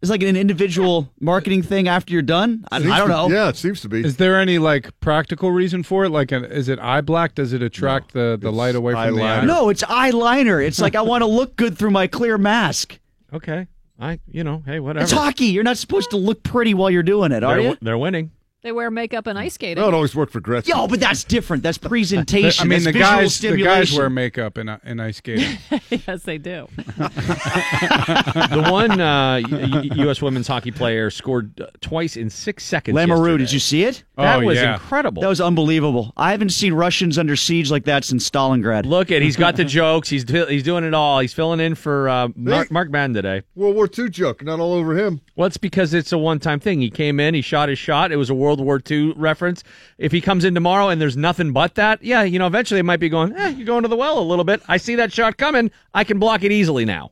[0.00, 2.64] It's like an individual marketing thing after you're done.
[2.70, 3.28] I, I don't to- know.
[3.30, 4.04] Yeah, it seems to be.
[4.04, 6.10] Is there any like practical reason for it?
[6.10, 7.34] Like, uh, is it eye black?
[7.34, 9.44] Does it attract the, the light away from the eye?
[9.44, 10.64] No, it's eyeliner.
[10.64, 12.98] It's like I want to look good through my clear mask.
[13.32, 13.66] Okay,
[13.98, 15.02] I you know, hey, whatever.
[15.02, 15.46] It's hockey.
[15.46, 17.76] You're not supposed to look pretty while you're doing it, are they're, you?
[17.82, 18.30] they're winning.
[18.62, 19.80] They wear makeup and ice skating.
[19.80, 20.68] No, it always worked for Gretzky.
[20.68, 21.62] Yo, but that's different.
[21.62, 22.64] That's presentation.
[22.64, 25.58] I mean, That's the visual guys, the guys wear makeup and, uh, and ice skating.
[26.06, 26.66] yes, they do.
[26.78, 30.20] the one uh, U- U- U.S.
[30.20, 32.96] women's hockey player scored uh, twice in six seconds.
[32.96, 34.02] Lamoureux, did you see it?
[34.16, 34.74] That Oh, was yeah.
[34.74, 35.22] incredible.
[35.22, 36.12] That was unbelievable.
[36.16, 38.86] I haven't seen Russians under siege like that since Stalingrad.
[38.86, 40.08] Look at he's got the jokes.
[40.08, 41.20] He's he's doing it all.
[41.20, 43.42] He's filling in for uh, Mark, Mark Madden today.
[43.54, 45.20] World War II joke, not all over him.
[45.36, 46.80] Well, it's because it's a one time thing.
[46.80, 48.10] He came in, he shot his shot.
[48.10, 49.62] It was a World War II reference.
[49.98, 52.82] If he comes in tomorrow and there's nothing but that, yeah, you know, eventually they
[52.82, 54.62] might be going, eh, you're going to the well a little bit.
[54.68, 55.70] I see that shot coming.
[55.92, 57.10] I can block it easily now.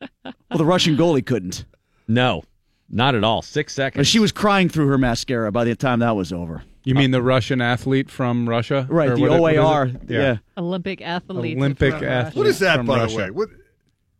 [0.24, 1.64] Well, the Russian goalie couldn't.
[2.08, 2.44] No,
[2.88, 3.42] not at all.
[3.42, 4.06] Six But seconds.
[4.08, 6.62] she was crying through her mascara by the time that was over.
[6.84, 8.86] You mean the Russian athlete from Russia?
[8.88, 9.60] Right, Or the what- what is it?
[9.60, 9.90] OAR.
[10.08, 10.36] Yeah.
[10.56, 11.56] Olympic athlete.
[11.56, 12.36] Olympic athlete.
[12.36, 13.16] What is that, from by Russia.
[13.16, 13.30] the way?
[13.30, 13.48] What,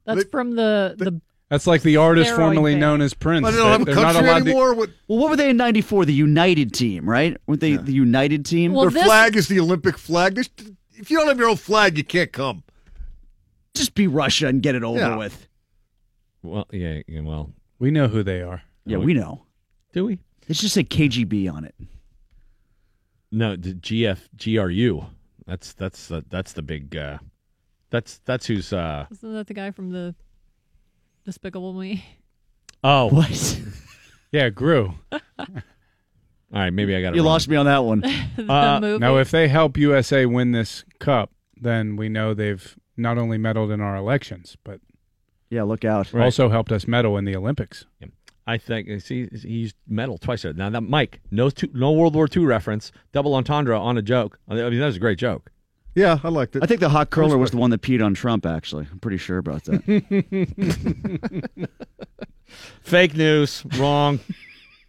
[0.04, 2.80] That's from the the That's like the artist Steroid formerly band.
[2.80, 3.42] known as Prince.
[3.42, 4.74] But they don't have a They're not country allowed to- anymore.
[4.74, 6.04] What- Well, what were they in '94?
[6.04, 7.36] The United team, right?
[7.46, 8.72] Weren't they the United team?
[8.72, 10.34] Well, Their this- flag is the Olympic flag.
[10.34, 10.50] There's-
[10.98, 12.64] If you don't have your own flag, you can't come.
[13.74, 15.16] Just be Russia and get it over Yeah.
[15.16, 15.46] with.
[16.42, 18.62] Well, yeah, yeah, well, We know who they are.
[18.86, 19.44] Yeah, we know.
[19.92, 20.18] do we?
[20.48, 21.74] It's just say KGB on it.
[23.30, 25.06] No, the GF GRU.
[25.46, 26.96] That's that's uh, that's the big.
[26.96, 27.18] Uh,
[27.90, 28.72] that's that's who's.
[28.72, 30.14] Uh, Isn't that the guy from the
[31.26, 32.04] Despicable Me?
[32.82, 33.60] oh, What?
[34.32, 34.92] Yeah, Gru.
[35.12, 35.18] all
[36.52, 36.72] right.
[36.72, 37.16] Maybe I got it.
[37.16, 37.32] you wrong.
[37.32, 38.00] lost me on that one.
[38.36, 38.98] the Uh, movie.
[38.98, 43.70] Now, if they help USA win this cup, then we know they've not only meddled
[43.70, 44.80] in our elections, but
[45.50, 46.12] Yeah, look out.
[46.12, 46.24] Right.
[46.24, 47.86] also helped us medal in the Olympics.
[48.46, 50.52] I think see he's used metal twice there.
[50.52, 54.38] Now that Mike, no two, no World War II reference, double entendre on a joke.
[54.48, 55.50] I mean that was a great joke.
[55.96, 56.62] Yeah, I liked it.
[56.62, 58.44] I think the hot curler was the one that peed on Trump.
[58.46, 59.82] Actually, I'm pretty sure about that.
[62.82, 64.20] Fake news, wrong.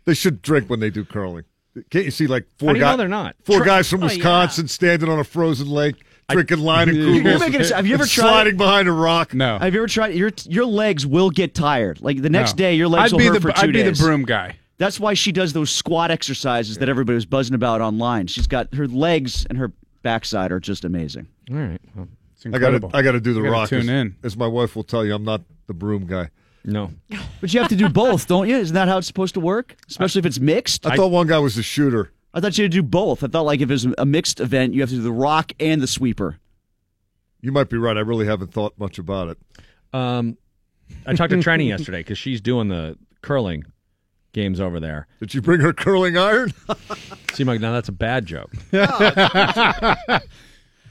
[0.05, 1.43] They should drink when they do curling.
[1.89, 2.91] Can't you see like four How do you guys?
[2.93, 3.35] know they're not?
[3.43, 4.13] Four Tr- guys from Oh, yeah.
[4.15, 5.95] Wisconsin standing on a frozen lake,
[6.29, 9.33] drinking line and You're kugels, making it- have you ever tried- sliding behind a rock?
[9.33, 10.13] No, Have you ever tried?
[10.15, 11.99] Your your legs will get tired.
[11.99, 12.57] Like the next No.
[12.59, 14.55] day, your legs I'd will be hurt the for 2 I'd be the broom guy.
[14.77, 18.27] That's why she does those squat exercises that everybody was buzzing about online.
[18.27, 21.27] She's got her legs and her backside are just amazing.
[21.51, 21.81] All right.
[21.95, 22.91] Well, It's I got to incredible.
[22.93, 23.69] I got to do the You rock.
[23.69, 24.15] Tune as, in.
[24.23, 26.29] as my wife will tell you, I'm not the broom guy.
[26.63, 26.91] no.
[27.39, 28.57] But you have to do both, don't you?
[28.57, 29.75] Isn't that how it's supposed to work?
[29.87, 30.87] Especially if it's mixed.
[30.87, 32.11] I, thought one guy was the shooter.
[32.33, 33.23] I thought you had to do both.
[33.23, 35.51] I thought like if it was a mixed event, you have to do the rock
[35.59, 36.39] and the sweeper.
[37.41, 37.95] You might be right.
[37.95, 39.37] I really haven't thought much about it.
[39.93, 40.37] Um,
[41.05, 43.63] I talked to Trenni yesterday because she's doing the curling
[44.37, 45.07] games over there.
[45.19, 46.53] Did you bring her curling iron?
[47.33, 48.51] See, Mike, now that's a bad joke.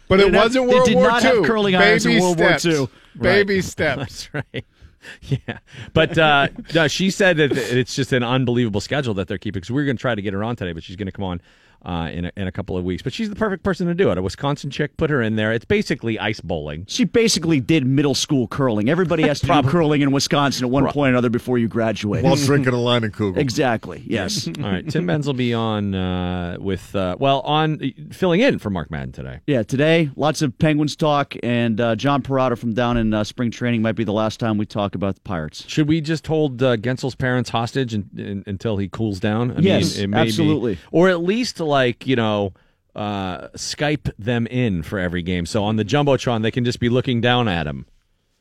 [0.08, 1.31] But it did not- wasn't they World did War not II.
[1.36, 2.65] have curling irons in Baby World War steps.
[2.65, 2.89] II.
[3.20, 3.65] Baby Right.
[3.65, 4.28] steps.
[4.33, 4.65] That's right.
[5.23, 5.58] Yeah,
[5.92, 9.60] but uh, no, she said that it's just an unbelievable schedule that they're keeping.
[9.60, 11.12] Because we are going to try to get her on today, but she's going to
[11.12, 11.41] come on
[11.84, 13.02] uh, in a, in a couple of weeks.
[13.02, 14.18] But she's the perfect person to do it.
[14.18, 15.52] A Wisconsin chick, put her in there.
[15.52, 16.84] It's basically ice bowling.
[16.88, 18.88] She basically did middle school curling.
[18.88, 22.24] Everybody has to do curling in Wisconsin at one point or another before you graduate.
[22.24, 23.36] While drinking a Leinenkugel.
[23.36, 24.02] Exactly.
[24.06, 24.48] Yes.
[24.48, 27.78] All right, Tim Benz will be on uh, with uh, well on
[28.12, 29.40] filling in for Mark Madden today.
[29.46, 33.50] Yeah, today, lots of Penguins talk, and uh, John Perrotto from down in uh, spring
[33.50, 35.64] training might be the last time we talk about the Pirates.
[35.68, 39.50] Should we just hold uh, Guentzel's parents hostage in, in, until he cools down?
[39.52, 40.78] I Yes, mean, it may be- absolutely.
[40.92, 42.53] or at least like you know,
[42.95, 45.45] uh, Skype them in for every game.
[45.47, 47.86] So on the jumbotron, they can just be looking down at him.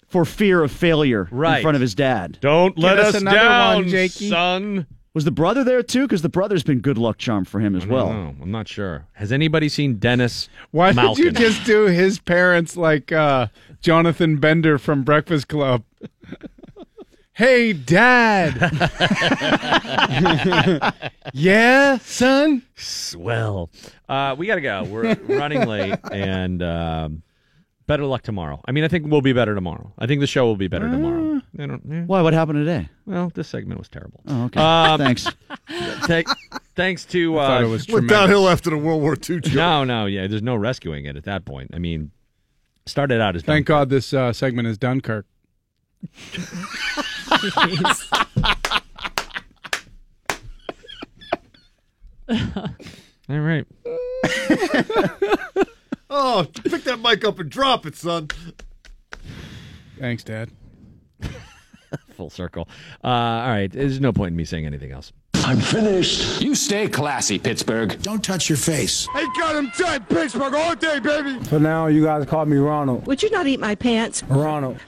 [0.07, 1.57] For fear of failure Right.
[1.57, 2.37] in front of his dad.
[2.39, 4.29] Don't let us us, another down, one, Jakey.
[4.29, 4.87] son.
[5.13, 6.03] Was the brother there too?
[6.03, 8.07] Because the brother's been good luck charm for him as well.
[8.09, 9.07] Oh, I'm not sure.
[9.13, 10.47] Has anybody seen Dennis?
[10.71, 11.23] Why Malkin?
[11.25, 13.47] did you just do his parents like uh,
[13.81, 15.83] Jonathan Bender from Breakfast Club?
[17.35, 18.55] hey, Dad.
[21.33, 22.63] yeah, son.
[22.75, 23.69] Swell.
[24.09, 24.83] Uh, we got to go.
[24.83, 27.23] We're running late, and um,
[27.87, 28.61] better luck tomorrow.
[28.65, 29.93] I mean, I think we'll be better tomorrow.
[29.97, 31.41] I think the show will be better tomorrow.
[31.57, 31.81] I don't.
[31.87, 32.03] yeah.
[32.05, 32.21] Why?
[32.21, 32.89] What happened today?
[33.05, 34.21] Well, this segment was terrible.
[34.27, 34.59] Oh, okay.
[34.59, 35.27] Um, Thanks.
[36.07, 36.25] Th-
[36.75, 37.37] thanks to.
[37.39, 38.17] Uh, thought it was Went tremendous.
[38.17, 39.53] downhill after the World War II joke.
[39.53, 40.27] no, no, yeah.
[40.27, 41.71] There's no rescuing it at that point.
[41.73, 42.11] I mean,
[42.85, 45.25] started out as Thank God this uh, segment is Dunkirk.
[53.29, 53.65] All right.
[56.07, 58.29] Oh, pick that mic up and drop it, son.
[59.99, 60.49] Thanks, Dad.
[62.13, 62.69] Full circle.
[63.03, 63.71] Uh, all right.
[63.71, 65.11] There's no point in me saying anything else.
[65.33, 66.41] I'm finished.
[66.41, 68.01] You stay classy, Pittsburgh.
[68.01, 69.07] Don't touch your face.
[69.13, 71.37] Hey, got him tight, Pittsburgh all day, baby.
[71.45, 73.05] For now, you guys call me Ronald.
[73.07, 74.23] Would you not eat my pants?
[74.23, 74.79] Ronald.